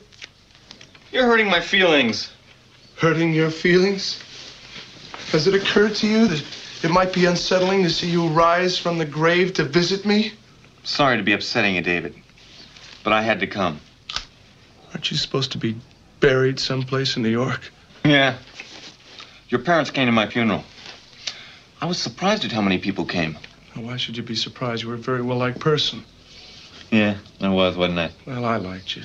you're 1.12 1.26
hurting 1.26 1.48
my 1.48 1.60
feelings. 1.60 2.30
hurting 2.96 3.34
your 3.34 3.50
feelings? 3.50 4.22
Has 5.32 5.46
it 5.46 5.54
occurred 5.54 5.94
to 5.96 6.06
you 6.06 6.26
that 6.28 6.42
it 6.82 6.90
might 6.90 7.12
be 7.12 7.26
unsettling 7.26 7.82
to 7.82 7.90
see 7.90 8.08
you 8.08 8.28
rise 8.28 8.78
from 8.78 8.98
the 8.98 9.04
grave 9.04 9.52
to 9.54 9.64
visit 9.64 10.06
me? 10.06 10.32
Sorry 10.84 11.16
to 11.16 11.22
be 11.22 11.32
upsetting 11.32 11.74
you, 11.74 11.82
David, 11.82 12.14
but 13.02 13.12
I 13.12 13.20
had 13.20 13.40
to 13.40 13.46
come. 13.46 13.80
Aren't 14.92 15.10
you 15.10 15.16
supposed 15.16 15.52
to 15.52 15.58
be 15.58 15.76
buried 16.20 16.58
someplace 16.58 17.16
in 17.16 17.22
New 17.22 17.30
York? 17.30 17.70
Yeah. 18.04 18.36
Your 19.48 19.60
parents 19.60 19.90
came 19.90 20.06
to 20.06 20.12
my 20.12 20.26
funeral. 20.26 20.64
I 21.80 21.86
was 21.86 21.98
surprised 21.98 22.44
at 22.44 22.52
how 22.52 22.62
many 22.62 22.78
people 22.78 23.04
came. 23.04 23.36
Now, 23.74 23.82
why 23.82 23.96
should 23.96 24.16
you 24.16 24.22
be 24.22 24.36
surprised? 24.36 24.82
You 24.82 24.88
were 24.88 24.94
a 24.94 24.98
very 24.98 25.20
well 25.20 25.38
liked 25.38 25.58
person. 25.58 26.04
Yeah, 26.92 27.18
I 27.40 27.48
was, 27.48 27.76
wasn't 27.76 27.98
I? 27.98 28.10
Well, 28.26 28.44
I 28.44 28.58
liked 28.58 28.96
you. 29.00 29.04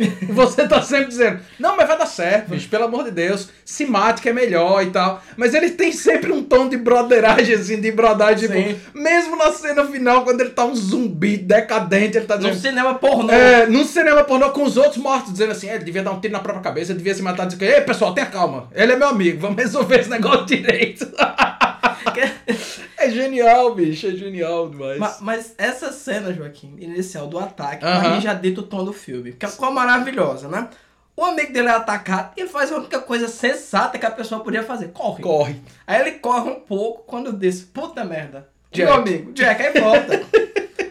Você 0.32 0.66
tá 0.66 0.80
sempre 0.80 1.08
dizendo, 1.08 1.40
não, 1.58 1.76
mas 1.76 1.86
vai 1.86 1.98
dar 1.98 2.06
certo, 2.06 2.48
bicho, 2.48 2.66
pelo 2.70 2.84
amor 2.84 3.04
de 3.04 3.10
Deus, 3.10 3.50
se 3.66 3.84
mate 3.84 4.22
que 4.22 4.30
é 4.30 4.32
melhor 4.32 4.82
e 4.82 4.86
tal. 4.90 5.22
Mas 5.36 5.52
ele 5.52 5.72
tem 5.72 5.92
sempre 5.92 6.32
um 6.32 6.42
tom 6.42 6.70
de 6.70 6.78
broderagem, 6.78 7.54
assim, 7.54 7.78
de 7.78 7.92
brodagem, 7.92 8.48
Sim. 8.48 8.62
tipo, 8.74 8.98
mesmo 8.98 9.36
na 9.36 9.52
cena 9.52 9.84
final, 9.84 10.24
quando 10.24 10.40
ele 10.40 10.50
tá 10.50 10.64
um 10.64 10.74
zumbi 10.74 11.36
decadente, 11.36 12.16
ele 12.16 12.24
tá 12.24 12.36
No 12.36 12.44
dizendo. 12.48 12.62
cinema 12.62 12.94
pornô. 12.94 13.30
É, 13.30 13.66
num 13.66 13.84
cinema 13.84 14.24
pornô 14.24 14.48
com 14.52 14.62
os 14.62 14.78
outros 14.78 14.96
mortos, 14.96 15.32
dizendo 15.32 15.52
assim, 15.52 15.68
é, 15.68 15.74
ele 15.74 15.84
devia 15.84 16.02
dar 16.02 16.12
um 16.12 16.20
tiro 16.20 16.32
na 16.32 16.40
própria 16.40 16.62
cabeça, 16.62 16.92
ele 16.92 16.98
devia 16.98 17.14
se 17.14 17.20
matar, 17.20 17.44
dizendo, 17.44 17.64
ei, 17.64 17.82
pessoal, 17.82 18.14
tenha 18.14 18.26
calma, 18.26 18.68
ele 18.74 18.92
é 18.92 18.96
meu 18.96 19.08
amigo, 19.08 19.38
vamos 19.38 19.58
resolver 19.62 20.00
esse 20.00 20.08
negócio 20.08 20.46
direito. 20.48 21.06
é 23.00 23.10
genial, 23.10 23.74
bicho, 23.74 24.06
é 24.06 24.10
genial 24.12 24.68
demais. 24.68 24.98
Ma- 24.98 25.16
Mas, 25.20 25.54
essa 25.58 25.92
cena, 25.92 26.32
Joaquim, 26.32 26.76
inicial 26.78 27.26
do 27.26 27.38
ataque, 27.38 27.80
pra 27.80 28.10
mim 28.10 28.20
já 28.20 28.34
dita 28.34 28.60
o 28.60 28.64
tom 28.64 28.84
do 28.84 28.92
filme. 28.92 29.32
Que 29.32 29.46
é 29.46 29.48
uma 29.58 29.70
maravilhosa, 29.70 30.48
né? 30.48 30.68
O 31.16 31.24
amigo 31.24 31.52
dele 31.52 31.68
é 31.68 31.72
atacado 31.72 32.32
e 32.36 32.40
ele 32.40 32.48
faz 32.48 32.72
a 32.72 32.76
única 32.76 32.98
coisa 33.00 33.28
sensata 33.28 33.98
que 33.98 34.06
a 34.06 34.10
pessoa 34.10 34.42
podia 34.42 34.62
fazer. 34.62 34.88
Corre. 34.88 35.22
Corre. 35.22 35.60
Aí 35.86 36.00
ele 36.00 36.12
corre 36.18 36.50
um 36.50 36.60
pouco 36.60 37.02
quando 37.06 37.32
diz, 37.32 37.60
puta 37.62 38.04
merda. 38.04 38.48
Jack. 38.72 38.90
Meu 38.90 39.00
amigo, 39.00 39.32
Jack, 39.32 39.60
aí 39.62 39.80
volta. 39.80 40.22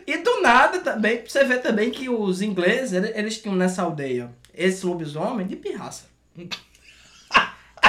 e 0.06 0.18
do 0.18 0.42
nada 0.42 0.80
também, 0.80 1.24
você 1.26 1.44
vê 1.46 1.58
também 1.58 1.90
que 1.90 2.10
os 2.10 2.42
ingleses, 2.42 2.94
ele- 2.94 3.12
eles 3.16 3.42
tinham 3.42 3.56
nessa 3.56 3.82
aldeia 3.84 4.30
esse 4.54 4.86
lobisomem 4.86 5.48
de 5.48 5.56
pirraça. 5.56 6.06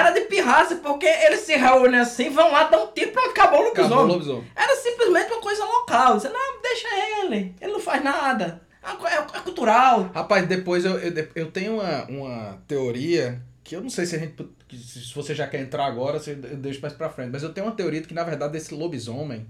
Era 0.00 0.10
de 0.10 0.20
pirraça 0.22 0.76
porque 0.76 1.06
eles 1.06 1.40
se 1.40 1.54
reúnem 1.56 2.00
assim, 2.00 2.30
vão 2.30 2.50
lá, 2.50 2.64
dão 2.64 2.84
um 2.88 2.92
tiro, 2.92 3.12
pronto, 3.12 3.30
acabou 3.30 3.60
o 3.60 3.64
lobisomem. 3.64 3.86
Acabou 3.92 4.04
o 4.04 4.12
lobisomem. 4.12 4.50
Era 4.56 4.76
simplesmente 4.76 5.32
uma 5.32 5.40
coisa 5.40 5.64
local. 5.64 6.18
Você, 6.18 6.28
não, 6.28 6.62
deixa 6.62 6.88
ele, 7.22 7.54
ele 7.60 7.72
não 7.72 7.80
faz 7.80 8.02
nada. 8.02 8.62
É, 8.82 9.14
é- 9.14 9.38
é 9.38 9.40
cultural. 9.40 10.10
Rapaz, 10.14 10.46
depois 10.48 10.84
eu, 10.84 10.98
eu, 10.98 11.28
eu 11.34 11.50
tenho 11.50 11.74
uma, 11.74 12.04
uma 12.06 12.62
teoria 12.66 13.40
que 13.62 13.76
eu 13.76 13.80
não 13.82 13.90
sei 13.90 14.06
se 14.06 14.16
a 14.16 14.18
gente. 14.18 14.34
Se 14.72 15.14
você 15.14 15.34
já 15.34 15.46
quer 15.46 15.60
entrar 15.60 15.84
agora, 15.84 16.20
eu 16.26 16.56
deixo 16.56 16.80
mais 16.80 16.94
pra 16.94 17.10
frente. 17.10 17.30
Mas 17.30 17.42
eu 17.42 17.52
tenho 17.52 17.66
uma 17.66 17.74
teoria 17.74 18.00
de 18.00 18.06
que, 18.06 18.14
na 18.14 18.24
verdade, 18.24 18.56
esse 18.56 18.72
lobisomem 18.74 19.46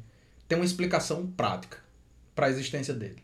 tem 0.49 0.59
uma 0.59 0.65
explicação 0.65 1.27
prática 1.37 1.79
para 2.35 2.47
a 2.47 2.51
existência 2.51 2.93
dele. 2.93 3.23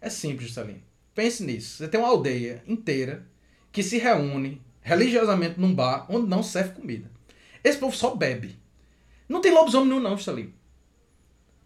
É 0.00 0.10
simples, 0.10 0.52
Salim. 0.52 0.82
Pense 1.14 1.42
nisso. 1.44 1.78
Você 1.78 1.88
tem 1.88 1.98
uma 2.00 2.08
aldeia 2.10 2.62
inteira 2.66 3.24
que 3.70 3.82
se 3.82 3.98
reúne 3.98 4.60
religiosamente 4.82 5.58
num 5.58 5.74
bar 5.74 6.06
onde 6.08 6.28
não 6.28 6.42
serve 6.42 6.74
comida. 6.74 7.10
Esse 7.64 7.78
povo 7.78 7.96
só 7.96 8.14
bebe. 8.14 8.58
Não 9.28 9.40
tem 9.40 9.52
lobisomem 9.52 9.88
nenhum, 9.88 10.00
não, 10.00 10.18
Salim. 10.18 10.52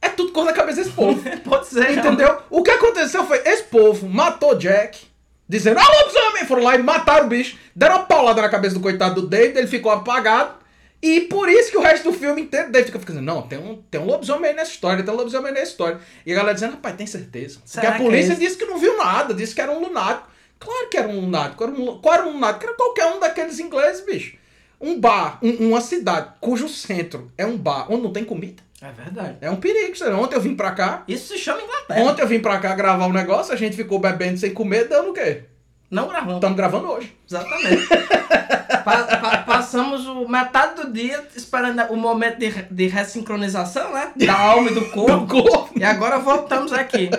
É 0.00 0.08
tudo 0.08 0.32
cor 0.32 0.44
da 0.44 0.52
cabeça 0.52 0.82
desse 0.82 0.94
povo. 0.94 1.20
Pode 1.42 1.66
ser. 1.66 1.90
Entendeu? 1.90 2.38
O 2.50 2.62
que 2.62 2.70
aconteceu 2.70 3.26
foi, 3.26 3.38
esse 3.38 3.64
povo 3.64 4.08
matou 4.08 4.54
Jack, 4.54 5.06
dizendo, 5.48 5.80
ah, 5.80 6.00
lobisomem! 6.00 6.44
Foram 6.44 6.62
lá 6.62 6.76
e 6.76 6.82
mataram 6.82 7.26
o 7.26 7.28
bicho, 7.28 7.58
deram 7.74 7.96
uma 7.96 8.04
paulada 8.04 8.42
na 8.42 8.48
cabeça 8.48 8.74
do 8.74 8.80
coitado 8.80 9.22
do 9.22 9.26
David, 9.26 9.58
ele 9.58 9.66
ficou 9.66 9.90
apagado. 9.90 10.54
E 11.02 11.22
por 11.22 11.48
isso 11.48 11.70
que 11.70 11.76
o 11.76 11.82
resto 11.82 12.10
do 12.10 12.18
filme 12.18 12.42
inteiro, 12.42 12.70
David 12.70 12.86
fica 12.86 12.98
ficando, 12.98 13.20
não, 13.20 13.42
tem 13.42 13.58
um, 13.58 13.82
tem 13.90 14.00
um 14.00 14.06
lobisomem 14.06 14.50
aí 14.50 14.56
nessa 14.56 14.72
história, 14.72 15.02
tem 15.02 15.12
um 15.12 15.16
lobisomem 15.16 15.48
aí 15.48 15.54
nessa 15.54 15.70
história. 15.70 16.00
E 16.24 16.32
a 16.32 16.36
galera 16.36 16.54
dizendo, 16.54 16.72
rapaz, 16.72 16.96
tem 16.96 17.06
certeza. 17.06 17.58
Será 17.64 17.92
Porque 17.92 18.02
a 18.02 18.06
polícia 18.06 18.32
é 18.32 18.36
disse 18.36 18.56
que 18.56 18.64
não 18.64 18.78
viu 18.78 18.96
nada, 18.96 19.34
disse 19.34 19.54
que 19.54 19.60
era 19.60 19.72
um 19.72 19.80
lunático. 19.80 20.28
Claro 20.58 20.88
que 20.90 20.96
era 20.96 21.08
um 21.08 21.20
lunático. 21.20 21.62
Era 21.64 21.72
um, 21.72 21.98
qual 21.98 22.14
era 22.14 22.26
um 22.26 22.32
lunático? 22.32 22.64
Era 22.64 22.74
qualquer 22.74 23.06
um 23.06 23.20
daqueles 23.20 23.58
ingleses, 23.60 24.04
bicho. 24.04 24.36
Um 24.80 24.98
bar, 25.00 25.38
um- 25.42 25.68
uma 25.70 25.80
cidade 25.80 26.28
cujo 26.40 26.68
centro 26.68 27.30
é 27.38 27.46
um 27.46 27.56
bar 27.56 27.86
onde 27.90 28.02
não 28.02 28.12
tem 28.12 28.24
comida. 28.24 28.62
É 28.82 28.90
verdade. 28.92 29.38
É 29.40 29.50
um 29.50 29.56
perigo, 29.56 29.96
sabe? 29.96 30.12
Ontem 30.12 30.34
eu 30.36 30.40
vim 30.40 30.54
pra 30.54 30.72
cá, 30.72 31.02
Isso 31.08 31.32
se 31.32 31.38
chama 31.38 31.62
Inglaterra. 31.62 32.00
Ontem 32.02 32.22
eu 32.22 32.28
vim 32.28 32.40
pra 32.40 32.58
cá 32.58 32.74
gravar 32.74 33.06
um 33.06 33.12
negócio, 33.12 33.52
a 33.54 33.56
gente 33.56 33.74
ficou 33.74 33.98
bebendo 33.98 34.38
sem 34.38 34.52
comer, 34.52 34.86
dando 34.86 35.10
o 35.10 35.12
quê? 35.14 35.44
Não 35.90 36.08
gravamos. 36.08 36.34
Estamos 36.34 36.56
gravando 36.56 36.88
hoje. 36.90 37.16
Exatamente. 37.28 37.86
Pa- 38.84 39.02
pa- 39.04 39.38
passamos 39.38 40.06
o, 40.06 40.28
metade 40.28 40.80
do 40.82 40.92
dia 40.92 41.26
esperando 41.34 41.80
o 41.92 41.96
momento 41.96 42.38
de, 42.38 42.46
re- 42.48 42.66
de 42.70 42.86
ressincronização, 42.86 43.92
né? 43.92 44.12
Da 44.16 44.38
alma 44.38 44.70
e 44.70 44.74
do 44.74 44.84
corpo. 44.90 45.70
E 45.74 45.82
agora 45.82 46.18
voltamos 46.18 46.72
aqui. 46.72 47.10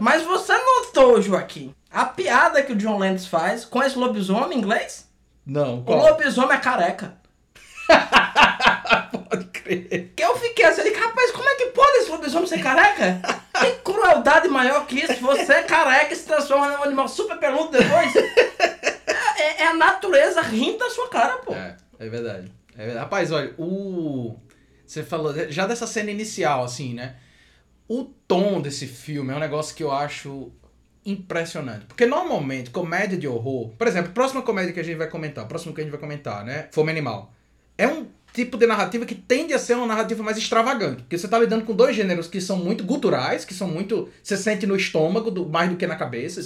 Mas 0.00 0.22
você 0.22 0.52
notou, 0.54 1.20
Joaquim, 1.20 1.74
a 1.94 2.04
piada 2.06 2.62
que 2.62 2.72
o 2.72 2.76
John 2.76 2.98
Landis 2.98 3.26
faz 3.26 3.64
com 3.64 3.82
esse 3.82 3.96
lobisomem 3.98 4.58
inglês? 4.58 5.08
Não, 5.46 5.78
O 5.80 5.84
qual? 5.84 6.00
lobisomem 6.00 6.56
é 6.56 6.60
careca. 6.60 7.16
Pode 9.30 9.44
crer. 9.46 10.12
Que 10.16 10.22
eu 10.24 10.36
fiquei 10.36 10.64
assim, 10.64 10.92
rapaz, 10.92 11.30
como 11.32 11.48
é 11.48 11.54
que 11.56 11.66
pode 11.66 11.98
esse 11.98 12.10
lobisomem 12.10 12.46
ser 12.46 12.62
careca? 12.62 13.20
Tem 13.60 13.78
crueldade 13.82 14.48
maior 14.48 14.86
que 14.86 14.96
isso. 15.00 15.14
Você 15.20 15.52
é 15.52 15.62
careca 15.62 16.12
e 16.12 16.16
se 16.16 16.24
transforma 16.26 16.68
num 16.68 16.82
animal 16.82 17.08
super 17.08 17.38
peludo 17.38 17.70
depois. 17.70 18.14
É, 19.36 19.62
é 19.62 19.66
a 19.68 19.74
natureza 19.74 20.40
rindo 20.42 20.78
da 20.78 20.90
sua 20.90 21.08
cara, 21.08 21.38
pô. 21.38 21.52
É, 21.54 21.76
é 21.98 22.08
verdade. 22.08 22.50
É 22.74 22.84
verdade. 22.84 22.98
Rapaz, 23.04 23.30
olha, 23.32 23.54
o. 23.58 24.36
Você 24.86 25.02
falou, 25.02 25.32
já 25.50 25.66
dessa 25.66 25.86
cena 25.86 26.10
inicial, 26.10 26.62
assim, 26.64 26.94
né? 26.94 27.16
O 27.88 28.04
tom 28.04 28.60
desse 28.60 28.86
filme 28.86 29.32
é 29.32 29.36
um 29.36 29.40
negócio 29.40 29.74
que 29.74 29.82
eu 29.82 29.90
acho 29.92 30.52
impressionante. 31.04 31.84
Porque 31.86 32.06
normalmente, 32.06 32.70
comédia 32.70 33.16
de 33.18 33.26
horror. 33.28 33.70
Por 33.78 33.86
exemplo, 33.86 34.10
a 34.10 34.14
próxima 34.14 34.42
comédia 34.42 34.72
que 34.72 34.80
a 34.80 34.84
gente 34.84 34.96
vai 34.96 35.08
comentar, 35.08 35.44
o 35.44 35.48
próximo 35.48 35.74
que 35.74 35.80
a 35.80 35.84
gente 35.84 35.90
vai 35.92 36.00
comentar, 36.00 36.44
né? 36.44 36.68
Fome 36.72 36.90
Animal. 36.90 37.32
É 37.76 37.86
um 37.88 38.06
tipo 38.32 38.56
de 38.56 38.66
narrativa 38.66 39.04
que 39.06 39.14
tende 39.14 39.52
a 39.52 39.58
ser 39.58 39.74
uma 39.76 39.86
narrativa 39.86 40.22
mais 40.22 40.36
extravagante. 40.36 41.02
Porque 41.02 41.16
você 41.18 41.28
tá 41.28 41.38
lidando 41.38 41.64
com 41.64 41.72
dois 41.74 41.94
gêneros 41.94 42.26
que 42.26 42.40
são 42.40 42.56
muito 42.56 42.82
guturais, 42.84 43.44
que 43.44 43.54
são 43.54 43.68
muito. 43.68 44.08
Você 44.22 44.36
sente 44.36 44.66
no 44.66 44.76
estômago 44.76 45.30
do- 45.30 45.48
mais 45.48 45.70
do 45.70 45.76
que 45.76 45.86
na 45.86 45.96
cabeça 45.96 46.40
e. 46.40 46.44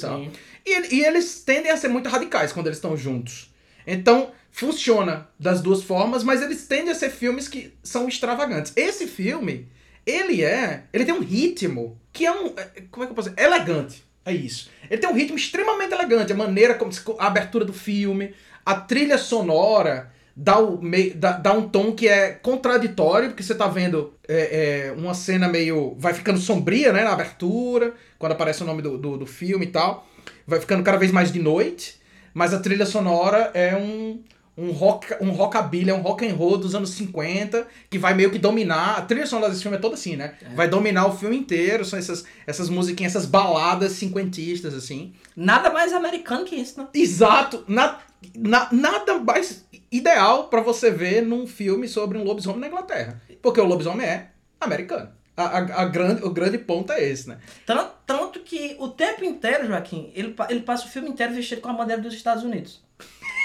E, 0.66 0.97
e 0.97 1.05
eles 1.05 1.42
tendem 1.44 1.71
a 1.71 1.77
ser 1.77 1.88
muito 1.88 2.09
radicais 2.09 2.53
quando 2.53 2.66
eles 2.66 2.77
estão 2.79 2.97
juntos. 2.97 3.51
Então, 3.87 4.33
funciona 4.51 5.29
das 5.38 5.61
duas 5.62 5.83
formas, 5.83 6.23
mas 6.23 6.42
eles 6.42 6.66
tendem 6.66 6.90
a 6.90 6.94
ser 6.94 7.11
filmes 7.11 7.49
que 7.49 7.73
são 7.83 8.07
extravagantes. 8.09 8.73
Esse 8.77 9.07
filme, 9.07 9.68
ele 10.05 10.42
é. 10.44 10.85
Ele 10.92 11.05
tem 11.07 11.14
um 11.14 11.21
ritmo 11.23 11.99
que 12.12 12.27
é 12.27 12.33
um. 12.33 12.49
é- 12.57 12.83
Como 12.90 13.05
é 13.05 13.07
que 13.07 13.12
eu 13.12 13.14
posso 13.14 13.31
dizer? 13.31 13.42
Elegante. 13.42 14.05
É 14.29 14.35
isso. 14.35 14.71
Ele 14.91 15.01
tem 15.01 15.09
um 15.09 15.14
ritmo 15.14 15.37
extremamente 15.37 15.93
elegante. 15.93 16.33
A 16.33 16.37
maneira 16.37 16.75
como. 16.75 16.91
A 17.19 17.27
abertura 17.27 17.64
do 17.64 17.73
filme, 17.73 18.35
a 18.64 18.75
trilha 18.75 19.19
sonora. 19.19 20.12
Dá, 20.41 20.57
o 20.61 20.81
dá, 21.17 21.33
dá 21.33 21.53
um 21.53 21.69
tom 21.69 21.91
que 21.93 22.07
é 22.07 22.31
contraditório, 22.31 23.31
porque 23.31 23.43
você 23.43 23.57
tá 23.57 23.67
vendo 23.67 24.14
é, 24.29 24.87
é, 24.87 24.93
uma 24.93 25.12
cena 25.12 25.49
meio. 25.49 25.97
Vai 25.99 26.14
ficando 26.14 26.38
sombria, 26.38 26.93
né? 26.93 27.03
Na 27.03 27.12
abertura, 27.12 27.93
quando 28.19 28.33
aparece 28.33 28.62
o 28.62 28.67
nome 28.67 28.81
do, 28.81 28.97
do, 28.97 29.17
do 29.17 29.27
filme 29.27 29.67
e 29.67 29.71
tal. 29.71 30.07
Vai 30.47 30.61
ficando 30.61 30.85
cada 30.85 30.97
vez 30.97 31.11
mais 31.11 31.33
de 31.33 31.41
noite. 31.41 31.99
Mas 32.33 32.55
a 32.55 32.61
trilha 32.61 32.87
sonora 32.87 33.51
é 33.53 33.75
um, 33.75 34.23
um, 34.59 34.73
rock, 34.73 35.14
um 35.21 35.31
rockabilly, 35.31 35.88
é 35.90 35.94
um 35.94 36.01
rock 36.03 36.27
and 36.27 36.35
roll 36.35 36.59
dos 36.59 36.75
anos 36.75 36.90
50, 36.90 37.66
que 37.88 37.97
vai 37.99 38.12
meio 38.12 38.31
que 38.31 38.38
dominar. 38.38 38.99
A 38.99 39.03
trilha 39.03 39.25
sonora 39.27 39.51
desse 39.51 39.62
filme 39.62 39.77
é 39.79 39.81
toda 39.81 39.94
assim, 39.94 40.16
né? 40.16 40.35
Vai 40.57 40.66
dominar 40.68 41.07
o 41.07 41.16
filme 41.16 41.37
inteiro. 41.38 41.85
São 41.85 41.99
essas, 41.99 42.25
essas 42.47 42.68
musiquinhas, 42.68 43.14
essas 43.14 43.27
baladas 43.27 43.92
cinquentistas, 43.92 44.75
assim. 44.75 45.12
Nada 45.37 45.71
mais 45.71 45.92
americano 45.92 46.44
que 46.44 46.57
isso, 46.57 46.81
né? 46.81 46.88
Exato. 46.92 47.64
Na, 47.68 48.01
na- 48.37 48.68
nada 48.73 49.18
mais 49.21 49.64
ideal 49.92 50.49
pra 50.49 50.61
você 50.61 50.90
ver 50.90 51.23
num 51.23 51.47
filme 51.47 51.87
sobre 51.88 52.18
um 52.18 52.25
lobisomem 52.25 52.61
na 52.61 52.66
Inglaterra. 52.66 53.23
Porque 53.40 53.61
o 53.61 53.64
lobisomem 53.64 54.07
é 54.07 54.31
americano. 54.61 55.11
A, 55.37 55.44
a, 55.44 55.83
a 55.83 55.85
grande, 55.85 56.25
o 56.25 56.31
grande 56.31 56.59
ponto 56.59 56.92
é 56.92 57.01
esse, 57.09 57.29
né? 57.29 57.38
Tanto, 57.64 57.92
tanto 58.05 58.40
que 58.40 58.75
o 58.81 58.88
tempo 58.88 59.25
inteiro, 59.25 59.68
Joaquim, 59.68 60.11
ele, 60.16 60.35
ele 60.49 60.61
passa 60.62 60.87
o 60.87 60.88
filme 60.88 61.09
inteiro 61.09 61.33
vestido 61.33 61.61
com 61.61 61.68
a 61.68 61.73
bandeira 61.75 62.03
dos 62.03 62.12
Estados 62.12 62.42
Unidos. 62.42 62.83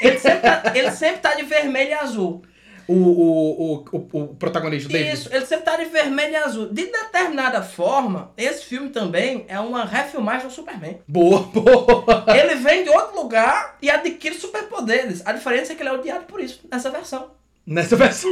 Ele 0.02 0.20
sempre 0.20 0.42
tá, 0.42 0.64
ele 0.76 0.92
sempre 0.92 1.18
tá 1.20 1.34
de 1.36 1.44
vermelho 1.44 1.92
e 1.92 1.94
azul. 1.94 2.44
O, 2.86 2.94
o, 2.94 3.74
o, 3.76 3.86
o, 3.92 4.24
o 4.24 4.28
protagonista, 4.36 4.90
David. 4.90 5.14
Isso, 5.14 5.30
ele 5.34 5.46
sempre 5.46 5.64
tá 5.64 5.78
de 5.78 5.86
vermelho 5.86 6.34
e 6.34 6.36
azul. 6.36 6.68
De 6.68 6.86
determinada 6.86 7.62
forma, 7.62 8.34
esse 8.36 8.66
filme 8.66 8.90
também 8.90 9.46
é 9.48 9.58
uma 9.60 9.86
refilmagem 9.86 10.48
do 10.48 10.54
Superman. 10.54 11.00
Boa, 11.08 11.44
boa. 11.44 12.26
Ele 12.36 12.56
vem 12.56 12.84
de 12.84 12.90
outro 12.90 13.16
lugar 13.16 13.78
e 13.82 13.90
adquire 13.90 14.36
superpoderes. 14.36 15.26
A 15.26 15.32
diferença 15.32 15.72
é 15.72 15.76
que 15.76 15.82
ele 15.82 15.90
é 15.90 15.94
odiado 15.94 16.26
por 16.26 16.42
isso, 16.42 16.60
nessa 16.70 16.90
versão. 16.90 17.32
Nessa 17.66 17.96
versão. 17.96 18.32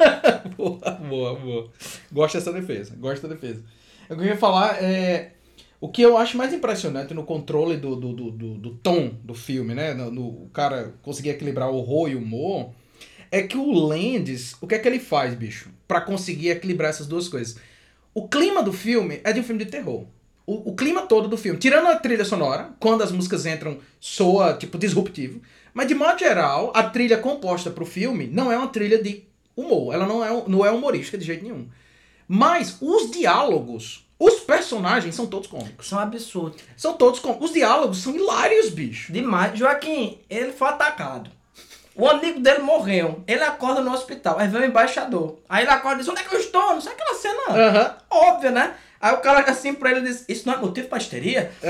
boa, 0.56 0.90
boa, 0.92 1.34
boa. 1.34 1.70
Gosto 2.10 2.38
dessa 2.38 2.52
defesa. 2.52 2.96
Gosto 2.96 3.28
da 3.28 3.34
defesa. 3.34 3.62
Eu 4.08 4.16
queria 4.16 4.36
falar 4.36 4.82
é. 4.82 5.32
O 5.82 5.88
que 5.88 6.00
eu 6.00 6.16
acho 6.16 6.36
mais 6.36 6.52
impressionante 6.52 7.12
no 7.12 7.24
controle 7.24 7.76
do, 7.76 7.96
do, 7.96 8.12
do, 8.12 8.30
do, 8.30 8.54
do 8.54 8.70
tom 8.76 9.14
do 9.24 9.34
filme, 9.34 9.74
né? 9.74 9.92
No, 9.92 10.10
no- 10.12 10.28
o 10.44 10.50
cara 10.52 10.94
conseguir 11.02 11.30
equilibrar 11.30 11.68
o 11.70 11.74
horror 11.76 12.08
e 12.08 12.14
humor, 12.14 12.70
é 13.32 13.42
que 13.42 13.56
o 13.56 13.72
Landis, 13.72 14.54
o 14.60 14.66
que 14.68 14.76
é 14.76 14.78
que 14.78 14.86
ele 14.86 15.00
faz, 15.00 15.34
bicho? 15.34 15.70
Pra 15.88 16.00
conseguir 16.00 16.50
equilibrar 16.50 16.90
essas 16.90 17.08
duas 17.08 17.28
coisas. 17.28 17.56
O 18.14 18.28
clima 18.28 18.62
do 18.62 18.72
filme 18.72 19.20
é 19.24 19.32
de 19.32 19.40
um 19.40 19.42
filme 19.42 19.64
de 19.64 19.70
terror. 19.70 20.04
O, 20.46 20.70
o 20.70 20.76
clima 20.76 21.02
todo 21.06 21.26
do 21.28 21.36
filme, 21.36 21.58
tirando 21.58 21.88
a 21.88 21.96
trilha 21.96 22.24
sonora, 22.24 22.70
quando 22.78 23.02
as 23.02 23.10
músicas 23.10 23.44
entram, 23.46 23.78
soa, 23.98 24.54
tipo, 24.54 24.78
disruptivo. 24.78 25.40
Mas, 25.74 25.88
de 25.88 25.94
modo 25.94 26.18
geral, 26.18 26.70
a 26.76 26.84
trilha 26.84 27.18
composta 27.18 27.70
pro 27.70 27.84
filme 27.86 28.28
não 28.28 28.52
é 28.52 28.56
uma 28.56 28.68
trilha 28.68 29.02
de 29.02 29.24
humor. 29.56 29.94
Ela 29.94 30.06
não 30.06 30.24
é, 30.24 30.44
não 30.46 30.64
é 30.64 30.70
humorística 30.70 31.18
de 31.18 31.24
jeito 31.24 31.42
nenhum. 31.42 31.66
Mas 32.28 32.76
os 32.80 33.10
diálogos, 33.10 34.06
os 34.24 34.40
personagens 34.40 35.14
são 35.14 35.26
todos 35.26 35.48
cômicos. 35.48 35.88
São 35.88 35.98
absurdos. 35.98 36.60
São 36.76 36.92
todos 36.94 37.18
cômicos. 37.20 37.48
Os 37.48 37.52
diálogos 37.54 37.98
são 38.02 38.14
hilários, 38.14 38.70
bicho. 38.70 39.12
Demais. 39.12 39.58
Joaquim, 39.58 40.20
ele 40.30 40.52
foi 40.52 40.68
atacado. 40.68 41.30
O 41.94 42.08
amigo 42.08 42.40
dele 42.40 42.60
morreu. 42.60 43.22
Ele 43.26 43.42
acorda 43.42 43.80
no 43.80 43.92
hospital. 43.92 44.38
Aí 44.38 44.48
vem 44.48 44.62
o 44.62 44.64
embaixador. 44.64 45.38
Aí 45.48 45.64
ele 45.64 45.70
acorda 45.72 45.96
e 45.96 45.98
diz: 45.98 46.08
Onde 46.08 46.20
é 46.20 46.24
que 46.24 46.34
eu 46.34 46.40
estou? 46.40 46.62
Não 46.74 46.80
sei 46.80 46.92
aquela 46.92 47.14
cena. 47.14 47.96
Óbvia, 48.10 48.50
né? 48.50 48.74
Aí 49.00 49.12
o 49.14 49.18
cara 49.18 49.38
olha 49.40 49.50
assim 49.50 49.74
pra 49.74 49.90
ele 49.90 50.00
e 50.00 50.04
diz: 50.04 50.24
Isso 50.28 50.46
não 50.46 50.54
é 50.54 50.56
motivo 50.58 50.88
pra 50.88 50.98
histeria? 50.98 51.50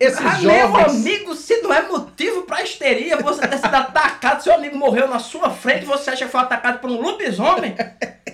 Esses 0.00 0.18
Ah, 0.18 0.38
meu 0.38 0.50
jovens. 0.68 0.86
amigo, 0.96 1.34
se 1.34 1.62
não 1.62 1.72
é 1.72 1.82
motivo 1.82 2.42
pra 2.42 2.62
histeria, 2.62 3.16
você 3.18 3.46
ter 3.46 3.56
sido 3.58 3.74
atacado, 3.74 4.42
seu 4.42 4.52
amigo 4.54 4.76
morreu 4.76 5.06
na 5.08 5.18
sua 5.20 5.50
frente, 5.50 5.84
você 5.86 6.10
acha 6.10 6.24
que 6.26 6.30
foi 6.32 6.40
atacado 6.40 6.80
por 6.80 6.90
um 6.90 7.00
lobisomem? 7.00 7.74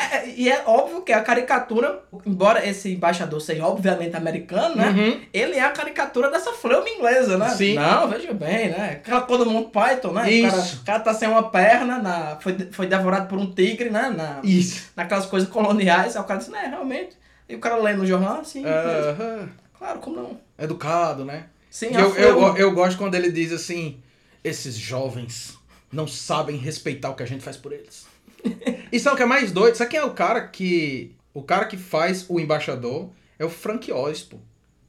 É, 0.00 0.28
e 0.28 0.48
é 0.48 0.62
óbvio 0.66 1.02
que 1.02 1.12
a 1.12 1.22
caricatura, 1.22 2.02
embora 2.24 2.66
esse 2.66 2.94
embaixador 2.94 3.40
seja 3.40 3.66
obviamente 3.66 4.16
americano, 4.16 4.76
né? 4.76 4.88
Uhum. 4.88 5.20
Ele 5.32 5.56
é 5.56 5.62
a 5.62 5.70
caricatura 5.70 6.30
dessa 6.30 6.52
flama 6.52 6.88
inglesa, 6.88 7.36
né? 7.36 7.48
Sim. 7.50 7.74
Não, 7.74 8.08
veja 8.08 8.32
bem, 8.32 8.70
né? 8.70 9.00
Aquela 9.00 9.22
coisa 9.22 9.44
do 9.44 9.50
Monty 9.50 9.70
Python, 9.70 10.12
né? 10.12 10.22
O 10.22 10.50
cara, 10.50 10.62
Isso. 10.62 10.76
o 10.76 10.84
cara 10.84 11.00
tá 11.00 11.14
sem 11.14 11.28
uma 11.28 11.50
perna, 11.50 11.98
na, 11.98 12.36
foi, 12.40 12.56
foi 12.72 12.86
devorado 12.86 13.28
por 13.28 13.38
um 13.38 13.52
tigre, 13.52 13.90
né? 13.90 14.10
Na, 14.10 14.40
Isso. 14.42 14.90
naquelas 14.96 15.26
coisas 15.26 15.48
coloniais. 15.48 16.16
Aí 16.16 16.22
o 16.22 16.24
cara 16.24 16.38
disse, 16.38 16.50
né, 16.50 16.66
realmente. 16.68 17.16
E 17.48 17.54
o 17.54 17.58
cara 17.58 17.76
lê 17.76 17.92
no 17.94 18.06
jornal, 18.06 18.40
assim, 18.40 18.64
Aham. 18.64 19.48
claro, 19.76 19.98
como 19.98 20.16
não? 20.16 20.40
Educado, 20.58 21.24
né? 21.24 21.46
Sim, 21.70 21.90
eu, 21.94 22.14
eu, 22.16 22.56
eu 22.56 22.72
gosto 22.72 22.98
quando 22.98 23.14
ele 23.14 23.30
diz 23.30 23.52
assim: 23.52 24.00
esses 24.42 24.74
jovens 24.74 25.56
não 25.92 26.06
sabem 26.06 26.56
respeitar 26.56 27.10
o 27.10 27.14
que 27.14 27.22
a 27.22 27.26
gente 27.26 27.42
faz 27.42 27.56
por 27.56 27.72
eles. 27.72 28.09
e 28.92 28.98
sabe 28.98 29.14
o 29.14 29.16
que 29.16 29.22
é 29.22 29.26
mais 29.26 29.52
doido? 29.52 29.74
Sabe 29.76 29.90
quem 29.90 30.00
é 30.00 30.04
o 30.04 30.12
cara 30.14 30.46
que. 30.46 31.14
O 31.32 31.42
cara 31.42 31.64
que 31.66 31.76
faz 31.76 32.26
o 32.28 32.40
embaixador 32.40 33.10
é 33.38 33.44
o 33.44 33.48
Frank 33.50 33.90
Oz, 33.92 34.22
pô. 34.22 34.36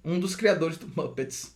Um 0.03 0.19
dos 0.19 0.35
criadores 0.35 0.77
do 0.77 0.87
Muppets. 0.95 1.55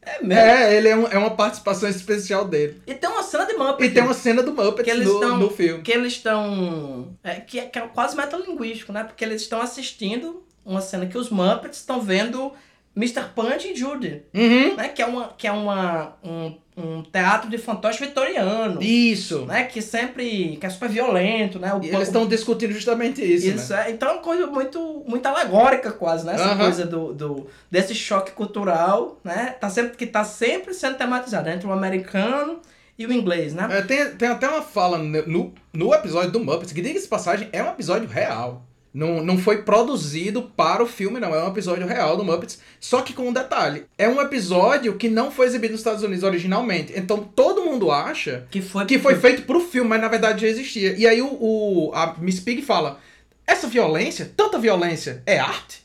É 0.00 0.22
mesmo. 0.22 0.32
É, 0.42 0.74
ele 0.76 0.88
é, 0.88 0.96
um- 0.96 1.06
é 1.06 1.16
uma 1.18 1.30
participação 1.36 1.88
especial 1.88 2.44
dele. 2.46 2.80
E 2.86 2.94
tem 2.94 3.08
uma 3.08 3.22
cena 3.22 3.44
de 3.46 3.54
Muppet. 3.54 3.84
E 3.86 3.90
tem 3.90 4.02
uma 4.02 4.14
cena 4.14 4.42
do 4.42 4.52
Muppets 4.52 4.84
que 4.84 4.90
eles 4.90 5.06
no, 5.06 5.14
estão 5.14 5.36
no 5.38 5.50
filme. 5.50 5.82
que 5.82 5.92
eles 5.92 6.12
estão 6.14 7.16
é, 7.22 7.36
que, 7.40 7.58
é, 7.58 7.66
que 7.66 7.78
é 7.78 7.82
quase 7.88 8.16
metalinguístico, 8.16 8.92
né? 8.92 9.04
Porque 9.04 9.24
eles 9.24 9.42
estão 9.42 9.60
assistindo 9.60 10.42
uma 10.64 10.80
cena 10.80 11.06
que 11.06 11.16
os 11.18 11.28
Muppets 11.30 11.78
estão 11.78 12.00
vendo 12.00 12.52
Mr. 12.96 13.24
Punch 13.34 13.68
e 13.68 13.74
Judy, 13.74 14.22
Uhum. 14.34 14.76
né? 14.76 14.88
Que 14.88 15.02
é 15.02 15.06
uma 15.06 15.28
que 15.28 15.46
é 15.46 15.52
uma 15.52 16.16
um, 16.22 16.56
um 16.76 17.02
teatro 17.02 17.48
de 17.48 17.56
fantoche 17.56 18.04
vitoriano, 18.04 18.82
Isso. 18.82 19.46
né? 19.46 19.64
Que 19.64 19.80
sempre 19.80 20.56
que 20.56 20.66
é 20.66 20.70
super 20.70 20.88
violento, 20.88 21.58
né? 21.58 21.72
O, 21.72 21.82
E 21.82 21.88
eles 21.88 22.08
estão 22.08 22.26
discutindo 22.26 22.72
justamente 22.72 23.22
isso, 23.22 23.46
isso 23.46 23.72
né? 23.72 23.86
é, 23.86 23.90
então 23.92 24.08
é 24.08 24.12
uma 24.12 24.22
coisa 24.22 24.46
muito, 24.48 25.04
muito 25.06 25.24
alegórica 25.26 25.92
quase, 25.92 26.26
né? 26.26 26.34
Essa 26.34 26.46
Aham. 26.46 26.58
coisa 26.64 26.84
do, 26.84 27.12
do, 27.12 27.46
desse 27.70 27.94
choque 27.94 28.32
cultural, 28.32 29.20
né? 29.22 29.54
Tá 29.60 29.70
sempre, 29.70 29.96
que 29.96 30.06
tá 30.06 30.24
sempre 30.24 30.74
sendo 30.74 30.96
tematizado 30.96 31.48
entre 31.48 31.66
o 31.66 31.72
americano 31.72 32.58
e 32.98 33.06
o 33.06 33.12
inglês, 33.12 33.54
né? 33.54 33.68
É, 33.70 33.82
tem, 33.82 34.10
tem 34.16 34.28
até 34.28 34.48
uma 34.48 34.62
fala 34.62 34.98
no, 34.98 35.52
no 35.72 35.94
episódio 35.94 36.32
do 36.32 36.40
Muppets, 36.40 36.72
que 36.72 36.82
diga-se 36.82 37.06
passagem, 37.06 37.48
é 37.52 37.62
um 37.62 37.68
episódio 37.68 38.08
real. 38.08 38.64
Não, 38.94 39.24
não 39.24 39.36
foi 39.36 39.62
produzido 39.62 40.42
para 40.56 40.80
o 40.80 40.86
filme, 40.86 41.18
não. 41.18 41.34
É 41.34 41.42
um 41.44 41.48
episódio 41.48 41.84
real 41.84 42.16
do 42.16 42.24
Muppets. 42.24 42.60
Só 42.78 43.02
que 43.02 43.12
com 43.12 43.28
um 43.28 43.32
detalhe. 43.32 43.86
É 43.98 44.08
um 44.08 44.20
episódio 44.20 44.96
que 44.96 45.08
não 45.08 45.32
foi 45.32 45.46
exibido 45.46 45.72
nos 45.72 45.80
Estados 45.80 46.04
Unidos 46.04 46.22
originalmente. 46.22 46.92
Então 46.96 47.24
todo 47.34 47.64
mundo 47.64 47.90
acha 47.90 48.46
Que 48.52 48.62
foi, 48.62 48.86
que 48.86 48.98
foi 49.00 49.16
feito 49.16 49.42
pro 49.42 49.58
filme, 49.60 49.90
mas 49.90 50.00
na 50.00 50.06
verdade 50.06 50.42
já 50.42 50.46
existia. 50.48 50.92
E 50.96 51.08
aí 51.08 51.20
o, 51.20 51.26
o- 51.26 51.90
a 51.92 52.14
Miss 52.18 52.38
Pig 52.38 52.62
fala: 52.62 53.00
essa 53.44 53.66
violência, 53.66 54.30
tanta 54.36 54.60
violência, 54.60 55.22
é 55.26 55.40
arte? 55.40 55.82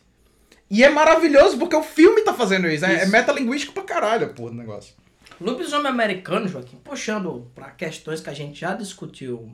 E 0.69 0.84
é 0.84 0.89
maravilhoso 0.89 1.58
porque 1.58 1.76
o 1.76 1.82
filme 1.82 2.22
tá 2.22 2.32
fazendo 2.32 2.69
isso. 2.69 2.86
É, 2.86 2.93
é 2.93 3.02
Isso. 3.04 3.12
metalinguístico 3.12 3.74
pra 3.74 3.82
caralho, 3.82 4.30
pô, 4.36 4.50
o 4.50 4.54
negócio. 4.54 4.93
Lobisomem 5.41 5.88
americano, 5.91 6.48
Joaquim, 6.48 6.78
puxando 6.84 7.48
para 7.56 7.72
questões 7.72 8.22
que 8.22 8.30
a 8.30 8.34
gente 8.34 8.60
já 8.60 8.76
discutiu 8.76 9.52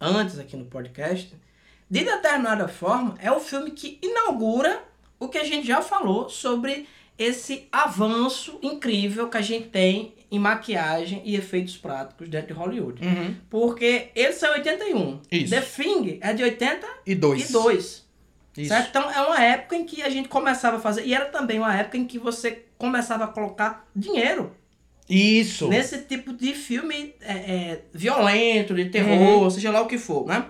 antes 0.00 0.38
aqui 0.38 0.56
no 0.56 0.64
podcast, 0.64 1.34
de 1.88 2.04
determinada 2.04 2.68
forma, 2.68 3.14
é 3.20 3.30
o 3.30 3.40
filme 3.40 3.70
que 3.70 3.98
inaugura 4.02 4.82
o 5.18 5.28
que 5.28 5.38
a 5.38 5.44
gente 5.44 5.66
já 5.66 5.80
falou 5.80 6.28
sobre 6.28 6.86
esse 7.18 7.66
avanço 7.72 8.58
incrível 8.62 9.28
que 9.28 9.36
a 9.36 9.42
gente 9.42 9.68
tem 9.68 10.14
em 10.30 10.38
maquiagem 10.38 11.22
e 11.24 11.36
efeitos 11.36 11.76
práticos 11.76 12.28
dentro 12.28 12.48
de 12.48 12.52
Hollywood. 12.52 13.00
Porque 13.48 14.08
ele 14.14 14.32
saiu 14.32 14.54
em 14.54 14.58
81. 14.58 15.20
Isso. 15.30 15.50
The 15.54 15.60
Thing 15.60 16.18
é 16.20 16.32
de 16.32 16.42
82. 16.42 17.48
E 17.48 17.52
dois. 17.52 18.06
Isso. 18.56 18.68
Certo? 18.68 18.88
Então 18.88 19.10
é 19.10 19.20
uma 19.20 19.42
época 19.42 19.76
em 19.76 19.84
que 19.84 20.02
a 20.02 20.08
gente 20.08 20.28
começava 20.28 20.78
a 20.78 20.80
fazer. 20.80 21.06
E 21.06 21.14
era 21.14 21.26
também 21.26 21.58
uma 21.58 21.74
época 21.74 21.96
em 21.96 22.06
que 22.06 22.18
você 22.18 22.64
começava 22.78 23.24
a 23.24 23.28
colocar 23.28 23.88
dinheiro 23.94 24.54
Isso. 25.08 25.68
nesse 25.68 25.98
tipo 26.02 26.32
de 26.32 26.54
filme 26.54 27.14
é, 27.20 27.32
é, 27.32 27.82
violento, 27.92 28.74
de 28.74 28.86
terror, 28.86 29.50
seja 29.50 29.70
lá 29.70 29.80
o 29.80 29.86
que 29.86 29.98
for, 29.98 30.26
né? 30.26 30.46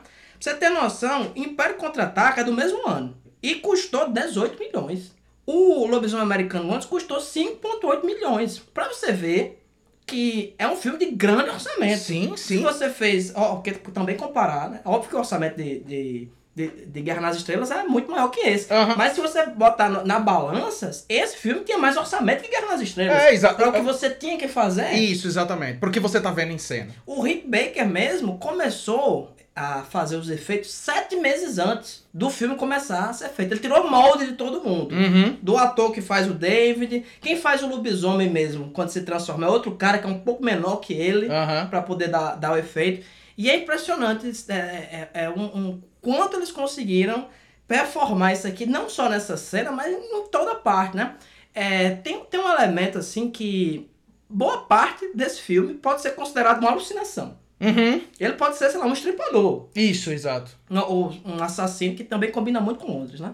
Você 0.46 0.54
ter 0.54 0.70
noção, 0.70 1.32
Império 1.34 1.74
Contra-Ataca 1.74 2.40
é 2.40 2.44
do 2.44 2.52
mesmo 2.52 2.86
ano. 2.86 3.16
E 3.42 3.56
custou 3.56 4.08
18 4.08 4.56
milhões. 4.60 5.10
O 5.44 5.86
Lobisomem 5.88 6.24
Americano 6.24 6.72
antes 6.72 6.86
custou 6.86 7.18
5,8 7.18 8.04
milhões. 8.04 8.58
Pra 8.72 8.86
você 8.88 9.10
ver 9.10 9.60
que 10.06 10.54
é 10.56 10.68
um 10.68 10.76
filme 10.76 10.98
de 10.98 11.06
grande 11.06 11.50
orçamento. 11.50 11.98
Sim, 11.98 12.32
Se 12.36 12.58
sim. 12.58 12.62
você 12.62 12.88
fez, 12.88 13.32
ó, 13.34 13.56
porque 13.56 13.72
também 13.72 14.16
comparar, 14.16 14.70
né? 14.70 14.80
Óbvio 14.84 15.10
que 15.10 15.16
o 15.16 15.18
orçamento 15.18 15.56
de, 15.56 15.80
de, 15.80 16.28
de, 16.54 16.68
de 16.86 17.00
Guerra 17.00 17.22
nas 17.22 17.36
Estrelas 17.36 17.72
é 17.72 17.82
muito 17.82 18.08
maior 18.08 18.28
que 18.28 18.38
esse. 18.40 18.72
Aham. 18.72 18.94
Mas 18.96 19.14
se 19.14 19.20
você 19.20 19.46
botar 19.46 19.88
no- 19.88 20.04
na 20.06 20.20
balança, 20.20 21.04
esse 21.08 21.36
filme 21.38 21.64
tinha 21.64 21.76
mais 21.78 21.96
orçamento 21.96 22.42
que 22.44 22.48
Guerra 22.50 22.68
nas 22.68 22.80
Estrelas. 22.80 23.20
É, 23.20 23.34
exato. 23.34 23.56
Então 23.56 23.70
o 23.70 23.72
que 23.72 23.80
você 23.80 24.10
tinha 24.10 24.38
que 24.38 24.46
fazer. 24.46 24.92
Isso, 24.94 25.26
exatamente. 25.26 25.78
Porque 25.80 25.98
você 25.98 26.20
tá 26.20 26.30
vendo 26.30 26.52
em 26.52 26.58
cena. 26.58 26.92
O 27.04 27.20
Rick 27.20 27.48
Baker 27.48 27.84
mesmo 27.88 28.38
começou 28.38 29.34
a 29.56 29.82
fazer 29.82 30.16
os 30.16 30.28
efeitos 30.28 30.70
sete 30.70 31.16
meses 31.16 31.58
antes 31.58 32.04
do 32.12 32.28
filme 32.28 32.56
começar 32.56 33.08
a 33.08 33.12
ser 33.14 33.30
feito. 33.30 33.52
Ele 33.52 33.60
tirou 33.60 33.88
molde 33.90 34.26
de 34.26 34.32
todo 34.34 34.62
mundo. 34.62 34.94
Uhum. 34.94 35.38
Do 35.40 35.56
ator 35.56 35.92
que 35.92 36.02
faz 36.02 36.28
o 36.30 36.34
David. 36.34 37.04
Quem 37.22 37.36
faz 37.38 37.62
o 37.62 37.66
lobisomem 37.66 38.28
mesmo, 38.28 38.70
quando 38.70 38.90
se 38.90 39.00
transforma, 39.00 39.46
é 39.46 39.50
outro 39.50 39.72
cara 39.74 39.96
que 39.98 40.06
é 40.06 40.10
um 40.10 40.18
pouco 40.20 40.44
menor 40.44 40.76
que 40.76 40.92
ele. 40.92 41.28
Aham. 41.28 41.68
Pra 41.70 41.80
poder 41.80 42.08
dar, 42.08 42.34
dar 42.36 42.52
o 42.52 42.56
efeito. 42.58 43.06
E 43.38 43.50
é 43.50 43.56
impressionante 43.56 44.30
é, 44.48 44.52
é, 44.54 45.08
é 45.24 45.30
um, 45.30 45.44
um- 45.44 45.82
quanto 46.02 46.36
eles 46.36 46.52
conseguiram 46.52 47.26
performar 47.66 48.32
isso 48.34 48.46
aqui, 48.46 48.66
não 48.66 48.88
só 48.88 49.08
nessa 49.08 49.36
cena, 49.36 49.72
mas 49.72 49.90
em 49.92 50.26
toda 50.30 50.54
parte, 50.54 50.96
né? 50.96 51.14
É, 51.54 51.90
tem, 51.96 52.20
tem 52.26 52.38
um 52.40 52.48
elemento 52.48 52.98
assim 52.98 53.30
que 53.30 53.90
boa 54.28 54.58
parte 54.58 55.10
desse 55.14 55.40
filme 55.40 55.74
pode 55.74 56.02
ser 56.02 56.10
considerado 56.10 56.60
uma 56.60 56.70
alucinação. 56.70 57.38
Uhum. 57.60 58.02
Ele 58.20 58.32
pode 58.34 58.56
ser, 58.56 58.70
sei 58.70 58.78
lá, 58.78 58.86
um 58.86 58.92
estripador. 58.92 59.68
Isso, 59.74 60.10
exato. 60.12 60.50
Ou 60.88 61.12
um 61.24 61.42
assassino 61.42 61.94
que 61.96 62.04
também 62.04 62.30
combina 62.30 62.60
muito 62.60 62.80
com 62.84 62.92
outros, 62.92 63.20
né? 63.20 63.32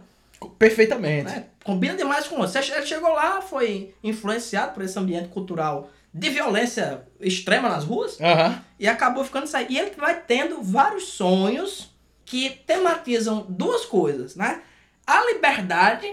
Perfeitamente. 0.58 1.24
né? 1.24 1.46
Combina 1.64 1.94
demais 1.96 2.26
com 2.26 2.36
outros. 2.36 2.54
Ele 2.70 2.86
chegou 2.86 3.12
lá, 3.12 3.40
foi 3.40 3.94
influenciado 4.02 4.72
por 4.74 4.82
esse 4.82 4.98
ambiente 4.98 5.28
cultural 5.28 5.90
de 6.14 6.28
violência 6.30 7.02
extrema 7.20 7.68
nas 7.68 7.84
ruas. 7.84 8.20
Aham. 8.20 8.62
E 8.78 8.86
acabou 8.88 9.24
ficando 9.24 9.48
aí. 9.56 9.66
E 9.70 9.78
ele 9.78 9.92
vai 9.96 10.20
tendo 10.20 10.62
vários 10.62 11.04
sonhos 11.08 11.90
que 12.24 12.50
tematizam 12.66 13.46
duas 13.48 13.84
coisas, 13.84 14.36
né? 14.36 14.62
A 15.06 15.24
liberdade 15.32 16.12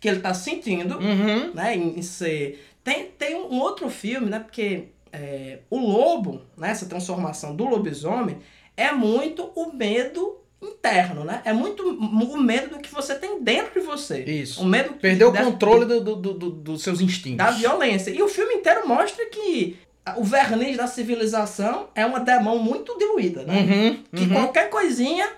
que 0.00 0.08
ele 0.08 0.20
tá 0.20 0.34
sentindo, 0.34 0.98
Uhum. 0.98 1.52
né? 1.54 1.76
Em, 1.76 1.98
em 1.98 2.02
ser. 2.02 2.64
Tem, 2.82 3.06
tem 3.06 3.34
um 3.36 3.58
outro 3.60 3.88
filme, 3.88 4.28
né? 4.28 4.38
Porque 4.40 4.88
é, 5.14 5.58
o 5.70 5.78
lobo, 5.78 6.42
né? 6.56 6.70
Essa 6.70 6.86
transformação 6.86 7.54
do 7.54 7.64
lobisomem 7.64 8.38
é 8.76 8.90
muito 8.92 9.50
o 9.54 9.72
medo 9.72 10.38
interno, 10.60 11.24
né? 11.24 11.42
É 11.44 11.52
muito 11.52 11.82
o 11.86 12.36
medo 12.40 12.70
do 12.76 12.78
que 12.82 12.90
você 12.92 13.14
tem 13.14 13.42
dentro 13.42 13.78
de 13.80 13.86
você. 13.86 14.24
Isso. 14.24 14.62
O 14.62 14.64
medo 14.66 14.94
Perdeu 14.94 15.28
o 15.28 15.32
controle 15.36 15.84
do, 15.84 16.00
do- 16.00 16.16
do- 16.16 16.34
do- 16.34 16.50
dos 16.50 16.82
seus 16.82 17.00
instintos. 17.00 17.36
da 17.38 17.50
violência. 17.50 18.10
E 18.10 18.22
o 18.22 18.28
filme 18.28 18.54
inteiro 18.54 18.88
mostra 18.88 19.24
que 19.26 19.76
o 20.16 20.24
verniz 20.24 20.76
da 20.76 20.86
civilização 20.86 21.88
é 21.94 22.04
uma 22.04 22.20
demão 22.20 22.58
muito 22.58 22.96
diluída, 22.98 23.42
né? 23.44 23.60
Uhum. 23.60 24.02
Que 24.18 24.24
uhum. 24.24 24.34
qualquer 24.34 24.68
coisinha 24.70 25.28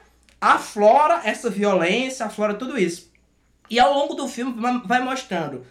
aflora 0.41 1.23
essa 1.25 1.51
violência, 1.51 2.27
aflora 2.27 2.55
tudo 2.55 2.79
isso. 2.79 3.11
E 3.69 3.79
ao 3.81 3.93
longo 3.95 4.15
do 4.15 4.29
filme 4.29 4.55
vai- 4.87 5.03
mostrando, 5.03 5.65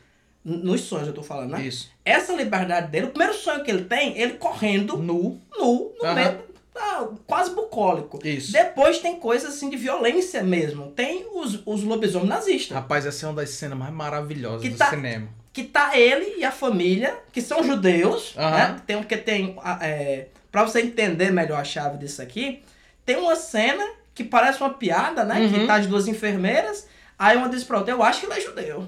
nos 0.46 0.82
sonhos 0.82 1.08
eu 1.08 1.14
tô 1.14 1.24
falando, 1.24 1.52
né? 1.52 1.64
Isso. 1.64 1.90
Essa 2.06 2.32
liberdade 2.34 2.92
dele, 2.92 3.08
o 3.08 3.10
primeiro 3.10 3.34
sonho 3.34 3.64
que 3.64 3.72
ele 3.72 3.86
tem, 3.86 4.16
ele 4.18 4.34
correndo 4.34 4.96
Nu. 4.98 5.42
nu, 5.58 5.92
no 6.00 6.06
Aham. 6.06 6.14
meio, 6.14 6.40
ah, 6.76 7.08
quase 7.26 7.50
bucólico. 7.56 8.20
Isso. 8.24 8.52
Depois 8.52 9.00
tem 9.00 9.16
coisas 9.16 9.56
assim 9.56 9.70
de 9.70 9.78
violência 9.78 10.44
mesmo. 10.44 10.92
Tem 10.92 11.26
os, 11.34 11.62
os 11.66 11.84
lobisomens 11.84 12.30
nazistas. 12.30 12.76
Rapaz, 12.76 13.06
essa 13.06 13.26
é 13.26 13.30
uma 13.30 13.36
das 13.36 13.50
cenas 13.50 13.78
mais 13.78 13.92
maravilhosas 13.94 14.62
Que 14.62 14.70
do 14.70 14.78
tá- 14.78 14.90
cinema. 14.92 15.28
que 15.52 15.64
tá 15.64 15.98
ele 15.98 16.36
e 16.38 16.44
a 16.46 16.52
família, 16.52 17.18
que 17.34 17.42
são 17.42 17.64
judeus, 17.64 18.34
Aham. 18.38 18.52
né? 18.52 18.82
Tem 18.86 18.98
porque 18.98 19.18
tem 19.18 19.58
é, 19.82 20.28
para 20.52 20.64
você 20.64 20.82
entender 20.82 21.32
melhor 21.32 21.60
a 21.60 21.64
chave 21.64 21.98
disso 21.98 22.22
aqui, 22.22 22.62
tem 23.06 23.16
uma 23.18 23.36
cena 23.36 23.84
que 24.14 24.24
parece 24.24 24.60
uma 24.62 24.74
piada, 24.74 25.24
né? 25.24 25.40
Uhum. 25.42 25.52
Que 25.54 25.66
tá 25.68 25.76
as 25.76 25.88
duas 25.88 26.08
enfermeiras, 26.08 26.88
aí 27.18 27.36
uma 27.36 27.50
diz 27.50 27.64
pra 27.64 27.78
outra, 27.78 27.94
eu 27.94 28.04
acho 28.04 28.20
que 28.22 28.26
ele 28.28 28.36
é 28.36 28.42
judeu. 28.42 28.86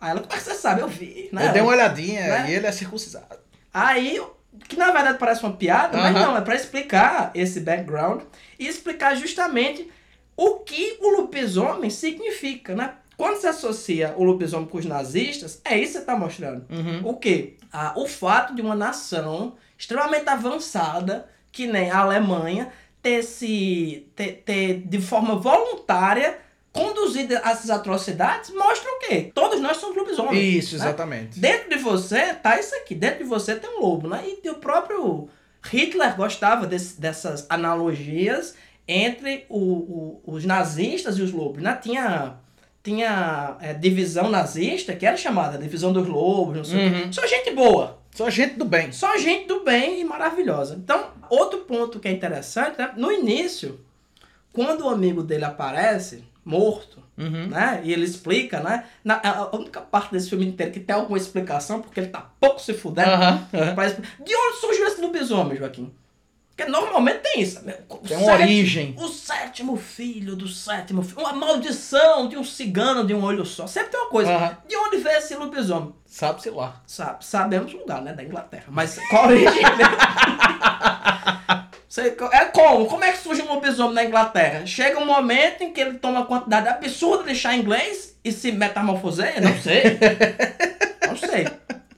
Aí 0.00 0.10
ela, 0.10 0.20
como 0.20 0.32
é 0.32 0.36
que 0.36 0.42
você 0.42 0.54
sabe? 0.54 0.80
Eu 0.82 0.88
vi, 0.88 1.28
né? 1.32 1.48
Eu 1.48 1.52
dei 1.52 1.62
uma 1.62 1.72
olhadinha 1.72 2.20
Né? 2.26 2.50
e 2.50 2.54
ele 2.54 2.66
é 2.66 2.72
circuncisado. 2.72 3.36
Aí, 3.72 4.20
que 4.68 4.76
na 4.76 4.90
verdade 4.92 5.18
parece 5.18 5.42
uma 5.42 5.52
piada, 5.52 5.96
mas 5.98 6.14
não, 6.14 6.36
é 6.36 6.40
pra 6.40 6.54
explicar 6.54 7.30
esse 7.34 7.60
background 7.60 8.22
e 8.58 8.66
explicar 8.66 9.14
justamente 9.16 9.90
o 10.36 10.56
que 10.60 10.98
o 11.00 11.08
lobisomem 11.16 11.88
significa, 11.90 12.74
né? 12.74 12.94
Quando 13.16 13.40
se 13.40 13.46
associa 13.46 14.14
o 14.18 14.22
lobisomem 14.24 14.68
com 14.68 14.76
os 14.76 14.84
nazistas, 14.84 15.60
é 15.64 15.78
isso 15.78 15.92
que 15.94 15.98
você 16.00 16.04
tá 16.04 16.16
mostrando. 16.16 16.66
Uhum. 16.70 17.00
O 17.08 17.16
quê? 17.16 17.54
Ah, 17.72 17.94
o 17.96 18.06
fato 18.06 18.54
de 18.54 18.60
uma 18.60 18.74
nação 18.74 19.54
extremamente 19.78 20.28
avançada, 20.28 21.26
que 21.50 21.66
nem 21.66 21.90
a 21.90 21.98
Alemanha, 22.00 22.70
ter, 23.00 23.22
se, 23.22 24.06
ter, 24.14 24.42
ter 24.44 24.82
de 24.86 25.00
forma 25.00 25.36
voluntária 25.36 26.38
conduzido 26.76 27.34
essas 27.34 27.70
atrocidades, 27.70 28.50
mostra 28.54 28.90
o 28.90 28.98
quê? 29.00 29.30
Todos 29.34 29.60
nós 29.60 29.76
somos 29.78 29.96
lobisomens. 29.96 30.64
Isso, 30.64 30.76
né? 30.78 30.84
exatamente. 30.84 31.38
Dentro 31.40 31.70
de 31.70 31.76
você 31.76 32.34
tá 32.34 32.58
isso 32.60 32.74
aqui. 32.76 32.94
Dentro 32.94 33.18
de 33.18 33.24
você 33.24 33.56
tem 33.56 33.70
um 33.78 33.80
lobo, 33.82 34.08
né? 34.08 34.22
E 34.44 34.48
o 34.50 34.54
próprio 34.56 35.28
Hitler 35.64 36.14
gostava 36.16 36.66
desse- 36.66 37.00
dessas 37.00 37.46
analogias 37.48 38.54
entre 38.86 39.44
o- 39.48 39.58
o- 39.58 40.22
os 40.26 40.44
nazistas 40.44 41.18
e 41.18 41.22
os 41.22 41.32
lobos, 41.32 41.62
né? 41.62 41.76
Tinha, 41.82 42.34
tinha 42.82 43.56
é, 43.60 43.74
divisão 43.74 44.30
nazista, 44.30 44.94
que 44.94 45.04
era 45.04 45.16
chamada 45.16 45.58
divisão 45.58 45.92
dos 45.92 46.06
lobos, 46.06 46.56
não 46.58 46.64
sei 46.64 46.86
o 46.88 46.92
quê. 46.92 47.02
Uhum. 47.06 47.12
Só 47.12 47.26
gente 47.26 47.50
boa. 47.50 47.98
Só 48.14 48.30
gente 48.30 48.54
do 48.54 48.64
bem. 48.64 48.92
Só 48.92 49.16
gente 49.18 49.46
do 49.46 49.62
bem 49.64 50.00
e 50.00 50.04
maravilhosa. 50.04 50.74
Então, 50.76 51.10
outro 51.28 51.60
ponto 51.60 51.98
que 52.00 52.08
é 52.08 52.12
interessante, 52.12 52.78
né? 52.78 52.92
No 52.96 53.10
início, 53.12 53.80
quando 54.52 54.86
o 54.86 54.88
amigo 54.88 55.22
dele 55.22 55.44
aparece 55.44 56.24
morto, 56.46 57.02
Uhum. 57.18 57.48
né? 57.48 57.80
E 57.82 57.92
ele 57.92 58.04
explica, 58.04 58.60
né? 58.60 58.84
Na, 59.04 59.20
a 59.22 59.56
única 59.56 59.80
parte 59.80 60.12
desse 60.12 60.28
filme 60.30 60.46
inteiro 60.46 60.70
que 60.72 60.80
tem 60.80 60.94
alguma 60.94 61.18
explicação, 61.18 61.82
porque 61.82 61.98
ele 62.00 62.08
tá 62.08 62.30
pouco 62.40 62.60
se 62.60 62.72
fudendo. 62.72 63.10
Expli- 63.84 64.04
De 64.24 64.34
onde 64.36 64.56
surgiu 64.60 64.86
esse 64.86 65.00
lobisomem, 65.00 65.58
Joaquim? 65.58 65.92
Porque 66.56 66.70
normalmente 66.70 67.18
tem 67.18 67.40
isso. 67.42 67.62
né? 67.66 67.74
O 67.88 67.96
Tem 67.98 68.16
uma 68.16 68.32
origem. 68.32 68.94
O 68.98 69.08
sétimo 69.08 69.76
filho 69.76 70.34
do 70.34 70.48
sétimo 70.48 71.02
filho. 71.02 71.20
Uma 71.20 71.34
maldição 71.34 72.28
de 72.28 72.38
um 72.38 72.44
cigano 72.44 73.06
de 73.06 73.12
um 73.12 73.22
olho 73.22 73.44
só. 73.44 73.66
Sempre 73.66 73.90
tem 73.90 74.00
uma 74.00 74.08
coisa. 74.08 74.32
Aham. 74.34 74.56
De 74.66 74.74
onde 74.76 74.96
veio 74.96 75.18
esse 75.18 75.34
lobisomem? 75.34 75.92
Sabe-se 76.06 76.48
lá. 76.48 76.80
Sabe, 76.86 77.22
sabemos 77.26 77.74
o 77.74 77.78
lugar, 77.78 78.00
né? 78.00 78.14
Da 78.14 78.22
Inglaterra. 78.24 78.64
Mas 78.68 78.98
qual 79.10 79.24
a 79.24 79.26
origem 79.28 79.52
dele? 79.52 79.66
É 82.00 82.44
como? 82.46 82.86
Como 82.86 83.04
é 83.04 83.12
que 83.12 83.18
surge 83.18 83.42
um 83.42 83.54
lobisomem 83.54 83.94
na 83.94 84.04
Inglaterra? 84.04 84.66
Chega 84.66 84.98
um 84.98 85.06
momento 85.06 85.62
em 85.62 85.72
que 85.72 85.80
ele 85.80 85.98
toma 85.98 86.20
uma 86.20 86.26
quantidade 86.26 86.68
absurda 86.68 87.24
de 87.24 87.34
chá 87.34 87.56
inglês 87.56 88.18
e 88.24 88.32
se 88.32 88.52
metamorfoseia? 88.52 89.40
Não 89.40 89.56
sei. 89.60 89.98
Não 91.06 91.16
sei. 91.16 91.46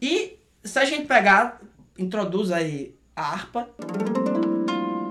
E 0.00 0.38
se 0.62 0.78
a 0.78 0.84
gente 0.84 1.06
pegar, 1.06 1.60
introduz 1.98 2.52
aí 2.52 2.94
a 3.16 3.22
harpa. 3.22 3.68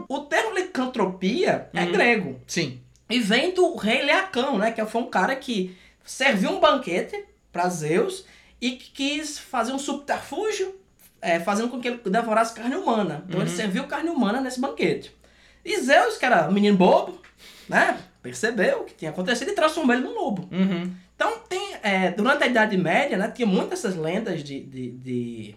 O 0.07 0.19
termo 0.21 0.53
licantropia 0.53 1.69
é 1.73 1.85
grego. 1.85 2.39
Sim. 2.47 2.79
E 3.09 3.19
vem 3.19 3.53
do 3.53 3.75
rei 3.75 4.03
Leacão, 4.03 4.57
né? 4.57 4.71
Que 4.71 4.85
foi 4.85 5.01
um 5.01 5.09
cara 5.09 5.35
que 5.35 5.77
serviu 6.05 6.51
um 6.51 6.59
banquete 6.59 7.25
para 7.51 7.69
Zeus 7.69 8.25
e 8.61 8.71
que 8.71 8.91
quis 8.91 9.37
fazer 9.37 9.71
um 9.71 9.79
subterfúgio, 9.79 10.76
é, 11.21 11.39
fazendo 11.39 11.69
com 11.69 11.79
que 11.79 11.87
ele 11.87 12.01
devorasse 12.05 12.53
carne 12.53 12.75
humana. 12.75 13.23
Então 13.27 13.41
ele 13.41 13.49
serviu 13.49 13.85
carne 13.85 14.09
humana 14.09 14.41
nesse 14.41 14.59
banquete. 14.59 15.15
E 15.63 15.79
Zeus, 15.79 16.17
que 16.17 16.25
era 16.25 16.47
um 16.47 16.51
menino 16.51 16.77
bobo, 16.77 17.21
né? 17.67 17.97
Percebeu 18.21 18.81
o 18.81 18.83
que 18.85 18.93
tinha 18.93 19.11
acontecido 19.11 19.51
e 19.51 19.55
transformou 19.55 19.95
ele 19.95 20.03
num 20.03 20.13
lobo. 20.13 20.47
Uhum. 20.51 20.93
Então 21.15 21.39
tem. 21.49 21.75
é, 21.81 22.11
durante 22.11 22.43
a 22.43 22.47
Idade 22.47 22.77
Média, 22.77 23.17
né? 23.17 23.29
Tinha 23.29 23.47
muitas 23.47 23.79
essas 23.79 23.95
lendas 23.95 24.43
de, 24.43 24.61
de, 24.61 24.91
de 24.91 25.55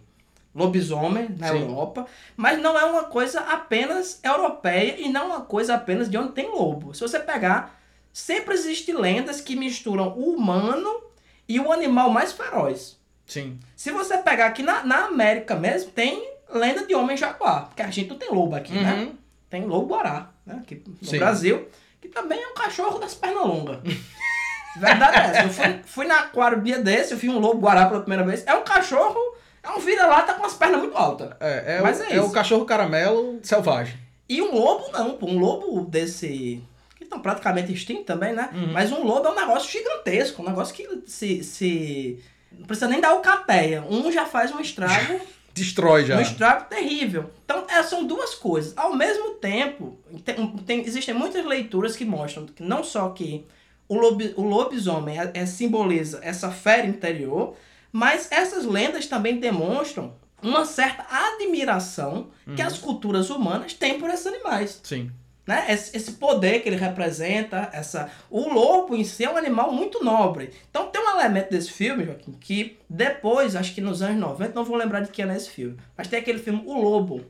lobisomem 0.54 1.28
na 1.38 1.48
Sim. 1.48 1.60
Europa, 1.60 2.06
mas 2.36 2.60
não 2.60 2.78
é 2.78 2.84
uma 2.84 3.04
coisa 3.04 3.40
apenas 3.40 4.20
europeia 4.22 5.00
e 5.00 5.08
não 5.08 5.26
uma 5.26 5.42
coisa 5.42 5.74
apenas 5.74 6.10
de 6.10 6.16
onde 6.16 6.32
tem 6.32 6.50
lobo. 6.50 6.92
Se 6.92 7.00
você 7.00 7.18
pegar, 7.20 7.80
sempre 8.12 8.54
existem 8.54 8.96
lendas 8.96 9.40
que 9.40 9.54
misturam 9.54 10.08
o 10.16 10.34
humano 10.34 11.02
e 11.48 11.60
o 11.60 11.72
animal 11.72 12.10
mais 12.10 12.32
feroz. 12.32 12.99
Sim. 13.30 13.58
Se 13.76 13.92
você 13.92 14.18
pegar 14.18 14.46
aqui 14.46 14.62
na, 14.62 14.82
na 14.82 15.04
América 15.06 15.54
mesmo, 15.54 15.92
tem 15.92 16.28
lenda 16.52 16.84
de 16.84 16.94
homem 16.94 17.16
jaguar, 17.16 17.66
porque 17.66 17.82
a 17.82 17.90
gente 17.90 18.10
não 18.10 18.18
tem 18.18 18.28
lobo 18.30 18.56
aqui, 18.56 18.72
né? 18.72 18.94
Uhum. 18.94 19.14
Tem 19.48 19.64
lobo-guará, 19.64 20.30
né? 20.44 20.58
Aqui 20.62 20.82
no 20.86 21.08
Sim. 21.08 21.18
Brasil, 21.18 21.68
que 22.00 22.08
também 22.08 22.42
é 22.42 22.48
um 22.48 22.54
cachorro 22.54 22.98
das 22.98 23.14
pernas 23.14 23.46
longas. 23.46 23.78
Verdade 24.76 25.16
é 25.16 25.20
essa. 25.20 25.42
Eu 25.42 25.50
fui, 25.50 25.80
fui 25.84 26.06
na 26.06 26.20
aquário 26.20 26.60
dia 26.60 26.78
desse, 26.78 27.12
eu 27.12 27.18
vi 27.18 27.28
um 27.28 27.38
lobo-guará 27.38 27.86
pela 27.86 28.00
primeira 28.00 28.24
vez. 28.24 28.44
É 28.46 28.54
um 28.54 28.64
cachorro, 28.64 29.18
é 29.62 29.70
um 29.70 29.78
vira-lata 29.78 30.34
com 30.34 30.44
as 30.44 30.54
pernas 30.54 30.80
muito 30.80 30.96
altas. 30.96 31.30
É, 31.40 31.76
é, 31.76 31.80
Mas 31.80 32.00
o, 32.00 32.02
é 32.04 32.16
é 32.16 32.20
o 32.20 32.30
cachorro 32.30 32.64
caramelo 32.64 33.38
selvagem. 33.42 33.96
E 34.28 34.40
um 34.42 34.54
lobo 34.54 34.90
não, 34.92 35.14
pô. 35.14 35.26
Um 35.26 35.38
lobo 35.38 35.84
desse... 35.84 36.62
Que 36.96 37.04
estão 37.04 37.20
praticamente 37.20 37.72
extintos 37.72 38.04
também, 38.04 38.32
né? 38.32 38.50
Mas 38.72 38.92
um 38.92 39.02
lobo 39.04 39.26
é 39.26 39.30
um 39.32 39.34
negócio 39.34 39.70
gigantesco. 39.70 40.42
Um 40.42 40.46
negócio 40.46 40.74
que 40.74 41.02
se... 41.06 41.42
se... 41.42 42.22
Não 42.52 42.66
precisa 42.66 42.88
nem 42.88 43.00
dar 43.00 43.10
alcateia. 43.10 43.82
Um 43.88 44.10
já 44.12 44.26
faz 44.26 44.52
um 44.52 44.60
estrago 44.60 45.20
Destrói 45.52 46.04
já. 46.06 46.16
um 46.16 46.20
estrago 46.20 46.66
terrível. 46.68 47.30
Então, 47.44 47.64
é, 47.68 47.82
são 47.82 48.04
duas 48.06 48.34
coisas. 48.34 48.72
Ao 48.76 48.94
mesmo 48.94 49.30
tempo, 49.34 49.98
tem, 50.24 50.46
tem- 50.58 50.86
existem 50.86 51.12
muitas 51.14 51.44
leituras 51.44 51.96
que 51.96 52.04
mostram 52.04 52.46
que 52.46 52.62
não 52.62 52.84
só 52.84 53.08
que 53.10 53.44
o, 53.88 53.96
lobi, 53.96 54.32
o 54.36 54.42
lobisomem 54.42 55.18
é, 55.18 55.30
é- 55.34 55.46
simboliza 55.46 56.20
essa 56.22 56.50
fera 56.50 56.86
interior, 56.86 57.56
mas 57.92 58.30
essas 58.30 58.64
lendas 58.64 59.06
também 59.06 59.38
demonstram 59.40 60.14
uma 60.42 60.64
certa 60.64 61.04
admiração 61.44 62.28
que 62.56 62.62
as 62.62 62.78
culturas 62.78 63.28
humanas 63.30 63.74
têm 63.74 63.98
por 63.98 64.08
esses 64.08 64.26
animais. 64.26 64.80
Sim. 64.82 65.10
Né? 65.50 65.66
Esse, 65.68 65.96
esse 65.96 66.12
poder 66.12 66.62
que 66.62 66.68
ele 66.68 66.76
representa, 66.76 67.68
essa 67.72 68.08
o 68.30 68.48
lobo 68.48 68.94
em 68.94 69.02
si 69.02 69.24
é 69.24 69.28
um 69.28 69.36
animal 69.36 69.72
muito 69.72 70.04
nobre. 70.04 70.52
Então 70.70 70.86
tem 70.86 71.02
um 71.02 71.10
elemento 71.10 71.50
desse 71.50 71.72
filme, 71.72 72.04
Joaquim, 72.04 72.30
que 72.30 72.78
depois, 72.88 73.56
acho 73.56 73.74
que 73.74 73.80
nos 73.80 74.00
anos 74.00 74.20
90, 74.20 74.54
não 74.54 74.64
vou 74.64 74.76
lembrar 74.76 75.00
de 75.00 75.10
que 75.10 75.22
é 75.22 75.26
nesse 75.26 75.50
filme, 75.50 75.76
mas 75.96 76.06
tem 76.06 76.20
aquele 76.20 76.38
filme 76.38 76.62
O 76.64 76.80
Lobo, 76.80 77.24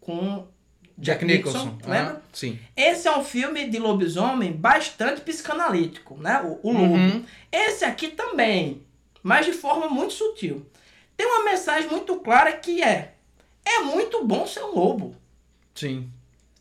com 0.00 0.46
Jack 0.96 1.24
Nicholson. 1.24 1.76
lembra? 1.84 2.22
Ah, 2.24 2.28
sim. 2.32 2.60
Esse 2.76 3.08
é 3.08 3.18
um 3.18 3.24
filme 3.24 3.68
de 3.68 3.80
lobisomem 3.80 4.52
bastante 4.52 5.22
psicanalítico, 5.22 6.16
né? 6.16 6.42
O, 6.44 6.68
o 6.68 6.72
Lobo. 6.72 6.94
Uhum. 6.94 7.24
Esse 7.50 7.84
aqui 7.84 8.06
também, 8.06 8.82
mas 9.20 9.46
de 9.46 9.52
forma 9.52 9.88
muito 9.88 10.12
sutil. 10.12 10.64
Tem 11.16 11.26
uma 11.26 11.44
mensagem 11.44 11.90
muito 11.90 12.14
clara 12.20 12.52
que 12.52 12.80
é: 12.80 13.14
é 13.64 13.80
muito 13.80 14.24
bom 14.24 14.46
ser 14.46 14.62
um 14.62 14.76
lobo. 14.76 15.16
Sim. 15.74 16.08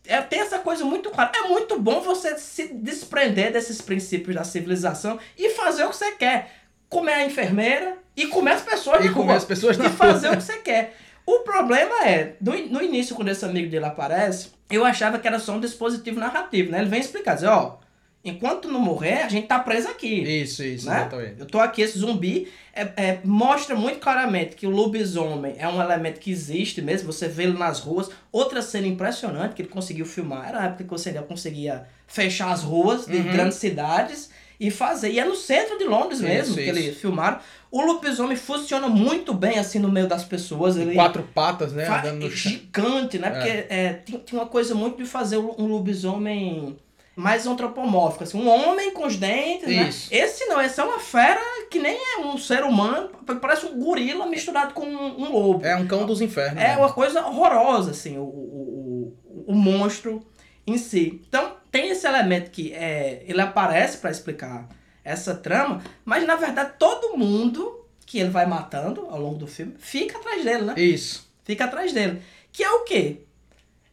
É, 0.05 0.21
tem 0.21 0.39
essa 0.41 0.59
coisa 0.59 0.83
muito 0.83 1.09
clara. 1.09 1.31
É 1.35 1.47
muito 1.47 1.79
bom 1.79 2.01
você 2.01 2.37
se 2.37 2.67
desprender 2.73 3.51
desses 3.53 3.81
princípios 3.81 4.35
da 4.35 4.43
civilização 4.43 5.17
e 5.37 5.49
fazer 5.51 5.85
o 5.85 5.89
que 5.89 5.95
você 5.95 6.11
quer. 6.13 6.51
Comer 6.89 7.13
a 7.13 7.25
enfermeira 7.25 7.97
e 8.15 8.27
comer 8.27 8.51
as 8.51 8.61
pessoas 8.61 9.03
E 9.05 9.09
comer 9.09 9.25
rua. 9.27 9.35
as 9.37 9.45
pessoas 9.45 9.77
na 9.77 9.85
E 9.85 9.89
fazer 9.89 10.27
rua. 10.27 10.35
o 10.35 10.39
que 10.39 10.43
você 10.43 10.57
quer. 10.59 10.95
O 11.25 11.39
problema 11.39 12.05
é, 12.05 12.33
no, 12.41 12.51
no 12.67 12.81
início, 12.83 13.15
quando 13.15 13.29
esse 13.29 13.45
amigo 13.45 13.69
dele 13.69 13.85
aparece, 13.85 14.49
eu 14.69 14.83
achava 14.83 15.17
que 15.17 15.27
era 15.27 15.39
só 15.39 15.53
um 15.53 15.59
dispositivo 15.59 16.19
narrativo, 16.19 16.69
né? 16.71 16.79
Ele 16.79 16.89
vem 16.89 16.99
explicar, 16.99 17.35
dizer, 17.35 17.47
ó, 17.47 17.77
enquanto 18.23 18.69
não 18.71 18.79
morrer, 18.79 19.23
a 19.23 19.29
gente 19.29 19.47
tá 19.47 19.59
preso 19.59 19.87
aqui. 19.89 20.21
Isso, 20.21 20.63
isso, 20.63 20.85
né? 20.89 20.97
exatamente. 21.01 21.35
Eu 21.39 21.45
tô 21.45 21.59
aqui, 21.59 21.81
esse 21.81 21.97
zumbi 21.99 22.47
é, 22.73 22.81
é, 22.95 23.19
mostra 23.23 23.75
muito 23.75 23.99
claramente 23.99 24.55
que 24.55 24.65
o 24.65 24.69
lobisomem 24.69 25.55
é 25.57 25.67
um 25.67 25.81
elemento 25.81 26.19
que 26.19 26.31
existe 26.31 26.81
mesmo, 26.81 27.11
você 27.11 27.27
vê 27.27 27.43
ele 27.43 27.57
nas 27.57 27.79
ruas. 27.79 28.09
Outra 28.31 28.61
cena 28.61 28.87
impressionante 28.87 29.53
que 29.55 29.61
ele 29.61 29.69
conseguiu 29.69 30.05
filmar, 30.05 30.47
era 30.49 30.61
a 30.61 30.65
época 30.65 30.83
que 30.85 30.89
você 30.89 31.09
ainda 31.09 31.21
conseguia 31.23 31.85
fechar 32.07 32.51
as 32.51 32.63
ruas 32.63 33.05
de 33.05 33.17
Uhum. 33.17 33.31
grandes 33.31 33.57
cidades 33.57 34.29
e 34.59 34.69
fazer. 34.71 35.11
E 35.11 35.19
é 35.19 35.25
no 35.25 35.35
centro 35.35 35.77
de 35.77 35.83
Londres 35.83 36.19
Isso, 36.19 36.27
mesmo 36.27 36.55
que 36.55 36.61
isso. 36.61 36.69
eles 36.69 36.97
filmaram. 36.97 37.39
O 37.71 37.81
lobisomem 37.81 38.37
funciona 38.37 38.87
muito 38.87 39.33
bem 39.33 39.57
assim 39.57 39.79
no 39.79 39.91
meio 39.91 40.07
das 40.07 40.23
pessoas. 40.23 40.77
Ele 40.77 40.93
Quatro 40.93 41.23
patas, 41.33 41.73
né? 41.73 41.85
fa- 41.85 41.99
Andando 42.01 42.23
no 42.25 42.31
chão. 42.31 42.51
gigante, 42.51 43.17
né? 43.17 43.31
Porque 43.31 43.49
é, 43.67 43.93
tem, 43.93 44.19
tem 44.19 44.39
uma 44.39 44.45
coisa 44.45 44.75
muito 44.75 44.97
de 44.97 45.05
fazer 45.05 45.37
um 45.37 45.65
lobisomem 45.67 46.77
mais 47.15 47.45
antropomórfico, 47.45 48.23
assim, 48.23 48.37
um 48.37 48.49
homem 48.49 48.91
com 48.91 49.05
os 49.05 49.15
dentes, 49.15 49.67
né? 49.67 49.89
Isso. 49.89 50.13
Esse 50.13 50.45
não, 50.45 50.59
esse 50.59 50.79
é 50.79 50.83
uma 50.83 50.99
fera 50.99 51.41
que 51.69 51.79
nem 51.79 51.95
é 51.95 52.19
um 52.19 52.37
ser 52.37 52.63
humano, 52.63 53.09
parece 53.39 53.65
um 53.65 53.79
gorila 53.79 54.25
misturado 54.25 54.73
com 54.73 54.85
um, 54.85 55.21
um 55.21 55.31
lobo. 55.31 55.65
É 55.65 55.75
um 55.75 55.85
cão 55.85 56.05
dos 56.05 56.21
infernos. 56.21 56.61
É 56.61 56.69
né? 56.69 56.77
uma 56.77 56.91
coisa 56.91 57.25
horrorosa, 57.25 57.91
assim, 57.91 58.17
o, 58.17 58.23
o, 58.23 59.17
o, 59.25 59.51
o 59.51 59.55
monstro 59.55 60.25
em 60.65 60.77
si. 60.77 61.21
Então, 61.27 61.57
tem 61.71 61.89
esse 61.89 62.07
elemento 62.07 62.49
que 62.49 62.73
é, 62.73 63.23
ele 63.27 63.41
aparece 63.41 63.97
para 63.97 64.09
explicar 64.09 64.67
essa 65.03 65.35
trama, 65.35 65.83
mas 66.05 66.25
na 66.25 66.35
verdade 66.35 66.73
todo 66.79 67.17
mundo 67.17 67.85
que 68.05 68.19
ele 68.19 68.29
vai 68.29 68.45
matando 68.45 69.07
ao 69.09 69.19
longo 69.19 69.37
do 69.37 69.47
filme 69.47 69.73
fica 69.77 70.17
atrás 70.17 70.43
dele, 70.43 70.63
né? 70.63 70.75
Isso. 70.77 71.29
fica 71.43 71.65
atrás 71.65 71.91
dele. 71.91 72.21
Que 72.51 72.63
é 72.63 72.71
o 72.71 72.83
quê? 72.83 73.21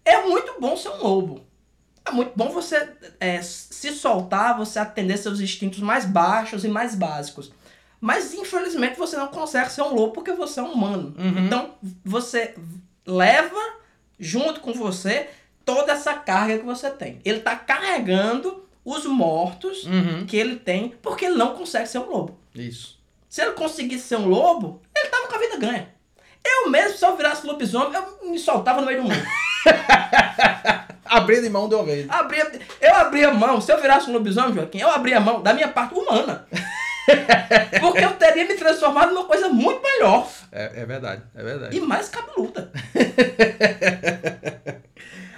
É 0.05 0.23
muito 0.23 0.61
bom 0.61 0.77
ser 0.77 0.91
um 0.91 1.03
lobo. 1.03 1.50
É 2.11 2.13
muito 2.13 2.33
bom 2.37 2.49
você 2.51 2.89
é, 3.19 3.41
se 3.41 3.93
soltar, 3.93 4.57
você 4.59 4.79
atender 4.79 5.17
seus 5.17 5.41
instintos 5.41 5.79
mais 5.81 6.05
baixos 6.05 6.65
e 6.65 6.69
mais 6.69 6.95
básicos. 6.95 7.53
Mas 8.01 8.35
infelizmente 8.35 8.99
você 8.99 9.17
não 9.17 9.29
consegue 9.29 9.71
ser 9.71 9.83
um 9.83 9.95
lobo 9.95 10.13
porque 10.13 10.33
você 10.33 10.61
é 10.61 10.63
um 10.63 10.73
humano. 10.73 11.15
Uhum. 11.19 11.47
Então 11.47 11.75
você 12.05 12.55
leva 13.07 13.59
junto 14.19 14.61
com 14.61 14.73
você 14.73 15.29
toda 15.65 15.93
essa 15.93 16.15
carga 16.15 16.59
que 16.59 16.65
você 16.65 16.91
tem. 16.91 17.21
Ele 17.25 17.41
tá 17.41 17.55
carregando 17.57 18.65
os 18.85 19.05
mortos 19.05 19.85
Uhum. 19.85 20.25
que 20.27 20.37
ele 20.37 20.57
tem 20.57 20.95
porque 21.03 21.27
ele 21.27 21.37
não 21.37 21.55
consegue 21.55 21.87
ser 21.89 21.99
um 21.99 22.11
lobo. 22.11 22.39
Isso. 22.55 22.99
Se 23.29 23.43
ele 23.43 23.53
conseguisse 23.53 24.09
ser 24.09 24.17
um 24.17 24.27
lobo, 24.27 24.81
ele 24.97 25.09
tava 25.09 25.29
com 25.29 25.37
a 25.37 25.39
vida 25.39 25.57
ganha. 25.59 25.89
Eu 26.45 26.71
mesmo, 26.71 26.97
se 26.97 27.05
eu 27.05 27.17
virasse 27.17 27.47
lobisomem, 27.47 27.93
eu 27.95 28.31
me 28.31 28.39
soltava 28.39 28.81
no 28.81 28.87
meio 28.87 29.03
do 29.03 29.09
mundo. 29.09 29.23
Abrindo 31.11 31.51
mão 31.51 31.69
de 31.69 31.75
uma 31.75 31.85
vez. 31.85 32.07
Abria, 32.09 32.51
eu 32.81 32.95
abria 32.95 33.35
mão, 33.35 33.61
se 33.61 33.73
eu 33.73 33.81
virasse 33.81 34.09
um 34.09 34.13
lobisomem, 34.13 34.55
Joaquim, 34.55 34.79
eu 34.79 34.89
abria 34.91 35.19
mão 35.21 35.43
da 35.43 35.53
minha 35.53 35.69
parte 35.69 35.93
humana. 35.95 36.47
Porque 37.81 38.05
eu 38.05 38.13
teria 38.13 38.47
me 38.47 38.55
transformado 38.55 39.13
numa 39.13 39.25
coisa 39.25 39.49
muito 39.49 39.83
melhor 39.83 40.31
É, 40.53 40.83
é 40.83 40.87
verdade, 40.87 41.23
é 41.35 41.43
verdade. 41.43 41.77
e 41.77 41.81
mais 41.81 42.09
cabeluda. 42.09 42.71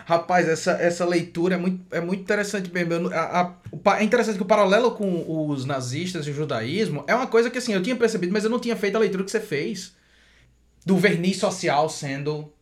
Rapaz, 0.04 0.48
essa, 0.48 0.72
essa 0.72 1.04
leitura 1.06 1.54
é 1.54 1.58
muito, 1.58 1.84
é 1.94 2.00
muito 2.00 2.20
interessante 2.20 2.70
mesmo. 2.72 3.08
A- 3.14 3.54
a- 3.86 3.98
é 3.98 4.04
interessante 4.04 4.36
que 4.36 4.42
o 4.42 4.46
paralelo 4.46 4.90
com 4.90 5.48
os 5.48 5.64
nazistas 5.64 6.26
e 6.26 6.30
o 6.30 6.34
judaísmo 6.34 7.04
é 7.06 7.14
uma 7.14 7.26
coisa 7.28 7.48
que 7.48 7.56
assim, 7.58 7.72
eu 7.72 7.82
tinha 7.82 7.96
percebido, 7.96 8.32
mas 8.32 8.44
eu 8.44 8.50
não 8.50 8.58
tinha 8.58 8.76
feito 8.76 8.96
a 8.96 8.98
leitura 8.98 9.24
que 9.24 9.30
você 9.30 9.40
fez 9.40 9.94
do 10.84 10.96
verniz 10.98 11.38
social 11.38 11.88
sendo 11.88 12.52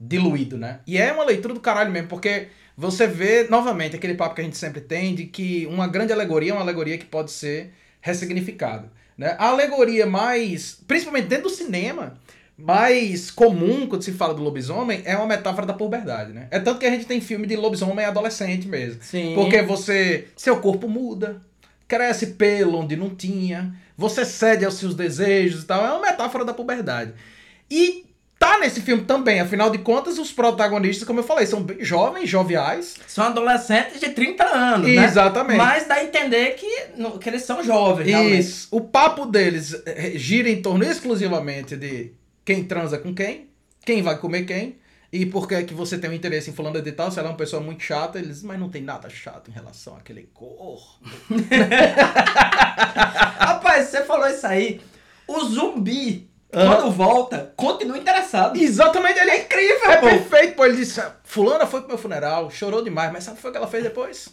diluído, 0.00 0.56
né? 0.56 0.80
E 0.86 0.96
é 0.96 1.12
uma 1.12 1.24
leitura 1.24 1.52
do 1.52 1.60
caralho 1.60 1.90
mesmo, 1.90 2.08
porque 2.08 2.48
você 2.76 3.06
vê 3.06 3.46
novamente 3.50 3.94
aquele 3.94 4.14
papo 4.14 4.34
que 4.34 4.40
a 4.40 4.44
gente 4.44 4.56
sempre 4.56 4.80
tem 4.80 5.14
de 5.14 5.26
que 5.26 5.66
uma 5.66 5.86
grande 5.86 6.12
alegoria 6.12 6.52
é 6.52 6.54
uma 6.54 6.62
alegoria 6.62 6.96
que 6.96 7.04
pode 7.04 7.30
ser 7.30 7.72
ressignificada. 8.00 8.90
Né? 9.18 9.36
A 9.38 9.48
alegoria 9.48 10.06
mais, 10.06 10.80
principalmente 10.88 11.26
dentro 11.26 11.44
do 11.44 11.50
cinema, 11.50 12.14
mais 12.56 13.30
comum 13.30 13.86
quando 13.86 14.02
se 14.02 14.12
fala 14.12 14.32
do 14.32 14.42
lobisomem 14.42 15.02
é 15.04 15.14
uma 15.16 15.26
metáfora 15.26 15.66
da 15.66 15.74
puberdade, 15.74 16.32
né? 16.32 16.46
É 16.50 16.58
tanto 16.58 16.78
que 16.78 16.86
a 16.86 16.90
gente 16.90 17.04
tem 17.04 17.20
filme 17.20 17.46
de 17.46 17.56
lobisomem 17.56 18.04
adolescente 18.04 18.66
mesmo. 18.66 19.02
Sim. 19.02 19.34
Porque 19.34 19.60
você, 19.62 20.28
seu 20.36 20.58
corpo 20.60 20.88
muda, 20.88 21.40
cresce 21.86 22.28
pelo 22.28 22.78
onde 22.78 22.96
não 22.96 23.10
tinha, 23.10 23.74
você 23.96 24.24
cede 24.24 24.64
aos 24.64 24.74
seus 24.74 24.94
desejos 24.94 25.64
e 25.64 25.66
tal. 25.66 25.84
É 25.84 25.90
uma 25.90 26.00
metáfora 26.00 26.44
da 26.44 26.54
puberdade. 26.54 27.12
E 27.70 28.06
tá 28.40 28.58
nesse 28.58 28.80
filme 28.80 29.04
também, 29.04 29.38
afinal 29.38 29.68
de 29.68 29.76
contas, 29.76 30.18
os 30.18 30.32
protagonistas, 30.32 31.06
como 31.06 31.20
eu 31.20 31.24
falei, 31.24 31.44
são 31.44 31.62
bem 31.62 31.84
jovens, 31.84 32.26
joviais. 32.26 32.96
São 33.06 33.26
adolescentes 33.26 34.00
de 34.00 34.08
30 34.08 34.44
anos, 34.44 34.88
né? 34.88 35.04
Exatamente. 35.04 35.58
Mas 35.58 35.86
dá 35.86 35.96
a 35.96 36.04
entender 36.04 36.54
que, 36.54 36.66
que 37.20 37.28
eles 37.28 37.42
são 37.42 37.62
jovens, 37.62 38.06
realmente. 38.06 38.40
Isso. 38.40 38.68
O 38.70 38.80
papo 38.80 39.26
deles 39.26 39.76
eh, 39.84 40.12
gira 40.14 40.48
em 40.48 40.62
torno 40.62 40.82
exclusivamente 40.84 41.76
de 41.76 42.14
quem 42.42 42.64
transa 42.64 42.96
com 42.96 43.14
quem, 43.14 43.50
quem 43.84 44.00
vai 44.00 44.16
comer 44.16 44.46
quem, 44.46 44.78
e 45.12 45.26
por 45.26 45.46
que 45.46 45.56
é 45.56 45.62
que 45.62 45.74
você 45.74 45.98
tem 45.98 46.08
um 46.08 46.14
interesse 46.14 46.48
em 46.48 46.54
fulano 46.54 46.80
de 46.80 46.92
tal, 46.92 47.10
se 47.10 47.18
ela 47.18 47.28
é 47.28 47.32
uma 47.32 47.36
pessoa 47.36 47.62
muito 47.62 47.82
chata, 47.82 48.18
eles, 48.18 48.42
mas 48.42 48.58
não 48.58 48.70
tem 48.70 48.80
nada 48.80 49.10
chato 49.10 49.50
em 49.50 49.52
relação 49.52 49.94
àquele 49.96 50.22
corpo. 50.32 50.98
Rapaz, 53.36 53.88
você 53.88 54.02
falou 54.02 54.28
isso 54.28 54.46
aí. 54.46 54.80
O 55.28 55.44
zumbi, 55.44 56.29
quando 56.52 56.90
volta, 56.90 57.52
continua 57.56 57.96
interessado. 57.98 58.56
Exatamente, 58.58 59.18
ele 59.20 59.30
é 59.30 59.42
incrível, 59.42 59.90
é 59.90 59.96
pô. 59.96 60.06
perfeito, 60.08 60.54
pô. 60.56 60.64
Ele 60.64 60.76
disse, 60.76 61.02
fulana 61.24 61.66
foi 61.66 61.80
pro 61.80 61.88
meu 61.90 61.98
funeral, 61.98 62.50
chorou 62.50 62.82
demais, 62.82 63.12
mas 63.12 63.24
sabe 63.24 63.34
o 63.34 63.36
que 63.36 63.42
foi 63.42 63.50
que 63.52 63.56
ela 63.56 63.66
fez 63.68 63.82
depois? 63.84 64.28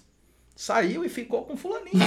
Saiu 0.55 1.05
e 1.05 1.09
ficou 1.09 1.43
com 1.43 1.55
fulaninho. 1.55 1.99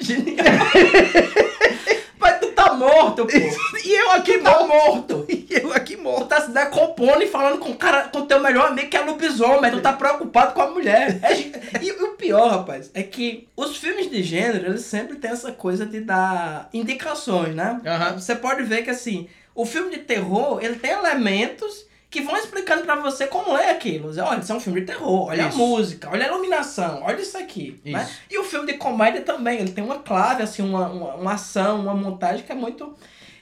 Genial. 0.00 0.44
Mas 2.18 2.38
tu 2.38 2.48
tá 2.52 2.74
morto, 2.74 3.26
pô. 3.26 3.32
e 3.84 3.92
eu 3.94 4.10
aqui 4.12 4.38
Tu 4.38 4.44
tá 4.44 4.64
morto. 4.66 5.16
morto. 5.16 5.26
E 5.52 5.54
eu 5.54 5.72
aqui 5.72 5.96
Tu 5.96 6.02
morto. 6.02 6.26
tá 6.26 6.40
se 6.40 6.50
decompondo 6.50 7.22
e 7.22 7.26
falando 7.26 7.58
com 7.58 7.70
o 7.70 7.76
cara, 7.76 8.08
com 8.08 8.20
o 8.20 8.26
teu 8.26 8.40
melhor 8.40 8.68
amigo 8.68 8.88
que 8.88 8.96
é 8.96 9.00
lobisomem. 9.04 9.70
Tu 9.70 9.80
tá 9.80 9.92
preocupado 9.92 10.54
com 10.54 10.62
a 10.62 10.70
mulher. 10.70 11.18
É 11.22 11.82
e 11.82 11.92
o 11.92 12.12
pior, 12.16 12.48
rapaz, 12.50 12.90
é 12.94 13.02
que 13.02 13.48
os 13.56 13.76
filmes 13.76 14.08
de 14.10 14.22
gênero, 14.22 14.66
eles 14.66 14.82
sempre 14.82 15.16
têm 15.16 15.30
essa 15.30 15.52
coisa 15.52 15.84
de 15.84 16.00
dar 16.00 16.68
indicações, 16.72 17.54
né? 17.54 17.80
Aham. 17.84 18.18
Você 18.18 18.34
pode 18.34 18.62
ver 18.62 18.82
que, 18.82 18.90
assim, 18.90 19.28
o 19.54 19.64
filme 19.66 19.90
de 19.90 19.98
terror, 19.98 20.58
ele 20.62 20.76
tem 20.76 20.90
elementos 20.92 21.86
que 22.10 22.20
vão 22.20 22.36
explicando 22.36 22.82
pra 22.84 22.96
você 22.96 23.26
como 23.26 23.56
é 23.56 23.70
aquilo. 23.70 24.08
Olha, 24.22 24.40
isso 24.40 24.52
é 24.52 24.54
um 24.54 24.60
filme 24.60 24.80
de 24.80 24.86
terror. 24.86 25.28
Olha 25.28 25.48
Isso. 25.48 25.54
a 25.56 25.58
música, 25.58 26.10
olha 26.10 26.24
a 26.26 26.28
iluminação, 26.28 27.02
olha 27.02 27.20
isso 27.22 27.38
aqui. 27.38 27.80
Né? 27.84 28.02
Isso. 28.02 28.12
E 28.30 28.38
o 28.38 28.44
filme 28.44 28.66
de 28.70 28.74
comédia 28.78 29.22
também, 29.22 29.58
ele 29.60 29.72
tem 29.72 29.82
uma 29.82 29.98
clave, 30.00 30.42
assim, 30.42 30.60
uma, 30.62 30.88
uma, 30.88 31.14
uma 31.14 31.32
ação, 31.34 31.80
uma 31.80 31.94
montagem 31.94 32.44
que 32.44 32.52
é 32.52 32.54
muito... 32.54 32.94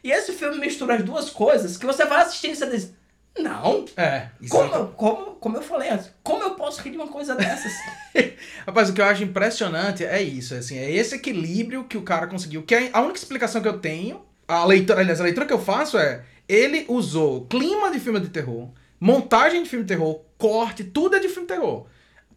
E 0.05 0.13
esse 0.13 0.33
filme 0.33 0.59
mistura 0.59 0.95
as 0.95 1.03
duas 1.05 1.31
coisas 1.31 1.77
que 1.77 1.85
você 1.85 2.05
vai 2.05 2.23
assistindo 2.23 2.53
e 2.53 2.57
você 2.57 2.67
diz, 2.71 2.95
não, 3.37 3.85
É, 3.97 4.29
como, 4.49 4.73
eu- 4.75 4.87
como, 4.97 5.17
como 5.35 5.57
eu 5.57 5.63
falei 5.63 5.91
antes, 5.91 6.11
como 6.23 6.43
eu 6.43 6.51
posso 6.55 6.81
rir 6.81 6.91
de 6.91 6.97
uma 6.97 7.09
coisa 7.09 7.35
dessas? 7.35 7.73
Rapaz, 8.67 8.89
o 8.89 8.93
que 8.93 9.01
eu 9.01 9.05
acho 9.05 9.25
impressionante 9.25 10.05
é 10.05 10.23
isso, 10.23 10.55
assim, 10.55 10.79
é 10.79 10.91
esse 10.91 11.17
equilíbrio 11.17 11.85
que 11.85 11.97
o 11.99 12.03
cara 12.03 12.27
conseguiu. 12.29 12.63
Que 12.63 12.75
é 12.75 12.91
a 12.93 13.01
única 13.01 13.19
explicação 13.19 13.61
que 13.61 13.69
eu 13.69 13.79
tenho, 13.79 14.25
a 14.51 14.65
leitura, 14.65 15.01
aliás, 15.01 15.21
a 15.21 15.25
leitura 15.25 15.47
que 15.47 15.53
eu 15.53 15.59
faço 15.61 15.97
é, 15.99 16.23
ele 16.49 16.85
usou 16.89 17.47
clima 17.47 17.91
de 17.91 18.01
filme 18.01 18.21
de 18.21 18.29
terror, 18.29 18.69
montagem 18.99 19.63
de 19.63 19.69
filme 19.69 19.85
de 19.85 19.89
terror, 19.95 20.21
corte, 20.37 20.85
tudo 20.85 21.17
é 21.17 21.19
de 21.21 21.29
filme 21.29 21.47
de 21.49 21.55
terror. 21.55 21.87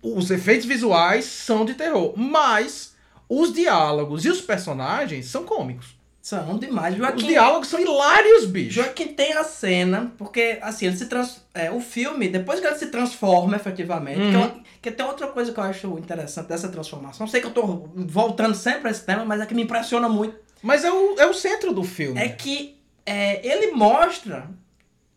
Os 0.01 0.29
efeitos 0.29 0.65
visuais 0.65 1.25
são 1.25 1.63
de 1.65 1.73
terror, 1.75 2.13
mas 2.17 2.93
os 3.29 3.53
diálogos 3.53 4.25
e 4.25 4.29
os 4.29 4.41
personagens 4.41 5.25
são 5.27 5.43
cômicos. 5.45 5.97
São 6.21 6.57
demais. 6.57 6.93
Os 6.93 6.99
Joaquim, 6.99 7.27
diálogos 7.27 7.67
são 7.67 7.79
hilários, 7.81 8.45
bicho. 8.45 8.75
Joaquim 8.75 9.07
tem 9.09 9.33
a 9.33 9.43
cena, 9.43 10.13
porque 10.17 10.57
assim, 10.61 10.85
ele 10.87 10.95
se 10.95 11.07
trans... 11.07 11.41
é, 11.53 11.69
o 11.69 11.81
filme, 11.81 12.29
depois 12.29 12.61
que 12.61 12.65
ele 12.67 12.77
se 12.77 12.85
transforma 12.87 13.57
efetivamente, 13.57 14.19
que, 14.19 14.35
Uhum. 14.37 14.43
eu- 14.43 14.61
que 14.81 14.91
tem 14.91 15.05
outra 15.05 15.27
coisa 15.27 15.51
que 15.51 15.59
eu 15.59 15.63
acho 15.63 15.97
interessante 15.99 16.47
dessa 16.47 16.69
transformação. 16.69 17.27
Sei 17.27 17.41
que 17.41 17.47
eu 17.47 17.51
tô 17.51 17.89
voltando 17.95 18.55
sempre 18.55 18.87
a 18.87 18.91
esse 18.91 19.05
tema, 19.05 19.25
mas 19.25 19.41
é 19.41 19.45
que 19.45 19.53
me 19.53 19.63
impressiona 19.63 20.07
muito. 20.07 20.35
Mas 20.63 20.83
é 20.85 20.91
o, 20.91 21.19
é 21.19 21.27
o 21.27 21.33
centro 21.33 21.73
do 21.73 21.83
filme. 21.83 22.19
É 22.19 22.29
que 22.29 22.79
é, 23.05 23.45
ele 23.45 23.71
mostra 23.71 24.49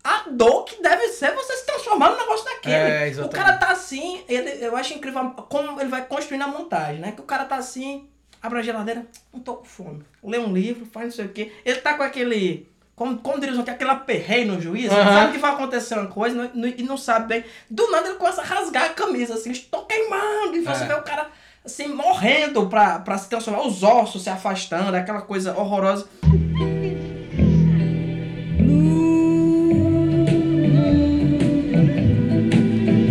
a 0.03 0.25
dor 0.31 0.65
que 0.65 0.83
deve 0.83 1.09
ser 1.09 1.33
você 1.35 1.57
se 1.57 1.65
transformar 1.67 2.11
num 2.11 2.17
negócio 2.19 2.45
daquele. 2.45 2.75
É, 2.75 3.25
o 3.25 3.29
cara 3.29 3.57
tá 3.57 3.69
assim, 3.71 4.23
ele, 4.29 4.65
eu 4.65 4.77
acho 4.77 4.93
incrível 4.95 5.31
como 5.49 5.81
ele 5.81 5.89
vai 5.89 6.05
construindo 6.05 6.43
a 6.43 6.49
montagem, 6.49 7.01
né? 7.01 7.13
Que 7.13 7.21
o 7.21 7.25
cara 7.25 7.45
tá 7.45 7.57
assim, 7.57 8.09
abre 8.43 8.59
a 8.59 8.63
geladeira, 8.63 9.07
não 9.33 9.41
tô 9.41 9.55
com 9.55 9.65
fome. 9.65 10.03
Lê 10.23 10.39
um 10.39 10.53
livro, 10.53 10.85
faz 10.87 11.07
não 11.07 11.13
sei 11.13 11.25
o 11.27 11.29
quê. 11.31 11.53
Ele 11.65 11.81
tá 11.81 11.95
com 11.95 12.03
aquele. 12.03 12.69
Como, 12.97 13.19
como 13.19 13.39
diria 13.39 13.63
que 13.63 13.71
aquele 13.71 13.91
aperreio 13.91 14.47
no 14.53 14.61
juiz, 14.61 14.91
Aham. 14.91 15.05
sabe 15.15 15.33
que 15.33 15.39
vai 15.39 15.51
acontecer 15.53 15.95
uma 15.99 16.07
coisa 16.09 16.35
não- 16.35 16.51
não- 16.63 16.69
e 16.69 16.83
não 16.83 16.97
sabe 16.97 17.29
bem. 17.29 17.45
Do 17.71 17.91
nada 17.91 18.09
ele 18.09 18.17
começa 18.17 18.41
a 18.41 18.45
rasgar 18.45 18.85
a 18.87 18.89
camisa, 18.89 19.35
assim, 19.35 19.51
estou 19.51 19.85
queimando. 19.85 20.57
E 20.57 20.63
você 20.63 20.83
É. 20.85 20.87
vê 20.87 20.95
o 20.95 21.03
cara 21.03 21.31
assim, 21.67 21.89
morrendo 21.89 22.67
pra, 22.69 23.01
pra 23.01 23.19
se 23.19 23.29
transformar, 23.29 23.67
os 23.67 23.83
ossos 23.83 24.23
se 24.23 24.31
afastando, 24.31 24.97
aquela 24.97 25.21
coisa 25.21 25.53
horrorosa. 25.59 26.07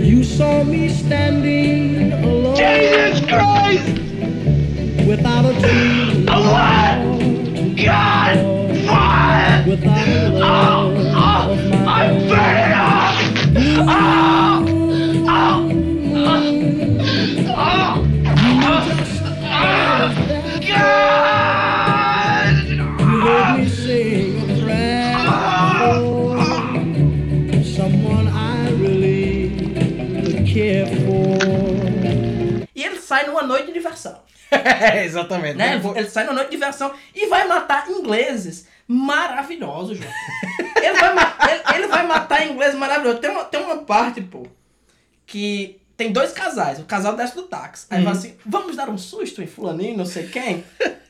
You 0.02 0.24
saw 0.24 0.64
me 0.64 0.88
standing 0.88 2.14
alone. 2.14 2.56
Jesus 2.56 3.22
Christ! 3.26 3.86
Without 5.06 5.46
a 5.46 5.54
dream. 5.60 6.26
What? 6.26 7.76
God! 7.76 8.25
Sai 33.36 33.44
numa 33.44 33.44
noite 33.44 33.68
de 33.68 33.74
diversão. 33.74 34.22
É, 34.52 35.04
exatamente. 35.06 35.58
né? 35.58 35.82
Ele 35.96 36.10
sai 36.10 36.24
numa 36.24 36.36
noite 36.36 36.50
de 36.50 36.56
diversão 36.56 36.94
e 37.14 37.28
vai 37.28 37.48
matar 37.48 37.90
ingleses 37.90 38.68
maravilhosos, 38.88 39.98
João. 39.98 40.12
ele, 40.82 40.94
vai 40.94 41.12
ele, 41.52 41.64
ele 41.76 41.88
vai 41.88 42.08
matar 42.08 42.48
ingleses 42.48 42.76
maravilhosos. 42.76 43.20
Tem 43.20 43.30
uma, 43.30 43.44
tem 43.44 43.62
uma 43.62 43.78
parte, 43.80 44.22
pô, 44.22 44.48
que 45.26 45.82
tem 45.98 46.12
dois 46.12 46.32
casais. 46.32 46.80
O 46.80 46.86
casal 46.86 47.16
desce 47.16 47.36
do 47.36 47.44
táxi. 47.44 47.88
Aí 47.90 48.04
vai 48.04 48.14
assim, 48.14 48.38
vamos 48.46 48.76
dar 48.76 48.90
um 48.90 48.98
susto 48.98 49.42
em 49.42 49.48
fulaninho, 49.48 49.98
não 49.98 50.06
sei 50.06 50.28
quem. 50.28 50.64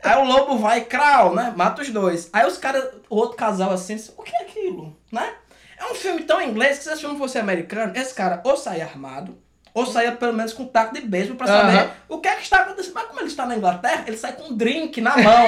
Aí 0.04 0.18
o 0.18 0.26
lobo 0.26 0.58
vai, 0.58 0.86
crau, 0.86 1.34
né? 1.34 1.54
Mata 1.56 1.82
os 1.82 1.90
dois. 1.90 2.30
Aí 2.32 2.46
os 2.46 2.58
caras, 2.58 2.86
o 3.10 3.16
outro 3.16 3.36
casal 3.36 3.72
assim, 3.72 3.96
o 4.18 4.24
que 4.24 4.36
é 4.36 4.42
aquilo, 4.42 4.96
né? 5.12 5.34
É 5.78 5.92
um 5.92 5.96
filme 5.96 6.24
tão 6.24 6.42
inglês 6.42 6.78
que 6.78 6.86
se 6.86 6.92
esse 6.92 7.02
filme 7.02 7.18
fosse 7.18 7.38
americano, 7.38 7.92
esse 7.96 8.14
cara 8.14 8.42
ou 8.46 8.56
saia 8.56 8.86
armado, 8.86 9.38
ou 9.76 9.86
saia 9.86 10.14
pelo 10.14 10.34
menos 10.34 10.54
com 10.54 10.64
um 10.64 10.68
taco 10.68 10.96
de 10.96 11.02
beisebol 11.02 11.36
pra 11.38 11.46
saber 11.48 11.78
Aham. 11.78 11.92
o 12.10 12.18
que 12.18 12.28
é 12.28 12.36
que 12.38 12.42
está 12.44 12.60
acontecendo. 12.62 12.94
Mas 12.96 13.06
como 13.08 13.20
ele 13.20 13.28
está 13.28 13.46
na 13.46 13.56
Inglaterra, 13.58 14.06
ele 14.08 14.18
sai 14.18 14.34
com 14.34 14.46
um 14.52 14.56
drink 14.58 15.00
na 15.02 15.16
mão. 15.18 15.46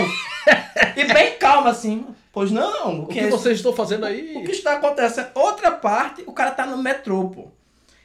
e 0.95 1.05
bem 1.13 1.37
calmo 1.37 1.69
assim. 1.69 2.05
Pois 2.31 2.51
não, 2.51 2.99
o 2.99 3.03
O 3.05 3.07
que, 3.07 3.25
vocês 3.27 3.55
estão 3.57 3.73
fazendo 3.73 4.03
O 4.03 4.05
aí? 4.05 4.43
que 4.45 4.51
está 4.51 4.73
acontecendo? 4.75 5.29
Outra 5.33 5.71
parte, 5.71 6.23
o 6.27 6.33
cara 6.33 6.51
tá 6.51 6.65
no 6.67 6.77
metrô, 6.77 7.29
pô. 7.29 7.47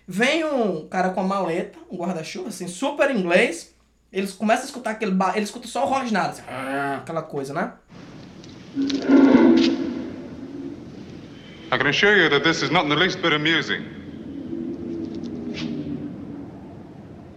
Vem 0.09 0.45
um 0.45 0.87
cara 0.89 1.11
com 1.11 1.21
a 1.21 1.25
maleta, 1.25 1.79
um 1.91 1.97
guarda-chuva, 1.99 2.49
assim, 2.49 2.67
super 2.69 3.11
inglês. 3.11 3.75
Eles 4.13 4.33
começam 4.33 4.63
a 4.65 4.67
escutar 4.67 4.91
aquele 4.93 5.11
bar, 5.13 5.33
ele 5.37 5.45
escuta 5.45 5.67
só 5.69 5.85
o 5.85 5.89
rosnado, 5.89 6.31
assim, 6.31 6.43
"Ah", 6.49 6.99
aquela 7.03 7.23
coisa, 7.23 7.53
né? 7.53 7.73
I 11.73 11.79
can 11.79 11.89
assure 11.89 12.17
you 12.23 12.31
that 12.31 12.43
this 12.45 12.63
is 12.63 12.71
not 12.71 12.87
in 12.87 12.91
the 12.91 12.97
least 12.97 13.19
bit 13.21 13.35
amusing. 13.35 13.83
I 15.45 15.57
shall 15.57 15.71
report 15.71 15.81
this 17.25 17.32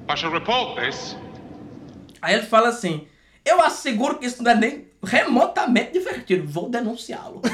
Aí 2.22 2.34
ele 2.36 2.46
fala 2.46 2.70
assim: 2.70 3.08
Eu 3.44 3.62
asseguro 3.62 4.18
que 4.18 4.26
isso 4.26 4.42
não 4.44 4.52
é 4.52 4.56
nem 4.56 4.88
remotamente 5.04 5.92
divertido, 5.94 6.48
vou 6.48 6.70
denunciá-lo. 6.70 7.42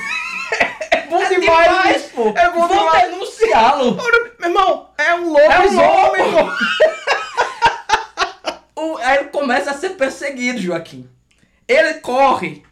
É 0.93 1.07
bom 1.07 1.21
É 1.21 1.29
demais, 1.29 1.67
demais, 1.69 2.01
pô. 2.13 2.33
É 2.37 2.49
bom 2.51 2.67
Vou 2.67 2.77
demais. 2.77 3.09
denunciá-lo. 3.11 3.95
Meu 4.39 4.49
irmão, 4.49 4.89
é 4.97 5.13
um 5.15 5.37
É 5.37 5.59
um 5.59 5.73
lobo. 5.75 6.15
pô. 6.15 6.51
O- 8.81 8.97
aí 8.97 9.17
ele 9.19 9.29
começa 9.29 9.71
a 9.71 9.73
ser 9.73 9.91
perseguido, 9.91 10.59
Joaquim. 10.59 11.09
Ele 11.67 11.95
corre 11.95 12.63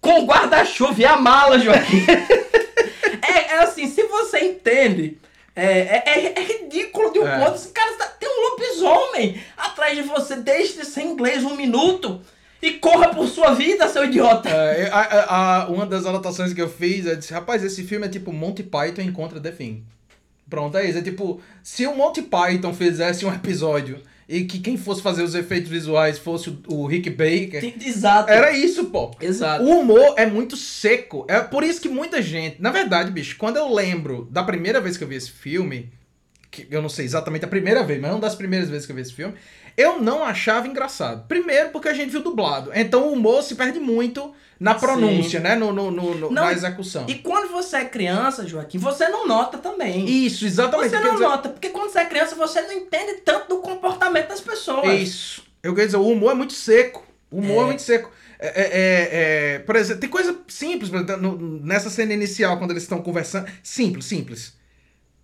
com 0.00 0.20
o 0.22 0.26
guarda-chuva 0.26 1.00
e 1.00 1.04
a 1.04 1.16
mala, 1.16 1.58
Joaquim. 1.58 2.04
é, 3.22 3.54
é 3.54 3.58
assim, 3.60 3.86
se 3.88 4.02
você 4.04 4.40
entende, 4.40 5.18
é, 5.64 6.02
é, 6.06 6.34
é- 6.34 6.40
ridículo 6.42 7.12
de 7.12 7.18
um 7.20 7.26
É. 7.26 7.38
ponto. 7.38 7.56
Esse 7.56 7.68
cara 7.70 7.92
tá, 7.96 8.06
tem 8.06 8.28
um 8.28 8.50
lobisomem 8.50 9.40
atrás 9.56 9.96
de 9.96 10.02
você, 10.02 10.36
deixe 10.36 10.74
de 10.78 10.84
ser 10.86 11.02
inglês 11.02 11.44
um 11.44 11.54
minuto 11.56 12.20
e 12.60 12.72
corra 12.72 13.08
por 13.14 13.26
sua 13.28 13.54
vida, 13.54 13.88
seu 13.88 14.04
idiota. 14.04 14.48
É, 14.48 14.88
a- 14.90 14.98
a- 15.00 15.62
a- 15.62 15.68
uma 15.68 15.86
das 15.86 16.04
anotações 16.06 16.52
que 16.52 16.60
eu 16.60 16.68
fiz 16.68 17.06
é 17.06 17.14
disse, 17.14 17.32
rapaz, 17.32 17.62
esse 17.64 17.82
filme 17.84 18.06
é 18.06 18.08
tipo 18.10 18.32
Monty 18.32 18.62
Python 18.62 19.02
encontra 19.02 19.40
The 19.40 19.50
Thing. 19.52 19.84
Pronto, 20.50 20.76
é 20.78 20.86
isso. 20.88 20.98
É 20.98 21.02
tipo, 21.02 21.40
se 21.62 21.86
o 21.86 21.94
Monty 21.94 22.22
Python 22.22 22.72
fizesse 22.72 23.24
um 23.26 23.32
episódio 23.34 24.00
e 24.28 24.44
que 24.44 24.58
quem 24.58 24.76
fosse 24.76 25.00
fazer 25.00 25.22
os 25.22 25.34
efeitos 25.34 25.70
visuais 25.70 26.18
fosse 26.18 26.50
o, 26.50 26.58
o 26.68 26.86
Rick 26.86 27.08
Baker, 27.08 27.64
Exato. 27.82 28.30
era 28.30 28.52
isso, 28.52 28.84
pô. 28.86 29.10
Exato. 29.20 29.64
O 29.64 29.80
humor 29.80 30.14
é 30.18 30.26
muito 30.26 30.54
seco. 30.54 31.24
É 31.28 31.40
por 31.40 31.64
isso 31.64 31.80
que 31.80 31.88
muita 31.88 32.20
gente. 32.20 32.60
Na 32.60 32.70
verdade, 32.70 33.10
bicho, 33.10 33.36
quando 33.38 33.56
eu 33.56 33.72
lembro 33.72 34.28
da 34.30 34.42
primeira 34.42 34.80
vez 34.80 34.98
que 34.98 35.04
eu 35.04 35.08
vi 35.08 35.14
esse 35.14 35.30
filme, 35.30 35.90
que 36.50 36.68
eu 36.70 36.82
não 36.82 36.90
sei 36.90 37.06
exatamente 37.06 37.46
a 37.46 37.48
primeira 37.48 37.82
vez, 37.82 37.98
mas 38.00 38.10
é 38.10 38.14
uma 38.14 38.20
das 38.20 38.34
primeiras 38.34 38.68
vezes 38.68 38.84
que 38.84 38.92
eu 38.92 38.96
vi 38.96 39.02
esse 39.02 39.14
filme, 39.14 39.34
eu 39.78 40.02
não 40.02 40.22
achava 40.22 40.68
engraçado. 40.68 41.26
Primeiro 41.26 41.70
porque 41.70 41.88
a 41.88 41.94
gente 41.94 42.10
viu 42.10 42.22
dublado. 42.22 42.70
Então 42.74 43.08
o 43.08 43.12
humor 43.12 43.42
se 43.42 43.54
perde 43.54 43.80
muito 43.80 44.34
na 44.60 44.74
pronúncia, 44.74 45.38
Sim. 45.38 45.44
né? 45.44 45.54
No, 45.54 45.72
no, 45.72 45.90
no- 45.90 46.14
no- 46.14 46.30
Não, 46.30 46.44
na 46.44 46.52
execução. 46.52 47.04
E 47.08 47.14
quando 47.16 47.50
você 47.50 47.76
é 47.78 47.84
criança, 47.84 48.46
Joaquim, 48.46 48.78
você 48.78 49.08
não 49.08 49.26
nota 49.26 49.58
também. 49.58 50.04
Isso, 50.08 50.44
exatamente. 50.46 50.90
Você 50.90 51.00
não 51.00 51.12
dizer- 51.12 51.24
nota, 51.24 51.48
porque 51.48 51.70
quando 51.70 51.90
você 51.90 52.00
é 52.00 52.04
criança, 52.06 52.34
você 52.34 52.60
não 52.62 52.72
entende 52.72 53.20
tanto 53.24 53.48
do 53.48 53.58
comportamento 53.60 54.28
das 54.28 54.40
pessoas. 54.40 55.00
Isso. 55.00 55.42
Eu 55.62 55.74
quero 55.74 55.86
dizer, 55.86 55.96
o 55.98 56.06
humor 56.08 56.32
é 56.32 56.34
muito 56.34 56.52
seco. 56.52 57.06
O 57.30 57.38
humor 57.38 57.58
é, 57.58 57.62
É. 57.62 57.66
muito 57.66 57.82
seco. 57.82 58.10
É, 58.40 58.46
é- 58.46 58.62
é- 58.62 59.08
é- 59.54 59.58
por 59.60 59.74
exemplo, 59.76 60.00
tem 60.00 60.08
coisa 60.10 60.36
simples, 60.48 60.90
no- 60.90 61.60
nessa 61.60 61.90
cena 61.90 62.12
inicial, 62.12 62.56
quando 62.58 62.70
eles 62.70 62.84
estão 62.84 63.02
conversando. 63.02 63.46
Simples, 63.62 64.04
simples. 64.06 64.56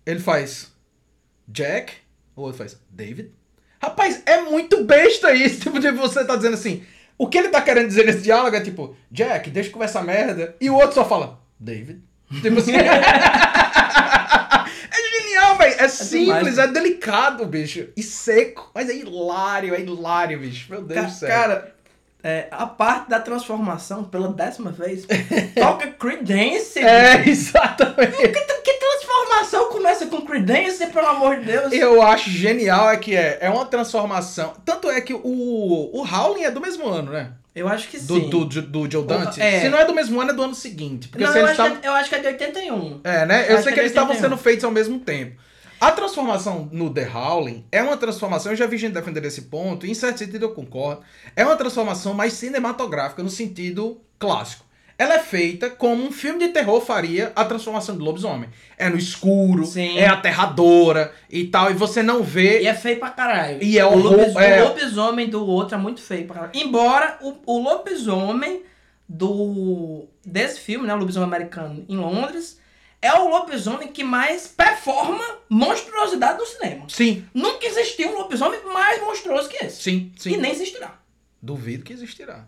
Ele 0.05 0.19
faz 0.19 0.71
Jack, 1.47 1.93
o 2.35 2.41
outro 2.41 2.57
faz 2.57 2.77
David. 2.89 3.31
Rapaz, 3.81 4.21
é 4.25 4.41
muito 4.41 4.83
besta 4.83 5.31
isso. 5.33 5.59
Tipo, 5.69 5.79
de 5.79 5.91
você 5.91 6.23
tá 6.25 6.35
dizendo 6.35 6.55
assim. 6.55 6.83
O 7.17 7.27
que 7.27 7.37
ele 7.37 7.49
tá 7.49 7.61
querendo 7.61 7.87
dizer 7.87 8.05
nesse 8.05 8.21
diálogo 8.21 8.55
é 8.55 8.61
tipo, 8.61 8.95
Jack, 9.09 9.49
deixa 9.49 9.69
eu 9.69 9.73
conversar 9.73 10.03
merda. 10.03 10.55
E 10.59 10.69
o 10.69 10.75
outro 10.75 10.93
só 10.93 11.05
fala, 11.05 11.39
David. 11.59 12.01
Tipo 12.41 12.59
assim. 12.59 12.73
é 12.75 12.85
genial, 15.21 15.57
velho. 15.57 15.75
É 15.79 15.87
simples, 15.87 16.55
demais. 16.55 16.57
é 16.57 16.67
delicado, 16.67 17.45
bicho. 17.45 17.87
E 17.95 18.03
seco. 18.03 18.71
Mas 18.73 18.89
é 18.89 18.95
hilário, 18.95 19.73
é 19.75 19.79
hilário, 19.79 20.39
bicho. 20.39 20.69
Meu 20.69 20.81
Deus 20.81 21.05
do 21.05 21.11
céu. 21.11 21.29
Cara, 21.29 21.74
é, 22.27 22.47
a 22.49 22.65
parte 22.65 23.07
da 23.07 23.19
transformação, 23.19 24.03
pela 24.03 24.29
décima 24.29 24.71
vez, 24.71 25.05
toca 25.55 25.85
Creedence. 25.91 26.79
É, 26.79 27.23
exatamente. 27.29 28.17
Que, 28.17 28.27
que 28.29 28.73
transformação 28.79 29.69
começa 29.69 30.07
com 30.07 30.21
Creedence, 30.21 30.87
pelo 30.87 31.05
amor 31.07 31.37
de 31.37 31.45
Deus? 31.45 31.71
Eu 31.71 32.01
acho 32.01 32.31
genial 32.31 32.89
é 32.89 32.97
que 32.97 33.15
é, 33.15 33.37
é 33.41 33.49
uma 33.49 33.65
transformação. 33.65 34.53
Tanto 34.65 34.89
é 34.89 34.99
que 35.01 35.13
o, 35.13 35.21
o 35.23 36.03
Howling 36.03 36.43
é 36.45 36.49
do 36.51 36.59
mesmo 36.59 36.87
ano, 36.89 37.11
né? 37.11 37.31
Eu 37.55 37.69
acho 37.69 37.87
que 37.87 37.97
Do, 37.99 38.15
sim. 38.15 38.29
do, 38.29 38.43
do, 38.43 38.61
do 38.63 38.91
Joe 38.91 39.05
Dante. 39.05 39.41
é. 39.41 39.61
Se 39.61 39.69
não 39.69 39.77
é 39.77 39.85
do 39.85 39.93
mesmo 39.93 40.19
ano, 40.19 40.31
é 40.31 40.33
do 40.33 40.43
ano 40.43 40.55
seguinte. 40.55 41.07
Porque 41.07 41.23
Não, 41.23 41.31
se 41.31 41.37
eu, 41.39 41.45
eles 41.47 41.51
acho 41.51 41.61
estavam. 41.61 41.77
que 41.81 41.87
é, 41.87 41.89
eu 41.89 41.93
acho 41.93 42.09
que 42.09 42.15
é 42.15 42.19
de 42.19 42.27
81. 42.27 43.01
É, 43.03 43.25
né? 43.25 43.45
Eu 43.47 43.53
Acho 43.53 43.63
sei 43.63 43.71
que 43.71 43.73
que 43.75 43.79
é 43.79 43.83
eles 43.83 43.91
estavam 43.91 44.09
81. 44.09 44.21
sendo 44.21 44.37
feitos 44.37 44.65
ao 44.65 44.71
mesmo 44.71 44.99
tempo. 44.99 45.39
A 45.85 45.91
transformação 45.91 46.67
no 46.71 46.89
The 46.91 47.07
Howling 47.13 47.63
é 47.71 47.79
uma 47.83 47.95
transformação, 47.95 48.51
eu 48.51 48.55
já 48.55 48.65
vi 48.65 48.75
gente 48.75 48.93
defender 48.93 49.23
esse 49.23 49.43
ponto, 49.43 49.85
e 49.85 49.91
em 49.91 49.93
certo 49.93 50.17
sentido 50.17 50.41
eu 50.41 50.49
concordo. 50.51 51.03
É 51.35 51.45
uma 51.45 51.55
transformação 51.55 52.11
mais 52.11 52.33
cinematográfica 52.33 53.21
no 53.21 53.29
sentido 53.29 54.01
clássico. 54.17 54.65
Ela 54.97 55.13
é 55.13 55.19
feita 55.19 55.69
como 55.69 56.03
um 56.03 56.11
filme 56.11 56.39
de 56.39 56.47
terror 56.47 56.81
faria 56.81 57.31
a 57.35 57.45
transformação 57.45 57.95
do 57.95 58.03
lobisomem. 58.03 58.49
É 58.79 58.89
no 58.89 58.97
escuro, 58.97 59.63
Sim. 59.63 59.95
é 59.99 60.07
aterradora 60.07 61.13
e 61.29 61.43
tal, 61.45 61.69
e 61.69 61.75
você 61.75 62.01
não 62.01 62.23
vê. 62.23 62.61
E 62.63 62.67
é 62.67 62.73
feio 62.73 62.97
pra 62.97 63.11
caralho. 63.11 63.61
E 63.61 63.77
é 63.77 63.85
o, 63.85 63.89
horror- 63.89 64.13
lobis- 64.17 64.35
é. 64.37 64.63
o 64.63 64.69
lobisomem 64.69 65.29
do 65.29 65.45
outro 65.45 65.75
é 65.75 65.77
muito 65.77 66.01
feio 66.01 66.25
pra 66.25 66.35
caralho. 66.35 66.51
Embora 66.55 67.19
o, 67.21 67.35
o 67.45 67.61
lobisomem 67.61 68.63
do 69.07 70.07
desse 70.25 70.59
filme, 70.61 70.87
né, 70.87 70.95
o 70.95 70.97
lobisomem 70.97 71.27
americano 71.29 71.85
em 71.87 71.95
Londres, 71.95 72.59
é 73.05 73.13
o 73.13 73.29
lobisomem 73.29 73.87
que 73.89 74.03
mais 74.03 74.47
performa 74.47 75.23
monstruosidade 75.49 76.39
no 76.39 76.45
cinema. 76.45 76.85
Sim, 76.89 77.25
Nunca 77.33 77.65
existiu 77.65 78.09
um 78.09 78.17
lobisomem 78.17 78.59
mais 78.65 78.99
monstruoso 79.01 79.47
que 79.49 79.63
esse. 79.65 79.81
sim, 79.83 80.11
sim. 80.17 80.33
E 80.33 80.37
nem 80.37 80.51
existirá. 80.51 80.99
Duvido 81.41 81.83
que 81.83 81.93
existirá. 81.93 82.45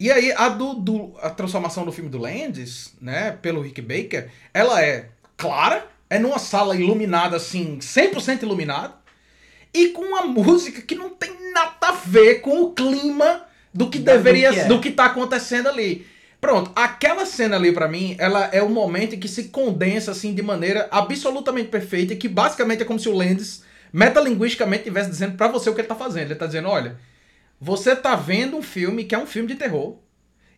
E 0.00 0.10
aí, 0.12 0.32
a, 0.32 0.48
do, 0.48 0.74
do- 0.74 1.14
a 1.20 1.28
transformação 1.28 1.84
do 1.84 1.90
filme 1.92 2.08
do 2.08 2.18
Landis, 2.18 2.94
né, 3.00 3.32
pelo 3.42 3.60
Rick 3.60 3.82
Baker, 3.82 4.30
ela 4.54 4.80
é 4.82 5.08
clara, 5.36 5.86
é 6.08 6.18
numa 6.18 6.38
sala 6.38 6.76
iluminada, 6.76 7.36
assim, 7.36 7.78
100% 7.78 8.42
iluminada, 8.42 8.94
e 9.74 9.88
com 9.88 10.02
uma 10.02 10.22
música 10.22 10.80
que 10.82 10.94
não 10.94 11.10
tem 11.10 11.36
nada 11.52 11.88
a 11.88 11.92
ver 11.92 12.36
com 12.40 12.62
o 12.62 12.72
clima 12.72 13.44
do 13.74 13.90
que 13.90 13.98
Da- 13.98 14.12
do 14.12 14.18
deveria, 14.22 14.52
que 14.52 14.60
é. 14.60 14.64
do 14.66 14.80
que 14.80 14.90
tá 14.92 15.06
acontecendo 15.06 15.68
ali. 15.68 16.06
Pronto, 16.40 16.70
aquela 16.74 17.26
cena 17.26 17.56
ali 17.56 17.72
pra 17.72 17.88
mim, 17.88 18.14
ela 18.18 18.48
é 18.52 18.62
o 18.62 18.68
momento 18.68 19.14
em 19.14 19.18
que 19.18 19.26
se 19.26 19.44
condensa 19.48 20.12
assim 20.12 20.32
de 20.32 20.42
maneira 20.42 20.88
absolutamente 20.90 21.68
perfeita, 21.68 22.14
que 22.14 22.28
basicamente 22.28 22.82
é 22.82 22.84
como 22.84 22.98
se 22.98 23.08
o 23.08 23.14
Landis 23.14 23.64
metalinguisticamente 23.92 24.82
estivesse 24.82 25.10
dizendo 25.10 25.36
pra 25.36 25.48
você 25.48 25.68
o 25.68 25.74
que 25.74 25.80
ele 25.80 25.88
tá 25.88 25.96
fazendo. 25.96 26.26
Ele 26.26 26.38
tá 26.38 26.46
dizendo, 26.46 26.68
olha, 26.68 26.96
você 27.60 27.96
tá 27.96 28.14
vendo 28.14 28.56
um 28.56 28.62
filme 28.62 29.04
que 29.04 29.14
é 29.14 29.18
um 29.18 29.26
filme 29.26 29.48
de 29.48 29.56
terror. 29.56 29.96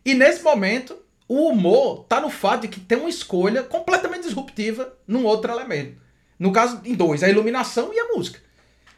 E 0.05 0.13
nesse 0.13 0.43
momento, 0.43 0.97
o 1.27 1.47
humor 1.47 2.05
tá 2.07 2.21
no 2.21 2.29
fato 2.29 2.61
de 2.61 2.67
que 2.67 2.79
tem 2.79 2.97
uma 2.97 3.09
escolha 3.09 3.63
completamente 3.63 4.23
disruptiva 4.23 4.93
num 5.07 5.25
outro 5.25 5.51
elemento. 5.51 5.95
No 6.37 6.51
caso, 6.51 6.81
em 6.85 6.93
dois, 6.93 7.23
a 7.23 7.29
iluminação 7.29 7.91
e 7.93 7.99
a 7.99 8.13
música. 8.13 8.39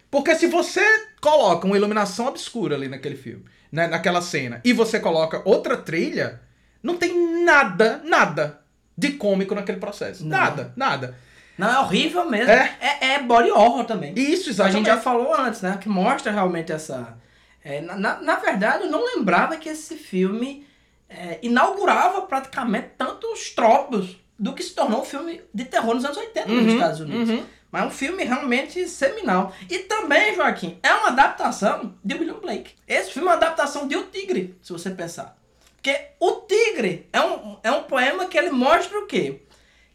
Porque 0.09 0.35
se 0.35 0.47
você 0.47 0.83
coloca 1.21 1.65
uma 1.65 1.77
iluminação 1.77 2.27
obscura 2.27 2.75
ali 2.75 2.87
naquele 2.87 3.15
filme, 3.15 3.45
né, 3.71 3.87
naquela 3.87 4.21
cena, 4.21 4.61
e 4.63 4.73
você 4.73 4.99
coloca 4.99 5.41
outra 5.43 5.75
trilha, 5.75 6.41
não 6.83 6.97
tem 6.97 7.43
nada, 7.43 8.01
nada 8.03 8.59
de 8.95 9.13
cômico 9.13 9.55
naquele 9.55 9.79
processo. 9.79 10.23
Não. 10.23 10.29
Nada, 10.37 10.73
nada. 10.75 11.17
Não, 11.57 11.69
é 11.71 11.79
horrível 11.79 12.29
mesmo. 12.29 12.51
É. 12.51 12.75
É, 12.81 13.07
é 13.13 13.19
body 13.23 13.49
horror 13.51 13.85
também. 13.85 14.13
Isso, 14.15 14.49
A 14.49 14.51
exatamente. 14.51 14.77
gente 14.77 14.85
já 14.87 14.97
falou 14.99 15.33
antes, 15.35 15.61
né? 15.61 15.77
Que 15.79 15.87
mostra 15.87 16.31
realmente 16.31 16.71
essa. 16.71 17.17
é, 17.63 17.79
na, 17.81 18.19
na, 18.21 18.35
verdade, 18.35 18.83
eu 18.83 18.91
não 18.91 19.03
lembrava 19.15 19.55
que 19.57 19.69
esse 19.69 19.95
filme 19.95 20.65
é, 21.07 21.39
inaugurava 21.43 22.21
praticamente 22.23 22.89
tantos 22.97 23.51
tropos 23.51 24.17
do 24.37 24.53
que 24.53 24.63
se 24.63 24.73
tornou 24.73 25.01
um 25.01 25.05
filme 25.05 25.41
de 25.53 25.63
terror 25.65 25.93
nos 25.93 26.03
anos 26.03 26.17
80 26.17 26.49
nos 26.49 26.63
Uhum, 26.65 26.73
Estados 26.73 26.99
Unidos. 26.99 27.29
uhum. 27.29 27.43
Mas 27.71 27.83
é 27.83 27.85
um 27.85 27.91
filme 27.91 28.23
realmente 28.23 28.87
seminal. 28.87 29.51
E 29.69 29.79
também, 29.79 30.35
Joaquim, 30.35 30.77
é 30.83 30.93
uma 30.93 31.07
adaptação 31.09 31.95
de 32.03 32.13
William 32.15 32.39
Blake. 32.39 32.73
Esse 32.87 33.11
filme 33.11 33.27
é 33.27 33.31
uma 33.31 33.37
adaptação 33.37 33.87
de 33.87 33.95
O 33.95 34.03
Tigre, 34.07 34.55
se 34.61 34.71
você 34.71 34.89
pensar. 34.91 35.35
Porque 35.83 35.99
O 36.17 36.31
Tigre 36.47 37.09
é 37.11 37.19
um, 37.19 37.57
é 37.61 37.69
um 37.69 37.83
poema 37.83 38.25
que 38.25 38.37
ele 38.37 38.51
mostra 38.51 38.97
o 38.97 39.05
quê? 39.05 39.41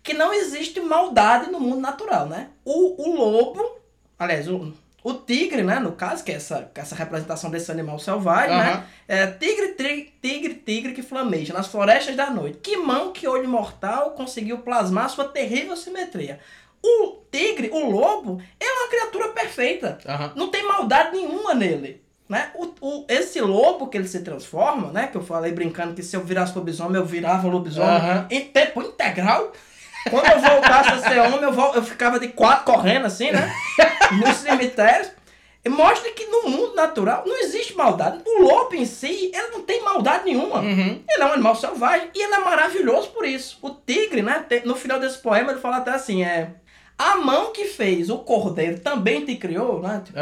Que 0.02 0.12
não 0.12 0.34
existe 0.34 0.78
maldade 0.80 1.50
no 1.50 1.58
mundo 1.58 1.80
natural, 1.80 2.26
né? 2.26 2.50
O, 2.62 3.02
o 3.02 3.16
lobo, 3.16 3.78
aliás, 4.18 4.46
o, 4.48 4.74
o 5.02 5.14
tigre, 5.14 5.62
né, 5.62 5.78
no 5.78 5.92
caso, 5.92 6.22
que 6.22 6.30
é 6.30 6.34
essa, 6.34 6.70
essa 6.74 6.94
representação 6.94 7.50
desse 7.50 7.70
animal 7.70 7.98
selvagem, 7.98 8.56
né? 8.56 8.72
Aham. 8.72 8.84
É 9.08 9.26
tigre, 9.28 9.68
tigre, 9.68 10.14
tigre, 10.20 10.54
tigre 10.54 10.92
que 10.92 11.02
flameja 11.02 11.54
nas 11.54 11.68
florestas 11.68 12.14
da 12.14 12.30
noite. 12.30 12.58
Que 12.58 12.76
mão 12.76 13.12
que 13.12 13.26
olho 13.26 13.48
mortal 13.48 14.10
conseguiu 14.10 14.58
plasmar 14.58 15.08
sua 15.08 15.24
terrível 15.26 15.76
simetria. 15.76 16.38
O 16.82 17.22
tigre, 17.30 17.70
o 17.72 17.90
lobo, 17.90 18.42
é 18.60 18.64
uma 18.64 18.88
criatura 18.88 19.28
perfeita. 19.28 19.98
Aham. 20.06 20.32
Não 20.36 20.50
tem 20.50 20.66
maldade 20.66 21.16
nenhuma 21.16 21.54
nele. 21.54 22.02
Né? 22.28 22.50
O, 22.54 22.66
o- 22.80 23.04
esse 23.08 23.40
lobo 23.40 23.86
que 23.88 23.96
ele 23.96 24.06
se 24.06 24.20
transforma, 24.20 24.92
né? 24.92 25.06
Que 25.06 25.16
eu 25.16 25.22
falei 25.22 25.50
brincando 25.52 25.94
que 25.94 26.02
se 26.02 26.14
eu 26.14 26.22
virasse 26.22 26.54
lobisomem, 26.54 26.96
eu 26.96 27.04
virava 27.06 27.48
lobisomem 27.48 27.88
Aham. 27.90 28.26
em 28.30 28.44
tempo 28.44 28.82
integral. 28.82 29.50
Quando 30.10 30.26
eu 30.30 30.38
voltasse 30.38 30.90
a 30.90 30.98
ser 30.98 31.18
homem, 31.20 31.42
eu, 31.42 31.52
vol- 31.52 31.74
eu 31.74 31.82
ficava 31.82 32.20
de 32.20 32.28
quatro 32.28 32.64
correndo 32.72 33.06
assim, 33.06 33.30
né? 33.30 33.50
Nos 34.12 34.36
cemitérios. 34.36 35.10
E 35.64 35.68
mostra 35.68 36.10
que 36.12 36.24
no 36.26 36.48
mundo 36.50 36.74
natural 36.74 37.24
não 37.26 37.36
existe 37.40 37.74
maldade. 37.74 38.20
O 38.24 38.42
lobo 38.42 38.74
em 38.74 38.84
si, 38.86 39.30
ele 39.34 39.48
não 39.48 39.62
tem 39.62 39.82
maldade 39.82 40.24
nenhuma. 40.26 40.60
Uhum. 40.60 41.02
Ele 41.08 41.22
é 41.22 41.26
um 41.26 41.32
animal 41.32 41.56
selvagem 41.56 42.10
e 42.14 42.22
ele 42.22 42.34
é 42.34 42.38
maravilhoso 42.38 43.08
por 43.08 43.24
isso. 43.26 43.58
O 43.62 43.70
tigre, 43.70 44.22
né? 44.22 44.44
No 44.64 44.76
final 44.76 45.00
desse 45.00 45.18
poema 45.18 45.50
ele 45.50 45.60
fala 45.60 45.78
até 45.78 45.90
assim, 45.92 46.22
é... 46.22 46.50
A 46.98 47.16
mão 47.16 47.52
que 47.52 47.66
fez 47.66 48.10
o 48.10 48.18
cordeiro 48.18 48.80
também 48.80 49.24
te 49.24 49.36
criou, 49.36 49.80
né? 49.80 50.02
Tipo, 50.04 50.18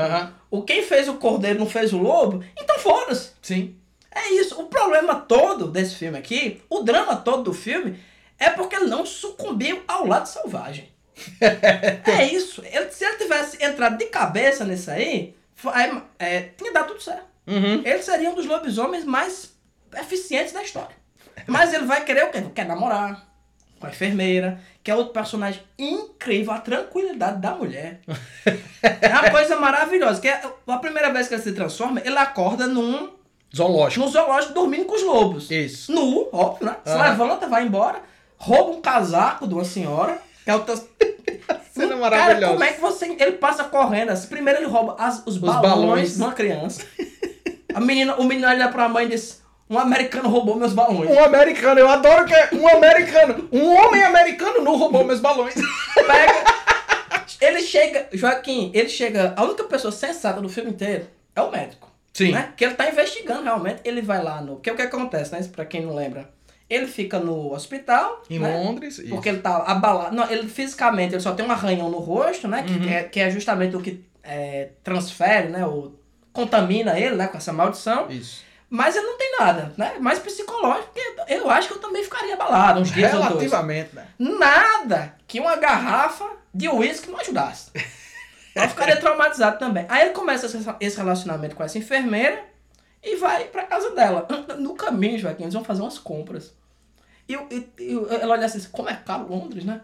o 0.51 0.63
quem 0.63 0.83
fez 0.83 1.09
o 1.09 1.15
cordeiro 1.15 1.59
não 1.59 1.67
fez 1.67 1.93
o 1.95 1.99
lobo, 1.99 2.45
então 2.57 2.79
foda-se. 2.79 3.31
Sim. 3.41 3.75
É 4.15 4.29
isso. 4.35 4.61
O 4.61 4.67
problema 4.67 5.15
todo 5.15 5.67
desse 5.69 5.95
filme 5.95 6.19
aqui, 6.19 6.63
o 6.69 6.81
drama 6.83 7.17
todo 7.17 7.45
do 7.45 7.53
filme, 7.55 7.99
é 8.39 8.51
porque 8.51 8.77
ele 8.77 8.87
não 8.89 9.07
sucumbiu 9.07 9.83
ao 9.89 10.07
lado 10.07 10.27
selvagem. 10.27 10.89
é 11.41 12.25
isso. 12.33 12.63
Ele- 12.65 12.91
se 12.91 13.05
ele 13.05 13.17
tivesse 13.17 13.63
entrado 13.65 13.97
de 13.97 14.07
cabeça 14.07 14.65
nisso 14.65 14.91
aí, 14.91 15.35
foi- 15.55 15.73
é, 16.19 16.41
tinha 16.57 16.73
dado 16.73 16.89
tudo 16.89 17.03
certo. 17.03 17.25
Uhum. 17.47 17.83
Ele 17.85 18.03
seria 18.03 18.31
um 18.31 18.35
dos 18.35 18.45
lobisomens 18.47 19.05
mais 19.05 19.55
eficientes 19.99 20.53
da 20.53 20.63
história. 20.63 20.95
Mas 21.47 21.73
ele 21.73 21.87
vai 21.87 22.05
querer 22.05 22.25
o 22.25 22.31
quê? 22.31 22.43
Quer 22.55 22.67
namorar, 22.67 23.27
com 23.79 23.87
a 23.87 23.91
enfermeira, 23.91 24.61
que 24.83 24.91
é 24.91 24.95
outro 24.95 25.13
personagem 25.13 25.63
incrível, 25.79 26.53
a 26.53 26.59
tranquilidade 26.59 27.41
da 27.41 27.55
mulher. 27.55 28.01
é 28.83 29.09
uma 29.09 29.31
coisa 29.31 29.57
maravilhosa, 29.57 30.21
que 30.21 30.29
é 30.29 30.41
a 30.67 30.79
primeira 30.79 31.13
vez 31.13 31.29
que 31.29 31.35
ela 31.35 31.43
se 31.43 31.53
transforma, 31.53 32.01
ele 32.05 32.17
acorda 32.19 32.67
num, 32.67 33.11
Zoológico. 33.55 34.05
num 34.05 34.11
zoológico 34.11 34.55
dormindo 34.55 34.85
com 34.87 34.95
os 34.95 35.03
lobos. 35.03 35.51
Isso. 35.51 35.93
Nu, 35.93 36.29
óbvio, 36.33 36.67
né? 36.67 36.77
Se 36.85 36.93
Aham. 36.93 37.11
levanta, 37.11 37.47
vai 37.49 37.65
embora, 37.65 38.01
rouba 38.39 38.71
um 38.73 38.81
casaco 38.81 39.47
de 39.47 39.55
uma 39.55 39.65
senhora, 39.65 40.19
que 40.45 40.51
é 40.51 40.55
outra... 40.55 40.75
Cena 41.73 41.89
Cara, 41.89 41.97
maravilhosa. 42.01 42.53
como 42.55 42.65
é 42.65 42.73
que 42.73 42.81
você... 42.81 43.05
Ele 43.19 43.33
passa 43.33 43.65
correndo, 43.65 44.09
assim, 44.11 44.29
primeiro 44.29 44.61
ele 44.61 44.67
rouba 44.67 44.97
as- 44.99 45.23
os, 45.27 45.37
balões, 45.37 45.61
balões. 45.63 46.17
de 46.17 46.23
uma 46.23 46.33
criança. 46.33 46.87
A 47.75 47.81
menina, 47.81 48.15
o 48.17 48.25
menino 48.25 48.49
olha 48.49 48.69
pra 48.69 48.89
mãe 48.89 49.05
e 49.05 49.11
diz, 49.11 49.43
um 49.69 49.79
americano 49.79 50.29
roubou 50.29 50.57
meus 50.57 50.73
balões. 50.73 51.11
Um 51.11 51.23
americano, 51.25 51.81
eu 51.81 51.89
adoro 51.89 52.25
que 52.25 52.35
é 52.35 52.51
um 52.53 52.69
americano. 52.69 53.49
Um 53.53 53.75
homem 53.75 54.03
americano 54.03 54.63
não 54.63 54.77
roubou 54.77 55.05
meus 55.05 55.21
balões. 55.21 55.55
Pega. 55.95 56.57
Ele 57.41 57.61
chega, 57.61 58.09
Joaquim, 58.13 58.71
ele 58.75 58.89
chega. 58.89 59.35
A 59.37 59.45
única 59.45 59.65
pessoa 59.65 59.93
sensata 59.93 60.41
do 60.41 60.49
filme 60.49 60.71
inteiro 60.71 61.07
é 61.35 61.43
o 61.43 61.51
médico. 61.51 61.91
Sim. 62.13 62.33
Né? 62.33 62.53
Que 62.57 62.65
ele 62.65 62.75
tá 62.75 62.89
investigando 62.89 63.43
realmente. 63.43 63.81
Ele 63.85 64.01
vai 64.01 64.23
lá 64.23 64.41
no. 64.41 64.57
Que 64.57 64.71
é 64.71 64.73
o 64.73 64.77
que 64.77 64.83
acontece, 64.83 65.33
né? 65.33 65.41
Isso 65.41 65.51
Pra 65.51 65.67
quem 65.67 65.85
não 65.85 65.95
lembra. 65.95 66.31
Ele 66.69 66.87
fica 66.87 67.19
no 67.19 67.53
hospital. 67.53 68.23
Em 68.31 68.39
né? 68.39 68.57
Londres. 68.57 68.99
isso. 68.99 69.11
Porque 69.11 69.29
ele 69.29 69.39
tá 69.39 69.59
abalado. 69.59 70.17
Não, 70.17 70.29
ele 70.31 70.49
fisicamente 70.49 71.15
ele 71.15 71.21
só 71.21 71.33
tem 71.35 71.45
um 71.45 71.51
arranhão 71.51 71.91
no 71.91 71.99
rosto, 71.99 72.49
né? 72.49 72.63
Que, 72.63 72.73
Uhum. 72.73 72.89
é, 72.89 73.03
que 73.05 73.21
é 73.21 73.31
justamente 73.31 73.77
o 73.77 73.81
que 73.81 74.03
é, 74.23 74.71
transfere, 74.83 75.49
né? 75.49 75.67
Ou 75.67 75.95
contamina 76.33 76.99
ele, 76.99 77.17
né? 77.17 77.27
Com 77.27 77.37
essa 77.37 77.53
maldição. 77.53 78.09
Isso. 78.11 78.46
Mas 78.69 78.97
ele 78.97 79.07
não 79.07 79.17
tem 79.17 79.33
nada, 79.39 79.73
né? 79.77 79.95
Mais 80.01 80.19
psicológico, 80.19 80.89
porque 80.93 81.33
eu 81.33 81.49
acho 81.51 81.69
que 81.69 81.75
eu 81.75 81.79
também 81.81 82.03
ficaria 82.03 82.35
abalado 82.35 82.81
uns 82.81 82.91
dias 82.91 83.13
ou 83.15 83.21
dois. 83.21 83.33
Relativamente, 83.35 83.95
né? 83.95 84.07
Nada 84.19 85.15
que 85.29 85.39
uma 85.39 85.57
garrafa 85.57 86.29
de 86.53 86.69
uísque 86.69 87.11
não 87.11 87.21
ajudasse. 87.21 87.71
Eu 88.57 88.67
ficaria 88.71 88.97
traumatizado 88.97 89.59
também. 89.59 89.85
Aí 89.87 90.01
ele 90.07 90.15
começa 90.15 90.47
esse- 90.47 90.97
relacionamento 90.97 91.55
com 91.55 91.63
essa 91.63 91.77
enfermeira 91.77 92.43
e 93.03 93.15
vai 93.17 93.45
pra 93.45 93.65
casa 93.65 93.91
dela. 93.91 94.27
No 94.59 94.75
caminho, 94.75 95.19
Joaquim, 95.19 95.43
eles 95.43 95.53
vão 95.53 95.63
fazer 95.63 95.83
umas 95.83 95.99
compras. 95.99 96.55
E, 97.29 97.35
eu- 97.35 97.47
e- 97.51 97.69
e 97.79 97.93
ela 98.19 98.33
olha 98.33 98.47
assim, 98.47 98.67
como 98.73 98.89
é 98.89 98.95
caro 98.97 99.29
Londres, 99.29 99.63
né? 99.67 99.83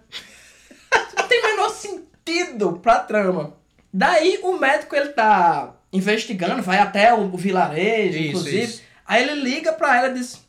Não 1.18 1.28
tem 1.28 1.38
o 1.40 1.46
menor 1.48 1.68
sentido 1.68 2.78
pra 2.78 3.00
trama. 3.00 3.54
Daí 3.92 4.40
o 4.42 4.54
médico, 4.58 4.96
ele 4.96 5.10
tá 5.10 5.74
investigando, 5.93 6.62
vai 6.62 6.78
até 6.78 7.12
o, 7.12 7.32
o 7.32 7.36
vilarejo, 7.36 8.16
Isso, 8.18 8.28
inclusive. 8.28 8.62
isso. 8.62 8.82
Aí 9.07 9.22
ele 9.22 9.34
liga 9.43 9.72
pra 9.72 9.97
ela 9.99 10.09
e 10.09 10.14
diz, 10.14 10.40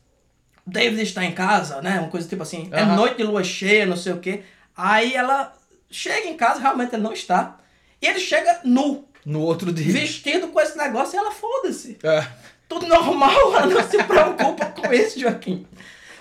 David 0.65 1.01
está 1.01 1.23
em 1.25 1.33
casa, 1.33 1.81
né? 1.81 1.99
Uma 1.99 2.09
coisa 2.09 2.27
tipo 2.27 2.43
assim, 2.43 2.69
é 2.71 2.81
Aham. 2.81 2.95
noite 2.95 3.17
de 3.17 3.23
lua 3.23 3.43
cheia, 3.43 3.85
não 3.85 3.97
sei 3.97 4.13
o 4.13 4.19
quê. 4.19 4.43
Aí 4.75 5.13
ela 5.13 5.53
chega 5.91 6.27
em 6.27 6.37
casa, 6.37 6.61
realmente 6.61 6.93
ele 6.95 7.03
não 7.03 7.13
está. 7.13 7.57
E 8.01 8.07
ele 8.07 8.19
chega 8.19 8.61
nu, 8.63 9.05
No 9.25 9.41
outro 9.41 9.71
dia. 9.73 9.91
vestido 9.91 10.47
com 10.47 10.59
esse 10.61 10.77
negócio, 10.77 11.15
e 11.15 11.17
ela 11.19 11.31
foda-se. 11.31 11.97
É. 12.03 12.25
Tudo 12.69 12.87
normal, 12.87 13.31
ela 13.55 13.65
não 13.67 13.83
se 13.89 14.01
preocupa 14.03 14.65
com 14.67 14.93
isso, 14.93 15.19
Joaquim. 15.19 15.67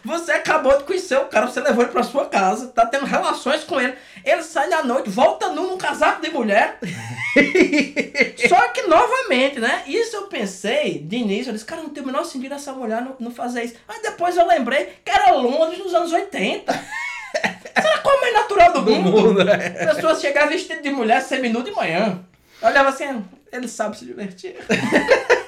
Você 0.04 0.32
acabou 0.32 0.76
de 0.78 0.84
conhecer 0.84 1.16
o 1.16 1.26
cara, 1.26 1.46
você 1.46 1.60
levou 1.60 1.84
ele 1.84 1.92
pra 1.92 2.02
sua 2.02 2.26
casa, 2.26 2.66
tá 2.68 2.84
tendo 2.86 3.04
relações 3.06 3.62
com 3.64 3.80
ele. 3.80 3.94
Ele 4.24 4.42
sai 4.42 4.68
da 4.68 4.82
noite, 4.82 5.08
volta 5.08 5.48
nu 5.50 5.68
num 5.68 5.78
casaco 5.78 6.20
de 6.20 6.30
mulher. 6.30 6.78
Só 8.48 8.68
que, 8.68 8.82
novamente, 8.82 9.60
né? 9.60 9.82
Isso 9.86 10.16
eu 10.16 10.22
pensei 10.22 10.98
de 10.98 11.16
início, 11.16 11.50
eu 11.50 11.54
disse, 11.54 11.64
cara, 11.64 11.82
não 11.82 11.90
tem 11.90 12.02
o 12.02 12.06
menor 12.06 12.24
sentido 12.24 12.54
essa 12.54 12.72
mulher 12.72 13.00
não, 13.02 13.16
não 13.18 13.30
fazer 13.30 13.64
isso. 13.64 13.74
Mas 13.86 14.02
depois 14.02 14.36
eu 14.36 14.46
lembrei 14.46 14.92
que 15.04 15.10
era 15.10 15.32
Londres 15.32 15.78
nos 15.78 15.94
anos 15.94 16.12
80. 16.12 16.72
Será 16.72 17.98
qual 17.98 18.16
é 18.16 18.20
mais 18.20 18.34
natural 18.34 18.72
do, 18.72 18.82
Do 18.82 18.90
mundo? 18.94 19.10
mundo, 19.10 19.44
né? 19.44 19.70
Pessoas 19.70 20.20
chegar 20.20 20.48
vestidas 20.48 20.82
de 20.82 20.90
mulher 20.90 21.22
seminu 21.22 21.62
de 21.62 21.70
manhã. 21.70 22.20
Eu 22.60 22.68
olhava 22.68 22.90
assim, 22.90 23.24
ele 23.50 23.68
sabe 23.68 23.96
se 23.96 24.04
divertir. 24.04 24.56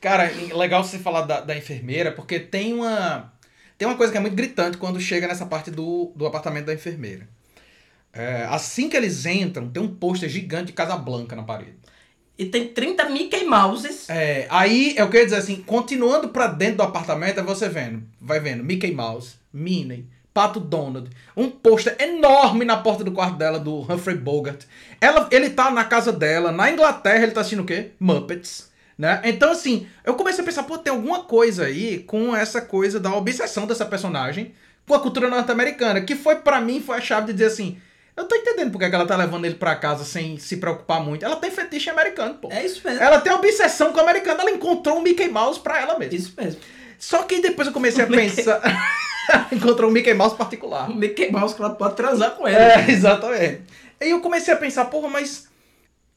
Cara, 0.00 0.30
legal 0.54 0.82
você 0.82 0.98
falar 0.98 1.22
da, 1.22 1.40
da 1.40 1.56
enfermeira, 1.56 2.10
porque 2.10 2.40
tem 2.40 2.72
uma. 2.72 3.32
Tem 3.76 3.86
uma 3.86 3.96
coisa 3.96 4.12
que 4.12 4.18
é 4.18 4.20
muito 4.20 4.34
gritante 4.34 4.76
quando 4.76 5.00
chega 5.00 5.26
nessa 5.26 5.46
parte 5.46 5.70
do, 5.70 6.12
do 6.14 6.26
apartamento 6.26 6.66
da 6.66 6.74
enfermeira. 6.74 7.28
É, 8.12 8.44
assim 8.50 8.88
que 8.88 8.96
eles 8.96 9.24
entram, 9.24 9.68
tem 9.68 9.82
um 9.82 9.94
pôster 9.94 10.28
gigante 10.28 10.66
de 10.66 10.72
Casablanca 10.72 11.36
na 11.36 11.42
parede. 11.42 11.78
E 12.36 12.46
tem 12.46 12.68
30 12.68 13.08
Mickey 13.10 13.44
Mouses. 13.44 14.08
É, 14.08 14.46
aí 14.50 14.94
eu 14.96 15.08
queria 15.08 15.26
dizer 15.26 15.36
assim, 15.36 15.56
continuando 15.62 16.30
pra 16.30 16.46
dentro 16.46 16.78
do 16.78 16.82
apartamento, 16.82 17.38
é 17.38 17.42
você 17.42 17.68
vendo, 17.68 18.02
vai 18.20 18.40
vendo 18.40 18.64
Mickey 18.64 18.92
Mouse, 18.92 19.34
Minnie, 19.52 20.08
Pato 20.32 20.58
Donald, 20.58 21.10
um 21.36 21.50
pôster 21.50 21.96
enorme 22.00 22.64
na 22.64 22.78
porta 22.78 23.04
do 23.04 23.12
quarto 23.12 23.36
dela 23.36 23.58
do 23.58 23.80
Humphrey 23.80 24.16
Bogart. 24.16 24.64
Ela, 25.00 25.28
ele 25.30 25.50
tá 25.50 25.70
na 25.70 25.84
casa 25.84 26.12
dela, 26.12 26.50
na 26.50 26.70
Inglaterra, 26.70 27.22
ele 27.22 27.32
tá 27.32 27.40
assistindo 27.40 27.62
o 27.62 27.66
quê? 27.66 27.90
Muppets. 28.00 28.69
Né? 29.00 29.18
Então, 29.24 29.50
assim, 29.50 29.86
eu 30.04 30.12
comecei 30.12 30.42
a 30.42 30.44
pensar, 30.44 30.62
pô, 30.64 30.76
tem 30.76 30.90
alguma 30.92 31.20
coisa 31.24 31.64
aí 31.64 32.00
com 32.00 32.36
essa 32.36 32.60
coisa 32.60 33.00
da 33.00 33.14
obsessão 33.16 33.66
dessa 33.66 33.86
personagem 33.86 34.54
com 34.86 34.94
a 34.94 35.00
cultura 35.00 35.26
norte-americana, 35.30 36.02
que 36.02 36.14
foi, 36.14 36.36
pra 36.36 36.60
mim, 36.60 36.82
foi 36.82 36.98
a 36.98 37.00
chave 37.00 37.28
de 37.28 37.32
dizer 37.32 37.46
assim, 37.46 37.78
eu 38.14 38.24
tô 38.24 38.34
entendendo 38.34 38.70
porque 38.70 38.86
que 38.90 38.94
ela 38.94 39.06
tá 39.06 39.16
levando 39.16 39.46
ele 39.46 39.54
pra 39.54 39.74
casa 39.74 40.04
sem 40.04 40.36
se 40.36 40.58
preocupar 40.58 41.02
muito. 41.02 41.24
Ela 41.24 41.36
tem 41.36 41.50
fetiche 41.50 41.88
americano, 41.88 42.34
pô. 42.34 42.50
É 42.52 42.66
isso 42.66 42.82
mesmo. 42.84 43.02
Ela 43.02 43.18
tem 43.22 43.32
obsessão 43.32 43.90
com 43.90 43.98
o 43.98 44.02
americano, 44.02 44.42
ela 44.42 44.50
encontrou 44.50 44.98
um 44.98 45.02
Mickey 45.02 45.28
Mouse 45.28 45.58
pra 45.60 45.80
ela 45.80 45.98
mesma. 45.98 46.14
Isso 46.16 46.34
mesmo. 46.36 46.60
Só 46.98 47.22
que 47.22 47.40
depois 47.40 47.68
eu 47.68 47.72
comecei 47.72 48.04
a 48.04 48.06
O 48.06 48.10
Mickey- 48.10 48.36
pensar. 48.36 48.60
encontrou 49.50 49.88
um 49.88 49.92
Mickey 49.94 50.12
Mouse 50.12 50.36
particular. 50.36 50.90
O 50.90 50.94
Mickey 50.94 51.32
Mouse 51.32 51.54
que 51.54 51.62
ela 51.62 51.74
pode 51.74 51.96
transar 51.96 52.32
com 52.32 52.46
ele. 52.46 52.56
É, 52.58 52.84
exatamente. 52.92 53.62
Aí 53.98 54.10
eu 54.10 54.20
comecei 54.20 54.52
a 54.52 54.56
pensar, 54.58 54.84
porra, 54.86 55.08
mas 55.08 55.48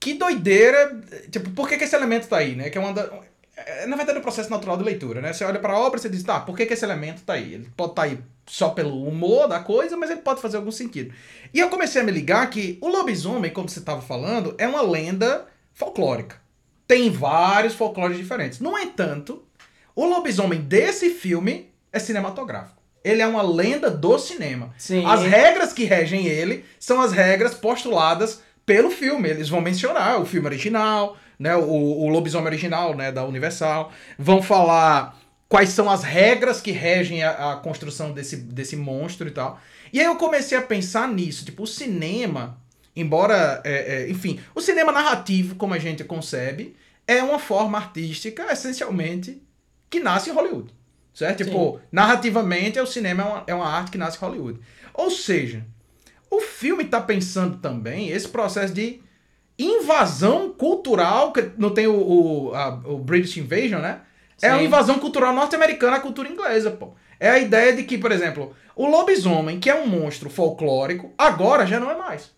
que 0.03 0.13
doideira. 0.15 0.99
Tipo, 1.31 1.49
por 1.51 1.69
que, 1.69 1.77
que 1.77 1.85
esse 1.85 1.95
elemento 1.95 2.27
tá 2.27 2.37
aí, 2.37 2.55
né? 2.55 2.69
Que 2.69 2.77
é 2.77 2.81
uma 2.81 2.91
da. 2.91 3.09
é, 3.55 3.85
Na 3.85 3.95
verdade, 3.95 4.17
é 4.17 4.19
o 4.19 4.23
processo 4.23 4.49
natural 4.49 4.75
de 4.75 4.83
leitura, 4.83 5.21
né? 5.21 5.31
Você 5.31 5.45
olha 5.45 5.59
pra 5.59 5.77
obra 5.79 5.97
e 5.97 6.01
você 6.01 6.09
diz, 6.09 6.21
tá, 6.23 6.41
por 6.41 6.57
que, 6.57 6.65
que 6.65 6.73
esse 6.73 6.83
elemento 6.83 7.23
tá 7.23 7.33
aí? 7.33 7.53
Ele 7.53 7.69
pode 7.77 7.93
estar 7.93 8.01
tá 8.01 8.07
aí 8.09 8.19
só 8.45 8.69
pelo 8.69 9.07
humor 9.07 9.47
da 9.47 9.61
coisa, 9.61 9.95
mas 9.95 10.09
ele 10.09 10.19
pode 10.19 10.41
fazer 10.41 10.57
algum 10.57 10.71
sentido. 10.71 11.13
E 11.53 11.59
eu 11.59 11.69
comecei 11.69 12.01
a 12.01 12.03
me 12.03 12.11
ligar 12.11 12.49
que 12.49 12.77
o 12.81 12.89
lobisomem, 12.89 13.49
como 13.49 13.69
você 13.69 13.79
estava 13.79 14.01
falando, 14.01 14.53
é 14.57 14.67
uma 14.67 14.81
lenda 14.81 15.45
folclórica. 15.73 16.35
Tem 16.85 17.09
vários 17.09 17.73
folclores 17.73 18.17
diferentes. 18.17 18.59
No 18.59 18.77
entanto, 18.77 19.41
o 19.95 20.05
lobisomem 20.05 20.59
desse 20.59 21.11
filme 21.11 21.71
é 21.93 21.99
cinematográfico. 21.99 22.83
Ele 23.01 23.21
é 23.21 23.27
uma 23.27 23.41
lenda 23.41 23.89
do 23.89 24.19
cinema. 24.19 24.73
Sim. 24.77 25.05
As 25.05 25.21
regras 25.21 25.71
que 25.71 25.85
regem 25.85 26.27
ele 26.27 26.65
são 26.77 26.99
as 27.01 27.13
regras 27.13 27.53
postuladas 27.53 28.41
pelo 28.65 28.89
filme. 28.89 29.29
Eles 29.29 29.49
vão 29.49 29.61
mencionar 29.61 30.21
o 30.21 30.25
filme 30.25 30.47
original, 30.47 31.17
né, 31.37 31.55
o, 31.55 31.61
o 31.63 32.07
lobisomem 32.09 32.47
original, 32.47 32.95
né, 32.95 33.11
da 33.11 33.25
Universal. 33.25 33.91
Vão 34.17 34.41
falar 34.41 35.17
quais 35.49 35.69
são 35.69 35.89
as 35.89 36.03
regras 36.03 36.61
que 36.61 36.71
regem 36.71 37.23
a, 37.23 37.53
a 37.53 37.55
construção 37.57 38.11
desse, 38.11 38.37
desse 38.37 38.75
monstro 38.75 39.27
e 39.27 39.31
tal. 39.31 39.59
E 39.91 39.99
aí 39.99 40.05
eu 40.05 40.15
comecei 40.15 40.57
a 40.57 40.61
pensar 40.61 41.07
nisso. 41.07 41.45
Tipo, 41.45 41.63
o 41.63 41.67
cinema, 41.67 42.57
embora, 42.95 43.61
é, 43.63 44.05
é, 44.05 44.09
enfim, 44.09 44.39
o 44.55 44.61
cinema 44.61 44.91
narrativo, 44.91 45.55
como 45.55 45.73
a 45.73 45.79
gente 45.79 46.03
concebe, 46.03 46.75
é 47.05 47.21
uma 47.21 47.37
forma 47.37 47.77
artística, 47.77 48.51
essencialmente, 48.51 49.41
que 49.89 49.99
nasce 49.99 50.29
em 50.31 50.33
Hollywood. 50.33 50.73
Certo? 51.13 51.43
Tipo, 51.43 51.79
narrativamente, 51.91 52.79
o 52.79 52.87
cinema 52.87 53.21
é 53.21 53.25
uma, 53.25 53.43
é 53.47 53.53
uma 53.53 53.67
arte 53.67 53.91
que 53.91 53.97
nasce 53.99 54.17
em 54.17 54.21
Hollywood. 54.21 54.59
Ou 54.95 55.11
seja, 55.11 55.63
o 56.37 56.41
filme 56.41 56.85
tá 56.85 56.99
pensando 57.01 57.57
também 57.57 58.09
esse 58.09 58.27
processo 58.27 58.73
de 58.73 59.01
invasão 59.57 60.49
cultural, 60.51 61.31
que 61.31 61.51
não 61.57 61.69
tem 61.73 61.87
o, 61.87 61.95
o, 61.95 62.55
a- 62.55 62.81
o 62.85 62.97
British 62.97 63.37
Invasion, 63.37 63.79
né? 63.81 64.01
É 64.41 64.47
Sim. 64.49 64.53
uma 64.55 64.63
invasão 64.63 64.99
cultural 64.99 65.33
norte-americana 65.33 65.97
à 65.97 65.99
cultura 65.99 66.27
inglesa, 66.27 66.71
pô. 66.71 66.93
É 67.19 67.29
a 67.29 67.39
ideia 67.39 67.73
de 67.73 67.83
que, 67.83 67.97
por 67.97 68.11
exemplo, 68.11 68.53
o 68.75 68.87
lobisomem, 68.87 69.59
que 69.59 69.69
é 69.69 69.75
um 69.75 69.87
monstro 69.87 70.29
folclórico, 70.29 71.13
agora 71.17 71.65
já 71.65 71.79
não 71.79 71.89
é 71.89 71.95
mais. 71.95 72.31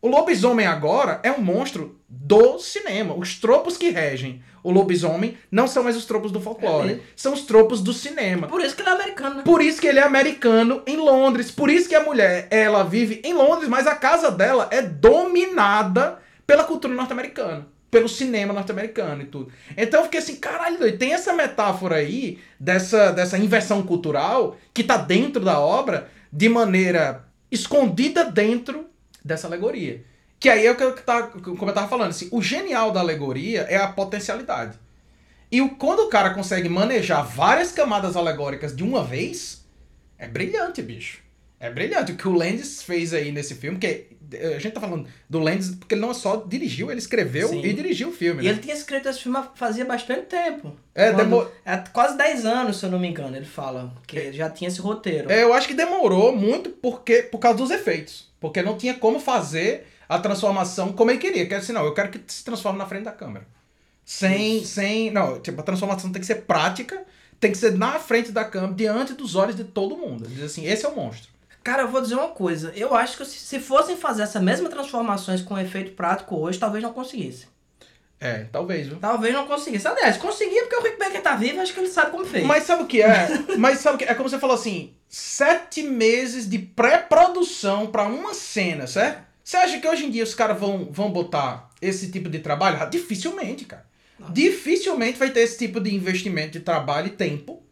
O 0.00 0.08
lobisomem 0.08 0.66
agora 0.66 1.20
é 1.22 1.32
um 1.32 1.40
monstro 1.40 1.98
do 2.08 2.58
cinema. 2.58 3.14
Os 3.14 3.38
tropos 3.40 3.76
que 3.76 3.90
regem 3.90 4.42
o 4.62 4.70
lobisomem 4.70 5.36
não 5.50 5.66
são 5.68 5.82
mais 5.84 5.96
os 5.96 6.04
tropos 6.04 6.32
do 6.32 6.40
folclore, 6.40 6.94
É. 6.94 7.00
são 7.14 7.32
os 7.32 7.42
tropos 7.42 7.80
do 7.80 7.92
cinema. 7.92 8.46
Por 8.48 8.60
isso 8.60 8.74
que 8.74 8.82
ele 8.82 8.88
é 8.90 8.92
americano, 8.92 9.34
né? 9.36 9.42
Por 9.44 9.62
isso 9.62 9.80
que 9.80 9.86
ele 9.86 9.98
é 10.00 10.02
americano 10.02 10.82
em 10.86 10.96
Londres. 10.96 11.50
Por 11.50 11.70
isso 11.70 11.88
que 11.88 11.94
a 11.94 12.02
mulher, 12.02 12.48
ela 12.50 12.82
vive 12.82 13.20
em 13.24 13.32
Londres, 13.32 13.68
mas 13.68 13.86
a 13.86 13.94
casa 13.94 14.30
dela 14.30 14.68
é 14.72 14.82
dominada 14.82 16.18
pela 16.46 16.64
cultura 16.64 16.94
norte-americana. 16.94 17.66
Pelo 17.90 18.08
cinema 18.08 18.52
norte-americano 18.52 19.22
e 19.22 19.26
tudo. 19.26 19.52
Então 19.76 20.00
eu 20.00 20.04
fiquei 20.04 20.18
assim, 20.20 20.36
caralho, 20.36 20.78
doido, 20.78 20.98
tem 20.98 21.12
essa 21.12 21.32
metáfora 21.32 21.96
aí 21.96 22.38
dessa, 22.58 23.12
dessa 23.12 23.38
inversão 23.38 23.82
cultural 23.82 24.56
que 24.74 24.82
tá 24.84 24.96
dentro 24.96 25.42
da 25.44 25.60
obra 25.60 26.08
de 26.32 26.48
maneira 26.48 27.24
escondida 27.50 28.24
dentro 28.24 28.86
dessa 29.26 29.46
alegoria. 29.46 30.04
Que 30.38 30.48
aí 30.48 30.66
é 30.66 30.70
o 30.70 30.76
que 30.76 30.82
eu 30.82 30.94
tá, 30.94 31.24
como 31.24 31.70
eu 31.70 31.74
tava 31.74 31.88
falando, 31.88 32.10
assim, 32.10 32.28
o 32.30 32.42
genial 32.42 32.92
da 32.92 33.00
alegoria 33.00 33.62
é 33.62 33.76
a 33.76 33.88
potencialidade. 33.88 34.78
E 35.50 35.60
o, 35.60 35.70
quando 35.76 36.00
o 36.00 36.08
cara 36.08 36.30
consegue 36.34 36.68
manejar 36.68 37.22
várias 37.22 37.72
camadas 37.72 38.16
alegóricas 38.16 38.74
de 38.74 38.82
uma 38.82 39.04
vez, 39.04 39.64
É 40.18 40.26
brilhante, 40.28 40.82
bicho. 40.82 41.20
É 41.60 41.70
brilhante. 41.70 42.12
O 42.12 42.16
que 42.16 42.28
o 42.28 42.32
Landis 42.32 42.82
fez 42.82 43.12
aí 43.12 43.32
nesse 43.32 43.54
filme, 43.54 43.78
que 43.78 44.15
a 44.54 44.58
gente 44.58 44.72
tá 44.72 44.80
falando 44.80 45.08
do 45.28 45.38
Landis 45.38 45.74
porque 45.74 45.94
ele 45.94 46.00
não 46.00 46.12
só 46.12 46.36
dirigiu, 46.36 46.90
ele 46.90 46.98
escreveu 46.98 47.48
Sim. 47.48 47.62
e 47.62 47.72
dirigiu 47.72 48.08
o 48.08 48.12
filme. 48.12 48.42
E 48.42 48.44
né? 48.44 48.50
ele 48.50 48.60
tinha 48.60 48.74
escrito 48.74 49.08
esse 49.08 49.20
filme 49.20 49.38
fazia 49.54 49.84
bastante 49.84 50.22
tempo. 50.26 50.76
É, 50.94 51.10
Quando- 51.10 51.16
demor- 51.18 51.52
é 51.64 51.76
quase 51.92 52.16
10 52.16 52.44
anos, 52.44 52.78
se 52.78 52.84
eu 52.86 52.90
não 52.90 52.98
me 52.98 53.08
engano, 53.08 53.36
ele 53.36 53.46
fala. 53.46 53.92
Que 54.06 54.16
ele 54.18 54.36
já 54.36 54.50
tinha 54.50 54.68
esse 54.68 54.80
roteiro. 54.80 55.30
É, 55.30 55.42
eu 55.42 55.52
acho 55.52 55.68
que 55.68 55.74
demorou 55.74 56.34
muito 56.34 56.70
porque, 56.70 57.22
por 57.22 57.38
causa 57.38 57.58
dos 57.58 57.70
efeitos. 57.70 58.28
Porque 58.40 58.62
não 58.62 58.76
tinha 58.76 58.94
como 58.94 59.18
fazer 59.20 59.86
a 60.08 60.18
transformação 60.18 60.92
como 60.92 61.10
ele 61.10 61.18
queria. 61.18 61.46
Que 61.46 61.54
era 61.54 61.62
assim, 61.62 61.72
não, 61.72 61.84
eu 61.84 61.94
quero 61.94 62.10
que 62.10 62.20
se 62.26 62.44
transforme 62.44 62.78
na 62.78 62.86
frente 62.86 63.04
da 63.04 63.12
câmera. 63.12 63.46
Sem, 64.04 64.64
sem. 64.64 65.10
Não, 65.10 65.40
tipo, 65.40 65.60
a 65.60 65.64
transformação 65.64 66.12
tem 66.12 66.20
que 66.20 66.26
ser 66.26 66.42
prática, 66.42 67.02
tem 67.40 67.50
que 67.50 67.58
ser 67.58 67.72
na 67.76 67.98
frente 67.98 68.30
da 68.30 68.44
câmera, 68.44 68.72
diante 68.72 69.14
dos 69.14 69.34
olhos 69.34 69.56
de 69.56 69.64
todo 69.64 69.96
mundo. 69.96 70.28
Diz 70.28 70.42
assim, 70.44 70.64
esse 70.66 70.84
é 70.86 70.88
o 70.88 70.94
monstro. 70.94 71.35
Cara, 71.66 71.82
eu 71.82 71.88
vou 71.88 72.00
dizer 72.00 72.14
uma 72.14 72.28
coisa. 72.28 72.72
Eu 72.76 72.94
acho 72.94 73.16
que 73.16 73.24
se, 73.24 73.40
se 73.40 73.58
fossem 73.58 73.96
fazer 73.96 74.22
essa 74.22 74.38
mesma 74.38 74.68
transformações 74.68 75.42
com 75.42 75.58
efeito 75.58 75.96
prático 75.96 76.36
hoje, 76.36 76.60
talvez 76.60 76.80
não 76.80 76.92
conseguisse. 76.92 77.48
É, 78.20 78.44
talvez, 78.52 78.86
viu? 78.86 78.98
Talvez 78.98 79.34
não 79.34 79.48
conseguisse. 79.48 79.88
Aliás, 79.88 80.16
conseguia 80.16 80.62
porque 80.62 80.76
o 80.76 80.82
Rick 80.84 80.96
Baker 80.96 81.20
tá 81.20 81.34
vivo, 81.34 81.60
acho 81.60 81.74
que 81.74 81.80
ele 81.80 81.88
sabe 81.88 82.12
como 82.12 82.24
fez. 82.24 82.46
Mas 82.46 82.62
sabe 82.62 82.84
o 82.84 82.86
que 82.86 83.02
é? 83.02 83.26
Mas 83.58 83.80
sabe 83.80 83.96
o 83.96 83.98
que 83.98 84.04
é? 84.04 84.12
É 84.12 84.14
como 84.14 84.28
você 84.28 84.38
falou 84.38 84.54
assim, 84.54 84.94
sete 85.08 85.82
meses 85.82 86.48
de 86.48 86.56
pré-produção 86.56 87.88
pra 87.88 88.04
uma 88.04 88.32
cena, 88.32 88.86
certo? 88.86 89.26
Você 89.42 89.56
acha 89.56 89.80
que 89.80 89.88
hoje 89.88 90.06
em 90.06 90.10
dia 90.12 90.22
os 90.22 90.36
caras 90.36 90.56
vão, 90.60 90.86
vão 90.92 91.10
botar 91.10 91.68
esse 91.82 92.12
tipo 92.12 92.30
de 92.30 92.38
trabalho? 92.38 92.78
Ah, 92.80 92.84
Dificilmente, 92.84 93.64
cara. 93.64 93.84
Dificilmente 94.30 95.18
vai 95.18 95.30
ter 95.30 95.40
esse 95.40 95.58
tipo 95.58 95.80
de 95.80 95.92
investimento 95.92 96.52
de 96.52 96.60
trabalho 96.60 97.08
e 97.08 97.10
tempo 97.10 97.65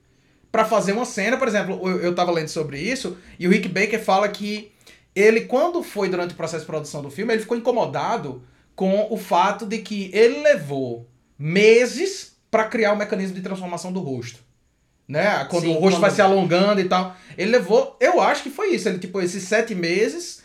pra 0.55 0.65
fazer 0.65 0.93
uma 0.93 1.05
cena. 1.05 1.37
Por 1.37 1.49
exemplo, 1.49 1.81
eu, 1.83 1.99
eu 1.99 2.15
tava 2.15 2.31
lendo 2.31 2.47
sobre 2.47 2.79
isso 2.79 3.19
e 3.41 3.49
o 3.49 3.51
Rick 3.51 3.69
Baker 3.69 4.01
fala 4.01 4.29
que 4.29 4.71
ele, 5.13 5.41
quando 5.47 5.83
foi 5.83 6.09
durante 6.09 6.33
o 6.33 6.37
processo 6.37 6.61
de 6.61 6.67
produção 6.69 7.03
do 7.03 7.11
filme, 7.11 7.33
ele 7.35 7.43
ficou 7.43 7.57
incomodado 7.57 8.41
com 8.77 9.09
o 9.11 9.17
fato 9.17 9.67
de 9.67 9.79
que 9.79 10.13
ele 10.15 10.43
levou 10.43 11.09
meses 11.37 12.37
pra 12.53 12.67
criar 12.67 12.93
o 12.93 12.97
mecanismo 12.97 13.35
de 13.35 13.43
transformação 13.43 13.93
do 13.93 13.99
rosto. 13.99 14.39
Né? 15.09 15.45
Quando 15.51 15.65
Sim, 15.65 15.71
o 15.71 15.73
rosto 15.73 15.97
quando- 15.97 16.01
vai 16.03 16.11
se 16.13 16.23
alongando 16.23 16.81
e 16.81 16.85
tal. 16.85 17.17
Ele 17.37 17.51
levou, 17.51 17.97
eu 17.99 18.21
acho 18.21 18.45
que 18.45 18.51
foi 18.51 18.77
isso. 18.77 18.89
Ele, 18.89 19.01
tipo, 19.01 19.21
esses 19.21 19.43
sete 19.43 19.75
meses 19.75 20.45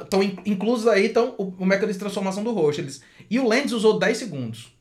estão 0.00 0.22
inclusos 0.22 0.86
aí 0.86 1.06
estão 1.06 1.34
o, 1.36 1.52
o 1.58 1.66
mecanismo 1.66 1.94
de 1.94 1.98
transformação 1.98 2.44
do 2.44 2.52
rosto. 2.52 2.80
Eles, 2.82 3.02
e 3.28 3.40
o 3.40 3.48
Lenz 3.48 3.72
usou 3.72 3.98
10 3.98 4.16
segundos. 4.16 4.72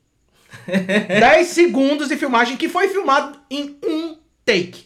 10 0.68 1.48
segundos 1.48 2.08
de 2.08 2.16
filmagem 2.18 2.56
que 2.56 2.70
foi 2.70 2.88
filmado 2.90 3.40
em 3.50 3.76
um 3.84 4.19
take. 4.50 4.86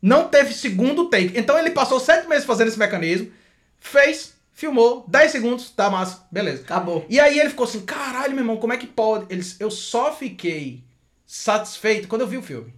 Não 0.00 0.28
teve 0.28 0.54
segundo 0.54 1.08
take. 1.10 1.38
Então 1.38 1.58
ele 1.58 1.70
passou 1.70 2.00
sete 2.00 2.28
meses 2.28 2.44
fazendo 2.44 2.68
esse 2.68 2.78
mecanismo, 2.78 3.30
fez, 3.78 4.34
filmou, 4.52 5.04
10 5.08 5.30
segundos, 5.30 5.70
tá 5.70 5.90
massa, 5.90 6.26
beleza. 6.30 6.62
Acabou. 6.62 7.04
E 7.08 7.18
aí 7.18 7.38
ele 7.38 7.50
ficou 7.50 7.64
assim, 7.64 7.80
caralho, 7.80 8.32
meu 8.32 8.40
irmão, 8.40 8.56
como 8.56 8.72
é 8.72 8.76
que 8.76 8.86
pode? 8.86 9.26
Eles, 9.28 9.56
eu 9.60 9.70
só 9.70 10.12
fiquei 10.12 10.82
satisfeito 11.26 12.08
quando 12.08 12.22
eu 12.22 12.26
vi 12.26 12.38
o 12.38 12.42
filme. 12.42 12.72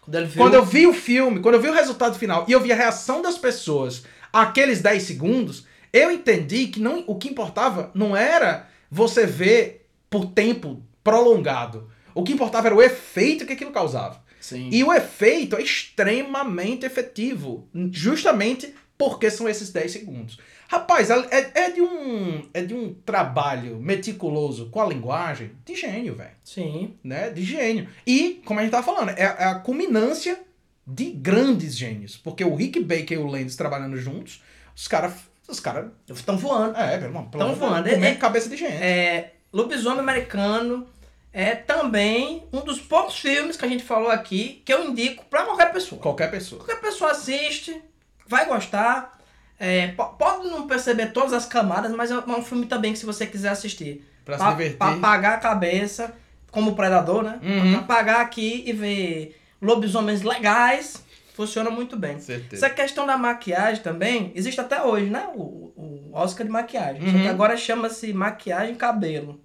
Quando 0.00 0.14
ele 0.14 0.26
viu, 0.26 0.42
Quando 0.42 0.54
eu 0.54 0.64
vi 0.64 0.86
o 0.86 0.94
filme, 0.94 1.40
quando 1.40 1.56
eu 1.56 1.60
vi 1.60 1.68
o 1.68 1.74
resultado 1.74 2.18
final 2.18 2.44
e 2.48 2.52
eu 2.52 2.60
vi 2.60 2.72
a 2.72 2.76
reação 2.76 3.20
das 3.20 3.36
pessoas 3.36 4.04
aqueles 4.32 4.80
10 4.80 5.02
segundos, 5.02 5.66
eu 5.92 6.10
entendi 6.10 6.68
que 6.68 6.80
não, 6.80 7.04
o 7.06 7.16
que 7.16 7.28
importava 7.28 7.90
não 7.94 8.16
era 8.16 8.68
você 8.90 9.26
ver 9.26 9.88
por 10.08 10.26
tempo 10.26 10.82
prolongado. 11.02 11.90
O 12.14 12.22
que 12.22 12.32
importava 12.32 12.68
era 12.68 12.74
o 12.74 12.82
efeito 12.82 13.44
que 13.44 13.52
aquilo 13.52 13.72
causava. 13.72 14.22
Sim. 14.40 14.68
E 14.72 14.82
o 14.82 14.92
efeito 14.92 15.56
é 15.56 15.62
extremamente 15.62 16.84
efetivo, 16.86 17.68
justamente 17.92 18.74
porque 18.98 19.30
são 19.30 19.48
esses 19.48 19.70
10 19.70 19.90
segundos. 19.92 20.38
Rapaz, 20.68 21.10
é, 21.10 21.50
é 21.54 21.70
de 21.70 21.80
um 21.80 22.42
é 22.54 22.62
de 22.62 22.74
um 22.74 22.94
trabalho 22.94 23.76
meticuloso 23.80 24.68
com 24.70 24.80
a 24.80 24.86
linguagem 24.86 25.50
de 25.64 25.74
gênio, 25.74 26.14
velho 26.14 26.30
Sim. 26.44 26.94
né, 27.02 27.28
de 27.30 27.42
gênio. 27.42 27.88
E, 28.06 28.40
como 28.44 28.60
a 28.60 28.62
gente 28.62 28.70
tava 28.72 28.84
falando, 28.84 29.10
é, 29.10 29.22
é 29.22 29.44
a 29.44 29.54
culminância 29.56 30.40
de 30.86 31.10
grandes 31.10 31.76
gênios. 31.76 32.16
Porque 32.16 32.44
o 32.44 32.54
Rick 32.54 32.80
Baker 32.80 33.12
e 33.12 33.16
o 33.18 33.26
Landis 33.26 33.56
trabalhando 33.56 33.96
juntos, 33.96 34.42
os 34.76 34.86
caras. 34.86 35.14
Os 35.48 35.58
caras. 35.58 35.90
Estão 36.08 36.36
voando. 36.38 36.76
É, 36.76 36.98
pelo 36.98 37.12
Tão 37.12 37.40
amor 37.40 37.54
de 37.54 37.58
voando. 37.58 37.88
Comendo 37.88 38.04
É- 38.06 38.14
cabeça 38.14 38.48
de 38.48 38.56
gente. 38.56 38.72
É, 38.72 39.32
Lobisomem 39.52 39.98
Americano 39.98 40.86
é 41.32 41.54
também 41.54 42.44
um 42.52 42.60
dos 42.60 42.80
poucos 42.80 43.18
filmes 43.18 43.56
que 43.56 43.64
a 43.64 43.68
gente 43.68 43.84
falou 43.84 44.10
aqui 44.10 44.62
que 44.64 44.72
eu 44.72 44.84
indico 44.88 45.24
pra 45.26 45.42
qualquer 45.44 45.72
pessoa. 45.72 46.00
Qualquer 46.00 46.30
pessoa. 46.30 46.64
Qualquer 46.64 46.80
pessoa 46.80 47.12
assiste, 47.12 47.80
vai 48.26 48.46
gostar. 48.46 49.18
É, 49.58 49.88
po- 49.88 50.06
pode 50.18 50.48
não 50.48 50.66
perceber 50.66 51.12
todas 51.12 51.32
as 51.32 51.44
camadas, 51.46 51.92
mas 51.92 52.10
é 52.10 52.16
um 52.16 52.42
filme 52.42 52.66
também 52.66 52.92
que 52.92 52.98
se 52.98 53.06
você 53.06 53.26
quiser 53.26 53.50
assistir. 53.50 54.04
Pra 54.24 54.36
se 54.36 54.42
Pra, 54.42 54.50
divertir. 54.52 54.78
pra 54.78 54.92
apagar 54.92 55.34
a 55.34 55.38
cabeça, 55.38 56.14
como 56.50 56.74
Predador, 56.74 57.22
né? 57.22 57.38
Uhum. 57.42 57.70
Pra 57.72 57.80
apagar 57.80 58.20
aqui 58.22 58.62
e 58.66 58.72
ver 58.72 59.38
lobisomens 59.60 60.22
legais, 60.22 61.04
funciona 61.34 61.70
muito 61.70 61.96
bem. 61.96 62.18
Certeza. 62.18 62.66
Essa 62.66 62.74
questão 62.74 63.06
da 63.06 63.16
maquiagem 63.18 63.82
também, 63.82 64.32
existe 64.34 64.60
até 64.60 64.82
hoje, 64.82 65.06
né? 65.10 65.28
O, 65.34 65.72
o 65.76 66.10
Oscar 66.12 66.46
de 66.46 66.52
maquiagem. 66.52 67.02
Só 67.02 67.16
Uhum. 67.16 67.22
que 67.22 67.28
agora 67.28 67.56
chama-se 67.56 68.12
maquiagem 68.12 68.74
cabelo. 68.74 69.40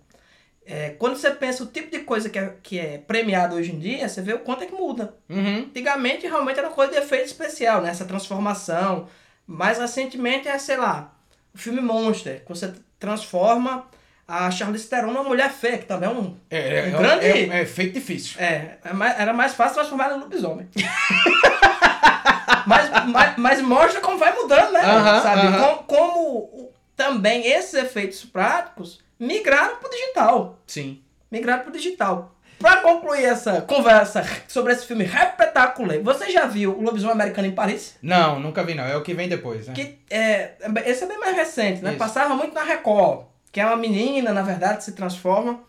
É, 0.68 0.89
quando 0.97 1.16
você 1.16 1.30
pensa 1.30 1.63
o 1.63 1.68
tipo 1.68 1.91
de 1.91 1.99
coisa 2.03 2.28
que 2.30 2.39
é, 2.39 2.53
que 2.63 2.80
é 2.80 2.97
premiado 2.97 3.55
hoje 3.55 3.72
em 3.72 3.78
dia, 3.78 4.09
você 4.09 4.20
vê 4.22 4.34
o 4.34 4.39
quanto 4.39 4.63
é 4.63 4.66
que 4.68 4.74
muda. 4.74 5.13
Uhum. 5.30 5.57
Antigamente 5.70 6.26
realmente 6.28 6.57
era 6.57 6.70
coisa 6.70 6.91
de 6.93 6.97
efeito 6.97 7.26
especial, 7.26 7.82
né? 7.82 7.89
Essa 7.91 8.05
transformação. 8.05 9.07
Mais 9.45 9.78
recentemente 9.78 10.47
é, 10.47 10.57
sei 10.57 10.78
lá, 10.78 11.13
o 11.53 11.57
filme 11.57 11.82
Monster, 11.82 12.41
que 12.43 12.49
você 12.49 12.74
transforma 12.99 13.86
a 14.28 14.49
Charlize 14.49 14.88
Theron 14.89 15.11
numa 15.11 15.24
mulher 15.24 15.51
feia, 15.51 15.78
que 15.78 15.86
também 15.86 16.09
é 16.09 16.11
um... 16.11 16.36
É, 16.49 16.89
é, 16.89 16.95
Um 16.95 16.97
grande- 16.97 17.26
é, 17.26 17.61
é 17.61 17.66
feito 17.68 17.93
difícil. 17.93 18.41
É, 18.41 18.78
é 18.84 19.22
era 19.22 19.34
mais 19.34 19.53
fácil 19.53 19.76
transformar 19.76 20.05
ela 20.05 20.18
em 20.18 20.22
lobisomem. 20.22 20.68
mas, 22.66 22.89
mas, 23.07 23.38
mas 23.38 23.61
mostra 23.61 24.01
como 24.01 24.18
vai 24.18 24.34
mudando, 24.34 24.72
né? 24.72 24.82
Sabe? 25.22 25.41
como 25.88 26.20
o- 26.39 26.72
também 26.95 27.45
esses 27.45 27.74
efeitos 27.76 28.24
práticos 28.26 28.99
migraram 29.20 29.78
pro 29.78 29.89
digital. 29.89 30.59
Sim. 30.68 31.01
Migraram 31.32 31.63
pro 31.63 31.72
digital. 31.72 32.36
Pra 32.59 32.78
concluir 32.78 33.26
essa 33.26 33.61
conversa 33.61 34.24
sobre 34.47 34.74
esse 34.74 34.86
filme 34.86 35.03
repetacular, 35.03 36.01
você 36.01 36.32
já 36.32 36.45
viu 36.45 36.72
o 36.72 36.82
Lobisomem 36.82 37.13
Americano 37.13 37.47
em 37.47 37.51
Paris? 37.51 37.97
Não, 38.01 38.39
nunca 38.39 38.63
vi 38.63 38.74
não. 38.74 38.86
É 38.86 38.95
o 38.95 39.03
que 39.03 39.13
vem 39.13 39.28
depois, 39.28 39.68
né? 39.68 39.74
Que 39.74 39.99
é, 40.09 40.53
esse 40.86 41.03
é 41.03 41.07
bem 41.07 41.20
mais 41.20 41.36
recente, 41.36 41.82
né? 41.82 41.89
Isso. 41.91 41.99
Passava 41.99 42.34
muito 42.34 42.53
na 42.53 42.63
Record, 42.63 43.26
que 43.51 43.59
é 43.59 43.66
uma 43.66 43.76
menina, 43.76 44.34
na 44.34 44.41
verdade, 44.41 44.84
se 44.84 44.93
transforma. 44.93 45.59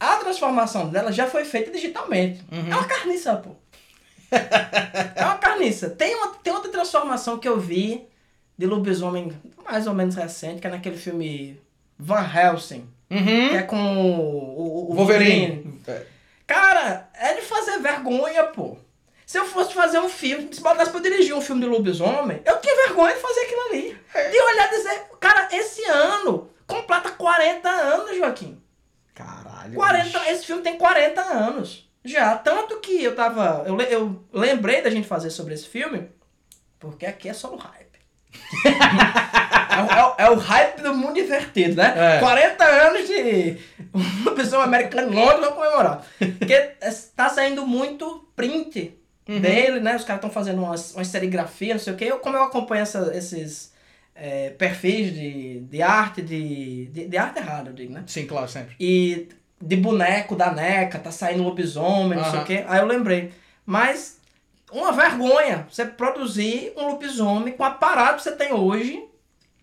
A 0.00 0.16
transformação 0.16 0.88
dela 0.88 1.12
já 1.12 1.26
foi 1.26 1.44
feita 1.44 1.70
digitalmente. 1.70 2.44
Uhum. 2.50 2.72
É 2.72 2.74
uma 2.74 2.84
carniça, 2.84 3.36
pô. 3.36 3.50
é 4.30 5.24
uma 5.24 5.38
carniça. 5.38 5.90
Tem, 5.90 6.14
uma, 6.14 6.34
tem 6.34 6.52
outra 6.52 6.70
transformação 6.70 7.38
que 7.38 7.48
eu 7.48 7.58
vi 7.58 8.06
de 8.56 8.66
lobisomem 8.66 9.32
mais 9.64 9.86
ou 9.86 9.94
menos 9.94 10.16
recente, 10.16 10.60
que 10.60 10.66
é 10.66 10.70
naquele 10.70 10.96
filme 10.96 11.60
Van 11.98 12.22
Helsing, 12.24 12.88
que 13.08 13.14
Uhum. 13.14 13.56
é 13.56 13.62
com 13.62 13.76
o, 13.76 14.58
o- 14.60 14.92
o 14.92 14.94
Wolverine. 14.94 15.80
É. 15.86 16.02
Cara, 16.46 17.08
é 17.14 17.34
de 17.34 17.42
fazer 17.42 17.78
vergonha, 17.78 18.44
pô. 18.44 18.76
Se 19.26 19.38
eu 19.38 19.44
fosse 19.44 19.74
fazer 19.74 19.98
um 19.98 20.08
filme, 20.08 20.48
se 20.52 20.62
botasse 20.62 20.90
pra 20.90 21.00
eu 21.00 21.02
dirigir 21.02 21.34
um 21.34 21.40
filme 21.40 21.60
de 21.60 21.68
lobisomem, 21.68 22.40
eu 22.46 22.58
tinha 22.60 22.86
vergonha 22.86 23.14
de 23.14 23.20
fazer 23.20 23.40
aquilo 23.40 23.60
ali. 23.68 23.98
De 24.30 24.40
olhar 24.40 24.66
e 24.72 24.76
dizer, 24.76 25.02
cara, 25.20 25.48
esse 25.52 25.84
ano 25.84 26.48
completa 26.66 27.10
40 27.10 27.68
anos, 27.68 28.16
Joaquim. 28.16 28.58
Caralho. 29.14 29.74
40, 29.74 30.04
bicho. 30.18 30.30
esse 30.30 30.46
filme 30.46 30.62
tem 30.62 30.78
40 30.78 31.20
anos. 31.20 31.86
Já. 32.04 32.36
Tanto 32.38 32.78
que 32.80 33.02
eu 33.02 33.14
tava. 33.14 33.64
Eu, 33.66 33.78
eu 33.80 34.24
lembrei 34.32 34.80
da 34.80 34.88
gente 34.88 35.06
fazer 35.06 35.28
sobre 35.30 35.52
esse 35.52 35.66
filme, 35.66 36.08
porque 36.78 37.04
aqui 37.04 37.28
é 37.28 37.34
só 37.34 37.50
no 37.50 37.56
hype. 37.56 37.87
É, 38.64 39.82
o- 39.82 39.90
é 39.90 40.04
o- 40.06 40.14
é 40.18 40.30
o 40.30 40.34
hype 40.36 40.80
do 40.82 40.94
mundo 40.94 41.18
invertido, 41.18 41.76
né? 41.76 42.16
É. 42.16 42.18
40 42.20 42.64
anos 42.64 43.06
de 43.06 43.56
uma 43.94 44.32
pessoa 44.32 44.64
americana 44.64 45.08
em 45.12 45.14
Londres 45.14 45.40
vão 45.40 45.52
comemorar. 45.52 46.02
Porque 46.38 46.56
tá 47.16 47.28
saindo 47.28 47.66
muito 47.66 48.26
print 48.34 48.94
dele, 49.26 49.80
né? 49.80 49.94
Os 49.96 50.04
caras 50.04 50.18
estão 50.18 50.30
fazendo 50.30 50.62
umas, 50.62 50.94
umas 50.94 51.08
serigrafias, 51.08 51.76
não 51.76 51.84
sei 51.84 51.92
o 51.92 51.96
quê. 51.96 52.04
Eu, 52.06 52.18
como 52.18 52.36
eu 52.36 52.42
acompanho 52.44 52.82
essa- 52.82 53.12
esses 53.14 53.72
é, 54.20 54.50
perfis 54.50 55.14
de, 55.14 55.60
de 55.60 55.80
arte, 55.82 56.20
de, 56.22 56.86
de, 56.86 57.06
de 57.06 57.16
arte 57.16 57.38
errada, 57.38 57.70
eu 57.70 57.74
digo, 57.74 57.92
né? 57.92 58.02
Sim, 58.06 58.26
claro, 58.26 58.48
sempre. 58.48 58.74
E 58.80 59.28
de 59.60 59.76
boneco 59.76 60.34
da 60.34 60.50
NECA, 60.52 60.98
tá 60.98 61.10
saindo 61.12 61.42
lobisomem, 61.44 62.16
não 62.18 62.24
sei 62.24 62.34
Aham. 62.34 62.42
o 62.42 62.44
quê. 62.44 62.64
Aí 62.66 62.78
eu 62.80 62.86
lembrei. 62.86 63.30
Mas 63.64 64.17
uma 64.70 64.92
vergonha 64.92 65.66
você 65.70 65.84
produzir 65.84 66.72
um 66.76 66.88
lobisomem 66.88 67.54
com 67.54 67.62
o 67.62 67.66
aparato 67.66 68.16
que 68.16 68.22
você 68.22 68.32
tem 68.32 68.52
hoje, 68.52 69.04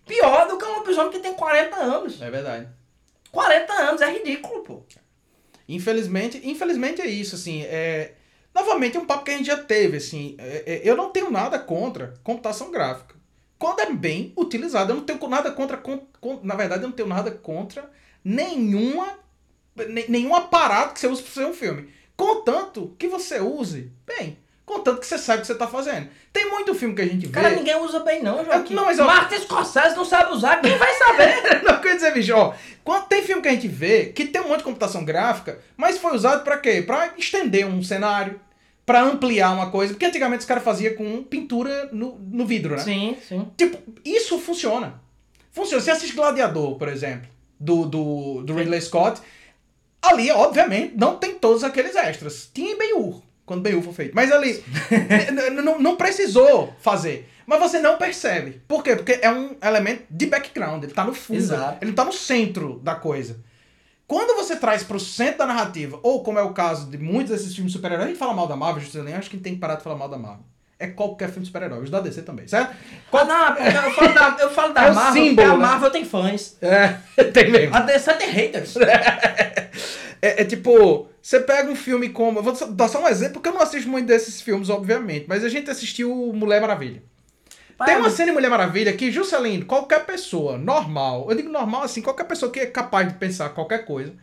pior 0.06 0.48
do 0.48 0.58
que 0.58 0.64
um 0.64 0.78
lobisomem 0.78 1.10
que 1.12 1.18
tem 1.20 1.34
40 1.34 1.76
anos. 1.76 2.20
É 2.20 2.30
verdade. 2.30 2.68
40 3.30 3.72
anos, 3.72 4.00
é 4.00 4.10
ridículo, 4.10 4.62
pô. 4.62 4.82
Infelizmente, 5.68 6.40
infelizmente 6.44 7.02
é 7.02 7.06
isso, 7.06 7.34
assim, 7.34 7.62
é... 7.64 8.14
Novamente, 8.54 8.96
é 8.96 9.00
um 9.00 9.04
papo 9.04 9.24
que 9.24 9.30
a 9.32 9.36
gente 9.36 9.46
já 9.46 9.58
teve, 9.62 9.98
assim. 9.98 10.34
é- 10.38 10.62
é- 10.66 10.80
eu 10.84 10.96
não 10.96 11.10
tenho 11.10 11.30
nada 11.30 11.58
contra 11.58 12.14
computação 12.24 12.70
gráfica. 12.70 13.14
Quando 13.58 13.80
é 13.80 13.92
bem 13.92 14.32
utilizado, 14.36 14.92
eu 14.92 14.96
não 14.96 15.02
tenho 15.04 15.18
nada 15.28 15.50
contra. 15.50 15.76
con- 15.76 16.06
con- 16.20 16.40
na 16.42 16.54
verdade, 16.54 16.82
eu 16.82 16.88
não 16.88 16.96
tenho 16.96 17.08
nada 17.08 17.30
contra 17.30 17.90
nenhuma, 18.24 19.18
ne- 19.76 20.06
nenhum 20.08 20.34
aparato 20.34 20.94
que 20.94 21.00
você 21.00 21.06
use 21.06 21.22
para 21.22 21.32
fazer 21.32 21.46
um 21.46 21.52
filme. 21.54 21.90
Contanto 22.16 22.94
que 22.98 23.08
você 23.08 23.40
use 23.40 23.92
bem. 24.06 24.38
Contanto 24.66 24.98
que 24.98 25.06
você 25.06 25.16
sabe 25.16 25.38
o 25.38 25.40
que 25.42 25.46
você 25.46 25.54
tá 25.54 25.68
fazendo. 25.68 26.08
Tem 26.32 26.50
muito 26.50 26.74
filme 26.74 26.92
que 26.94 27.00
a 27.00 27.06
gente 27.06 27.26
vê. 27.26 27.32
Cara, 27.32 27.50
ninguém 27.50 27.76
usa 27.76 28.00
bem 28.00 28.20
não, 28.20 28.44
Joaquim. 28.44 28.74
Não, 28.74 28.84
mas 28.84 28.98
eu- 28.98 29.04
Martin 29.04 29.36
Scorsese 29.38 29.94
não 29.96 30.04
sabe 30.04 30.32
usar, 30.32 30.60
quem 30.60 30.76
vai 30.76 30.92
saber? 30.94 31.62
Não, 31.62 31.80
quer 31.80 31.94
dizer, 31.94 32.12
bicho, 32.12 32.34
ó, 32.34 32.52
quando 32.82 33.06
tem 33.06 33.22
filme 33.22 33.40
que 33.40 33.48
a 33.48 33.52
gente 33.52 33.68
vê 33.68 34.06
que 34.06 34.24
tem 34.26 34.42
um 34.42 34.48
monte 34.48 34.58
de 34.58 34.64
computação 34.64 35.04
gráfica, 35.04 35.60
mas 35.76 35.98
foi 35.98 36.14
usado 36.16 36.42
pra 36.42 36.58
quê? 36.58 36.82
Pra 36.82 37.12
estender 37.16 37.64
um 37.64 37.80
cenário, 37.80 38.40
pra 38.84 39.02
ampliar 39.02 39.52
uma 39.52 39.70
coisa, 39.70 39.94
porque 39.94 40.04
antigamente 40.06 40.40
os 40.40 40.46
caras 40.46 40.64
faziam 40.64 40.94
com 40.96 41.22
pintura 41.22 41.88
no, 41.92 42.18
no 42.18 42.44
vidro, 42.44 42.74
né? 42.76 42.82
sim, 42.82 43.16
sim. 43.26 43.48
Tipo, 43.56 43.78
isso 44.04 44.36
funciona. 44.40 45.00
Funciona. 45.52 45.80
Você 45.82 45.90
assiste 45.92 46.14
Gladiador, 46.16 46.76
por 46.76 46.88
exemplo, 46.88 47.28
do, 47.58 47.86
do, 47.86 48.42
do 48.42 48.52
Ridley 48.54 48.80
Scott, 48.82 49.20
ali, 50.02 50.30
obviamente, 50.32 50.94
não 50.96 51.16
tem 51.16 51.34
todos 51.34 51.62
aqueles 51.64 51.94
extras. 51.96 52.50
Tinha 52.52 52.72
em 52.72 52.78
Ben-Hur, 52.78 53.22
quando 53.46 53.62
Ben-Hur 53.62 53.82
foi 53.82 53.92
feito. 53.94 54.12
Mas 54.14 54.30
ali, 54.32 54.62
não- 55.64 55.78
não 55.78 55.96
precisou 55.96 56.74
fazer. 56.80 57.30
Mas 57.46 57.60
você 57.60 57.78
não 57.78 57.96
percebe. 57.96 58.60
Por 58.66 58.82
quê? 58.82 58.96
Porque 58.96 59.20
é 59.22 59.30
um 59.30 59.56
elemento 59.62 60.02
de 60.10 60.26
background. 60.26 60.82
Ele 60.82 60.92
tá 60.92 61.04
no 61.04 61.14
fundo. 61.14 61.38
Exato. 61.38 61.78
Ele 61.80 61.92
tá 61.92 62.04
no 62.04 62.12
centro 62.12 62.80
da 62.82 62.96
coisa. 62.96 63.38
Quando 64.08 64.36
você 64.36 64.56
traz 64.56 64.82
pro 64.82 64.98
centro 65.00 65.38
da 65.38 65.46
narrativa, 65.46 65.98
ou 66.02 66.22
como 66.22 66.38
é 66.38 66.42
o 66.42 66.52
caso 66.52 66.90
de 66.90 66.98
muitos 66.98 67.30
desses 67.32 67.54
filmes 67.54 67.72
super-heróis, 67.72 68.04
a 68.06 68.08
gente 68.10 68.18
fala 68.18 68.34
mal 68.34 68.46
da 68.46 68.54
Marvel, 68.56 68.82
Juscelino, 68.82 69.16
acho 69.16 69.30
que 69.30 69.36
tem 69.36 69.54
que 69.54 69.60
parar 69.60 69.76
de 69.76 69.82
falar 69.82 69.96
mal 69.96 70.08
da 70.08 70.18
Marvel. 70.18 70.44
É 70.78 70.88
qualquer 70.88 71.30
filme 71.30 71.46
super-herói, 71.46 71.82
os 71.84 71.90
da 71.90 72.00
DC 72.00 72.22
também, 72.22 72.46
certo? 72.46 72.76
Ah, 73.12 73.24
não, 73.24 73.54
porque 73.54 73.76
eu 73.76 73.92
falo 73.94 74.14
da, 74.14 74.36
eu 74.42 74.50
falo 74.50 74.72
da 74.74 74.82
É 74.86 74.90
Marvel, 74.92 75.12
símbolo, 75.24 75.34
porque 75.36 75.42
a 75.42 75.56
né? 75.56 75.56
Marvel 75.56 75.90
tem 75.90 76.04
fãs. 76.04 76.56
É, 76.60 76.88
tem 77.32 77.50
mesmo. 77.50 77.74
A 77.74 77.80
DC 77.80 78.12
tem 78.14 78.30
haters. 78.30 78.76
É, 78.76 80.42
é 80.42 80.44
tipo, 80.44 81.08
você 81.26 81.40
pega 81.40 81.68
um 81.70 81.74
filme 81.74 82.08
como. 82.10 82.38
Eu 82.38 82.42
vou 82.44 82.52
dar 82.70 82.86
só 82.88 83.02
um 83.02 83.08
exemplo, 83.08 83.34
porque 83.34 83.48
eu 83.48 83.54
não 83.54 83.60
assisto 83.60 83.88
muito 83.90 84.06
desses 84.06 84.40
filmes, 84.40 84.70
obviamente, 84.70 85.26
mas 85.28 85.42
a 85.42 85.48
gente 85.48 85.68
assistiu 85.68 86.14
Mulher 86.32 86.60
Maravilha. 86.60 87.02
Pai, 87.76 87.88
Tem 87.88 87.96
uma 87.96 88.04
mas- 88.04 88.12
cena 88.12 88.30
em 88.30 88.34
Mulher 88.34 88.48
Maravilha 88.48 88.92
que, 88.92 89.10
Juscelino, 89.10 89.66
qualquer 89.66 90.06
pessoa 90.06 90.56
normal, 90.56 91.26
eu 91.28 91.36
digo 91.36 91.48
normal 91.48 91.82
assim, 91.82 92.00
qualquer 92.00 92.24
pessoa 92.24 92.50
que 92.52 92.60
é 92.60 92.66
capaz 92.66 93.08
de 93.08 93.14
pensar 93.18 93.48
qualquer 93.50 93.84
coisa, 93.84 94.14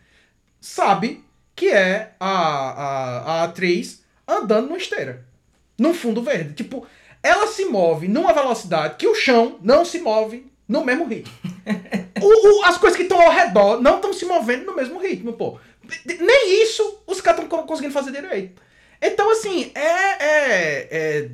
sabe 0.60 1.22
que 1.54 1.68
é 1.68 2.12
a, 2.18 2.28
a, 2.30 3.18
a 3.18 3.44
atriz 3.44 4.02
andando 4.26 4.66
numa 4.68 4.78
esteira. 4.78 5.24
Num 5.78 5.92
fundo 5.92 6.22
verde. 6.22 6.54
Tipo, 6.54 6.86
ela 7.22 7.46
se 7.48 7.64
move 7.66 8.08
numa 8.08 8.32
velocidade 8.32 8.94
que 8.96 9.06
o 9.06 9.14
chão 9.14 9.58
não 9.62 9.84
se 9.84 9.98
move 10.00 10.50
no 10.66 10.84
mesmo 10.84 11.04
ritmo. 11.06 11.32
O- 12.22 12.60
o- 12.60 12.64
as 12.64 12.78
coisas 12.78 12.96
que 12.96 13.02
estão 13.02 13.20
ao 13.20 13.30
redor 13.32 13.80
não 13.82 13.96
estão 13.96 14.12
se 14.12 14.24
movendo 14.24 14.64
no 14.64 14.74
mesmo 14.76 14.98
ritmo, 15.00 15.32
pô. 15.34 15.58
Nem 16.06 16.62
isso 16.62 17.02
os 17.06 17.20
caras 17.20 17.42
estão 17.44 17.66
conseguindo 17.66 17.92
fazer 17.94 18.12
direito. 18.12 18.60
Então, 19.00 19.30
assim, 19.30 19.70
é, 19.74 19.80
é, 19.80 20.88
é- 20.90 21.30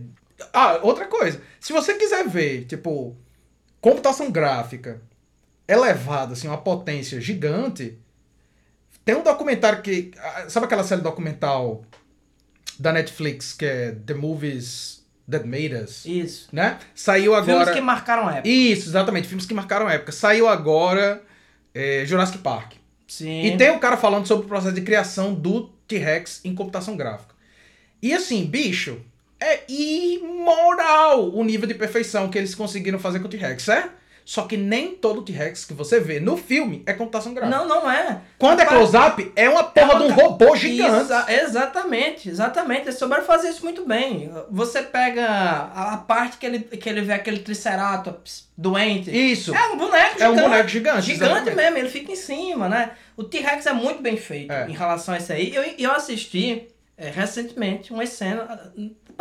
Ah, 0.53 0.81
outra 0.83 1.07
coisa. 1.07 1.41
Se 1.61 1.73
você 1.73 1.95
quiser 1.95 2.27
ver, 2.27 2.65
tipo, 2.65 3.17
computação 3.81 4.31
gráfica 4.31 5.01
elevada, 5.69 6.33
assim, 6.33 6.49
uma 6.49 6.59
potência 6.59 7.21
gigante, 7.21 7.99
tem 9.05 9.15
um 9.15 9.23
documentário 9.23 9.83
que. 9.83 10.11
ah, 10.19 10.47
Sabe 10.49 10.67
aquela 10.67 10.83
série 10.85 11.01
documental 11.03 11.85
da 12.79 12.93
Netflix 12.93 13.53
que 13.53 13.65
é 13.67 13.93
The 13.93 14.15
Movies 14.15 15.05
That 15.31 15.47
Made 15.47 15.75
Us? 15.75 16.05
Isso. 16.07 16.49
Né? 16.53 16.79
Saiu 16.95 17.35
agora. 17.35 17.59
Filmes 17.59 17.75
que 17.75 17.81
marcaram 17.81 18.27
a 18.27 18.33
época. 18.37 18.49
Isso, 18.49 18.89
exatamente. 18.89 19.29
Filmes 19.29 19.47
que 19.47 19.55
marcaram 19.55 19.87
a 19.87 19.93
época. 19.93 20.11
Saiu 20.13 20.49
agora 20.49 21.23
é, 21.75 22.05
Jurassic 22.07 22.39
Park. 22.39 22.73
Sim. 23.11 23.43
E 23.43 23.57
tem 23.57 23.73
um 23.73 23.79
cara 23.81 23.97
falando 23.97 24.25
sobre 24.25 24.45
o 24.47 24.49
processo 24.49 24.73
de 24.73 24.83
criação 24.83 25.35
do 25.35 25.63
T-Rex 25.89 26.43
em 26.45 26.55
computação 26.55 26.97
gráfica. 26.97 27.35
E 28.01 28.15
assim, 28.15 28.47
bicho, 28.47 29.01
é 29.41 29.65
imoral 29.69 31.29
o 31.35 31.43
nível 31.43 31.67
de 31.67 31.75
perfeição 31.75 32.31
que 32.31 32.39
eles 32.39 32.55
conseguiram 32.55 33.01
fazer 33.01 33.19
com 33.19 33.27
o 33.27 33.29
T-Rex, 33.29 33.65
certo? 33.65 34.00
Só 34.25 34.43
que 34.43 34.57
nem 34.57 34.95
todo 34.95 35.23
T-Rex 35.23 35.65
que 35.65 35.75
você 35.75 35.99
vê 35.99 36.21
no 36.21 36.37
filme 36.37 36.83
é 36.87 36.93
computação 36.93 37.35
gráfica. 37.35 37.59
Não, 37.59 37.67
não 37.67 37.91
é. 37.91 38.21
Quando 38.39 38.61
é 38.61 38.65
close-up, 38.65 39.33
é 39.35 39.49
uma 39.49 39.65
porra 39.65 39.97
de 39.99 40.05
um 40.05 40.13
robô 40.13 40.55
gigante. 40.55 41.01
Exa- 41.01 41.27
exatamente, 41.29 42.29
exatamente. 42.29 42.83
Eles 42.83 42.99
souberam 42.99 43.25
fazer 43.25 43.49
isso 43.51 43.65
muito 43.65 43.85
bem. 43.87 44.31
Você 44.51 44.83
pega 44.83 45.27
a, 45.75 45.97
parte 45.97 46.37
que 46.39 46.47
ele, 46.47 46.61
que 46.61 46.89
ele 46.89 47.01
vê 47.01 47.13
aquele 47.13 47.41
Triceratops 47.41 48.49
doente. 48.57 49.11
Isso. 49.11 49.55
É 49.55 49.69
um 49.69 49.77
boneco 49.77 50.23
É 50.23 50.29
um 50.29 50.35
gigante. 50.35 50.49
boneco 50.49 50.69
gigante, 50.69 51.03
Gigante 51.07 51.25
exatamente. 51.33 51.57
mesmo, 51.57 51.79
ele 51.79 51.89
fica 51.89 52.13
em 52.13 52.17
cima, 52.17 52.69
né? 52.69 52.93
O 53.17 53.25
T-Rex 53.25 53.67
é 53.67 53.73
muito 53.73 54.03
bem 54.03 54.17
feito 54.17 54.53
É. 54.53 54.69
em 54.69 54.73
relação 54.73 55.15
a 55.15 55.19
isso 55.19 55.33
aí. 55.33 55.55
Eu, 55.55 55.65
eu 55.79 55.91
assisti 55.93 56.69
é, 56.97 57.09
recentemente 57.11 57.93
uma 57.93 58.05
cena, 58.07 58.73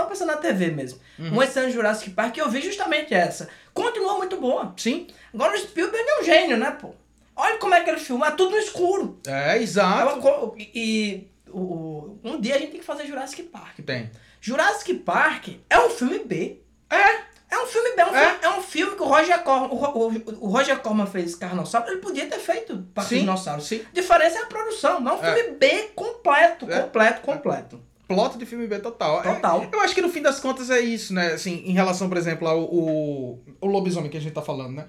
tá 0.04 0.10
passando 0.10 0.28
na 0.30 0.38
TV 0.38 0.68
mesmo, 0.72 1.00
Uhum. 1.18 1.30
uma 1.34 1.46
de 1.48 1.72
Jurassic 1.72 2.10
Park 2.12 2.34
que 2.34 2.42
eu 2.42 2.50
vi 2.50 2.62
justamente 2.62 3.14
essa. 3.14 3.50
Continua 3.74 4.18
muito 4.18 4.38
boa. 4.38 4.74
Sim. 4.78 5.08
Agora 5.34 5.56
o 5.56 5.60
Spielberg 5.60 6.08
é 6.10 6.20
um 6.22 6.24
gênio, 6.24 6.58
né, 6.58 6.72
pô? 6.72 6.94
Olha 7.36 7.58
como 7.58 7.74
é 7.74 7.82
que 7.82 7.90
ele 7.90 8.00
filma, 8.00 8.28
é 8.28 8.32
tudo 8.32 8.52
no 8.52 8.58
escuro. 8.58 9.20
É, 9.26 9.58
É 9.58 9.62
exato. 9.62 10.20
co- 10.20 10.56
E, 10.58 11.28
o- 11.50 12.18
um 12.24 12.40
dia 12.40 12.56
a 12.56 12.58
gente 12.58 12.72
tem 12.72 12.80
que 12.80 12.86
fazer 12.86 13.06
Jurassic 13.06 13.44
Park. 13.44 13.80
Tem. 13.86 14.12
Jurassic 14.42 14.94
Park 14.96 15.48
é 15.70 15.80
um 15.80 15.90
filme 15.90 16.20
B. 16.20 16.62
É. 16.90 17.30
É 17.52 17.58
um 17.64 17.66
filme 17.66 17.96
B, 17.96 18.02
é 18.02 18.06
um, 18.06 18.16
É. 18.16 18.26
filme, 18.30 18.40
é 18.44 18.50
um 18.50 18.62
filme 18.62 18.96
que 18.96 19.02
o 19.02 19.06
Roger 19.08 19.40
Corman, 19.42 19.70
o, 19.70 19.76
o, 19.76 20.46
o 20.46 20.48
Roger 20.50 20.78
Corman 20.80 21.08
fez 21.08 21.34
Carnossauro, 21.34 21.88
ele 21.90 21.98
podia 22.00 22.28
ter 22.28 22.38
feito 22.38 22.86
Sim, 23.08 23.20
Dinossauro. 23.22 23.60
sim. 23.60 23.82
A 23.90 23.92
diferença 23.92 24.38
é 24.38 24.42
a 24.44 24.46
produção, 24.46 25.00
não 25.02 25.14
é 25.14 25.16
um 25.16 25.26
É. 25.26 25.36
filme 25.36 25.58
B 25.58 25.90
completo, 25.96 26.72
É. 26.72 26.80
completo, 26.82 27.22
completo. 27.22 27.82
Plot 28.10 28.40
de 28.40 28.46
filme 28.48 28.66
B 28.66 28.80
total. 28.80 29.20
É, 29.20 29.36
Total. 29.36 29.70
eu 29.72 29.80
acho 29.82 29.94
que 29.94 30.02
no 30.02 30.10
fim 30.10 30.24
das 30.24 30.40
contas 30.40 30.72
é 30.72 30.80
isso, 30.80 31.14
né? 31.14 31.34
Assim, 31.34 31.62
em 31.64 31.74
relação, 31.74 32.10
por 32.10 32.18
exemplo, 32.18 32.48
ao 32.48 32.64
o, 32.64 33.40
o 33.62 33.68
lobisomem 33.68 34.10
que 34.10 34.18
a 34.18 34.20
gente 34.20 34.34
tá 34.34 34.42
falando, 34.42 34.78
né? 34.78 34.88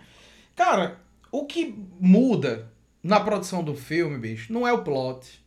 Cara, 0.56 0.98
o 1.30 1.44
que 1.44 1.74
muda 2.00 2.72
na 3.02 3.20
produção 3.20 3.62
do 3.62 3.74
filme, 3.74 4.16
bicho, 4.16 4.50
não 4.50 4.66
é 4.66 4.72
o 4.72 4.82
plot. 4.82 5.38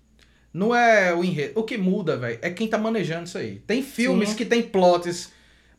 Não 0.54 0.76
é 0.76 1.16
o 1.16 1.24
enredo. 1.24 1.60
O 1.60 1.64
que 1.64 1.76
muda, 1.76 2.16
velho, 2.16 2.38
é 2.44 2.52
quem 2.52 2.68
tá 2.68 2.78
manejando 2.78 3.24
isso 3.24 3.40
aí. 3.40 3.56
Tem 3.66 3.82
filmes 3.82 4.30
Sim. 4.30 4.36
que 4.36 4.46
tem 4.46 4.62
plots 4.62 5.32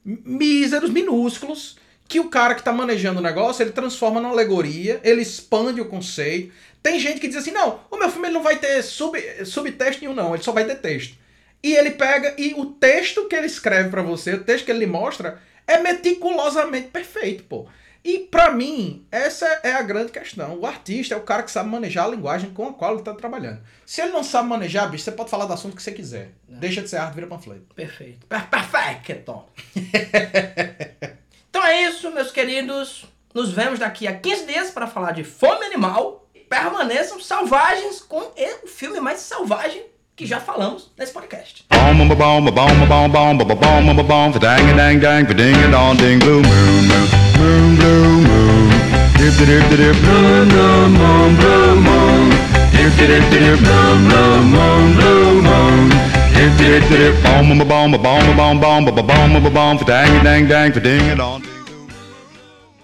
míseros, 0.04 0.90
minúsculos, 0.90 1.78
que 2.08 2.18
o 2.18 2.28
cara 2.28 2.56
que 2.56 2.62
tá 2.64 2.72
manejando 2.72 3.20
o 3.20 3.22
negócio, 3.22 3.62
ele 3.62 3.70
transforma 3.70 4.20
numa 4.20 4.32
alegoria, 4.32 5.00
ele 5.04 5.22
expande 5.22 5.80
o 5.80 5.86
conceito. 5.86 6.52
Tem 6.82 6.98
gente 6.98 7.20
que 7.20 7.28
diz 7.28 7.36
assim, 7.36 7.52
não, 7.52 7.78
o 7.88 7.96
meu 7.96 8.10
filme 8.10 8.26
ele 8.26 8.34
não 8.34 8.42
vai 8.42 8.58
ter 8.58 8.82
sub, 8.82 9.16
subtexto 9.46 10.02
nenhum, 10.02 10.12
não, 10.12 10.34
ele 10.34 10.42
só 10.42 10.50
vai 10.50 10.64
ter 10.64 10.74
texto. 10.74 11.22
E 11.64 11.74
ele 11.74 11.92
pega 11.92 12.34
e 12.36 12.52
o 12.58 12.66
texto 12.66 13.26
que 13.26 13.34
ele 13.34 13.46
escreve 13.46 13.88
pra 13.88 14.02
você, 14.02 14.34
o 14.34 14.44
texto 14.44 14.66
que 14.66 14.70
ele 14.70 14.80
lhe 14.80 14.86
mostra, 14.86 15.40
é 15.66 15.78
meticulosamente 15.78 16.88
perfeito, 16.88 17.44
pô. 17.44 17.66
E 18.04 18.18
pra 18.18 18.50
mim, 18.50 19.06
essa 19.10 19.46
é 19.62 19.72
a 19.72 19.80
grande 19.80 20.12
questão. 20.12 20.58
O 20.58 20.66
artista 20.66 21.14
é 21.14 21.16
o 21.16 21.22
cara 21.22 21.42
que 21.42 21.50
sabe 21.50 21.70
manejar 21.70 22.04
a 22.04 22.08
linguagem 22.08 22.50
com 22.50 22.68
a 22.68 22.72
qual 22.74 22.92
ele 22.92 23.02
tá 23.02 23.14
trabalhando. 23.14 23.62
Se 23.86 24.02
ele 24.02 24.12
não 24.12 24.22
sabe 24.22 24.46
manejar, 24.46 24.90
bicho, 24.90 25.04
você 25.04 25.12
pode 25.12 25.30
falar 25.30 25.46
do 25.46 25.54
assunto 25.54 25.74
que 25.74 25.82
você 25.82 25.90
quiser. 25.92 26.32
Deixa 26.46 26.82
de 26.82 26.88
ser 26.90 26.98
arte, 26.98 27.14
vira 27.14 27.26
panfleto. 27.26 27.74
Perfeito. 27.74 28.26
Per- 28.26 28.46
Perfeito. 28.50 29.42
então 31.48 31.64
é 31.66 31.82
isso, 31.84 32.10
meus 32.12 32.30
queridos. 32.30 33.06
Nos 33.32 33.52
vemos 33.52 33.78
daqui 33.78 34.06
a 34.06 34.14
15 34.14 34.46
dias 34.46 34.70
para 34.70 34.86
falar 34.86 35.12
de 35.12 35.24
fome 35.24 35.64
animal. 35.64 36.28
Permaneçam 36.48 37.18
selvagens 37.18 38.00
com 38.00 38.20
o 38.20 38.66
filme 38.68 39.00
mais 39.00 39.20
selvagem 39.20 39.82
que 40.16 40.26
já 40.26 40.40
falamos 40.40 40.90
nesse 40.96 41.12
podcast. 41.12 41.64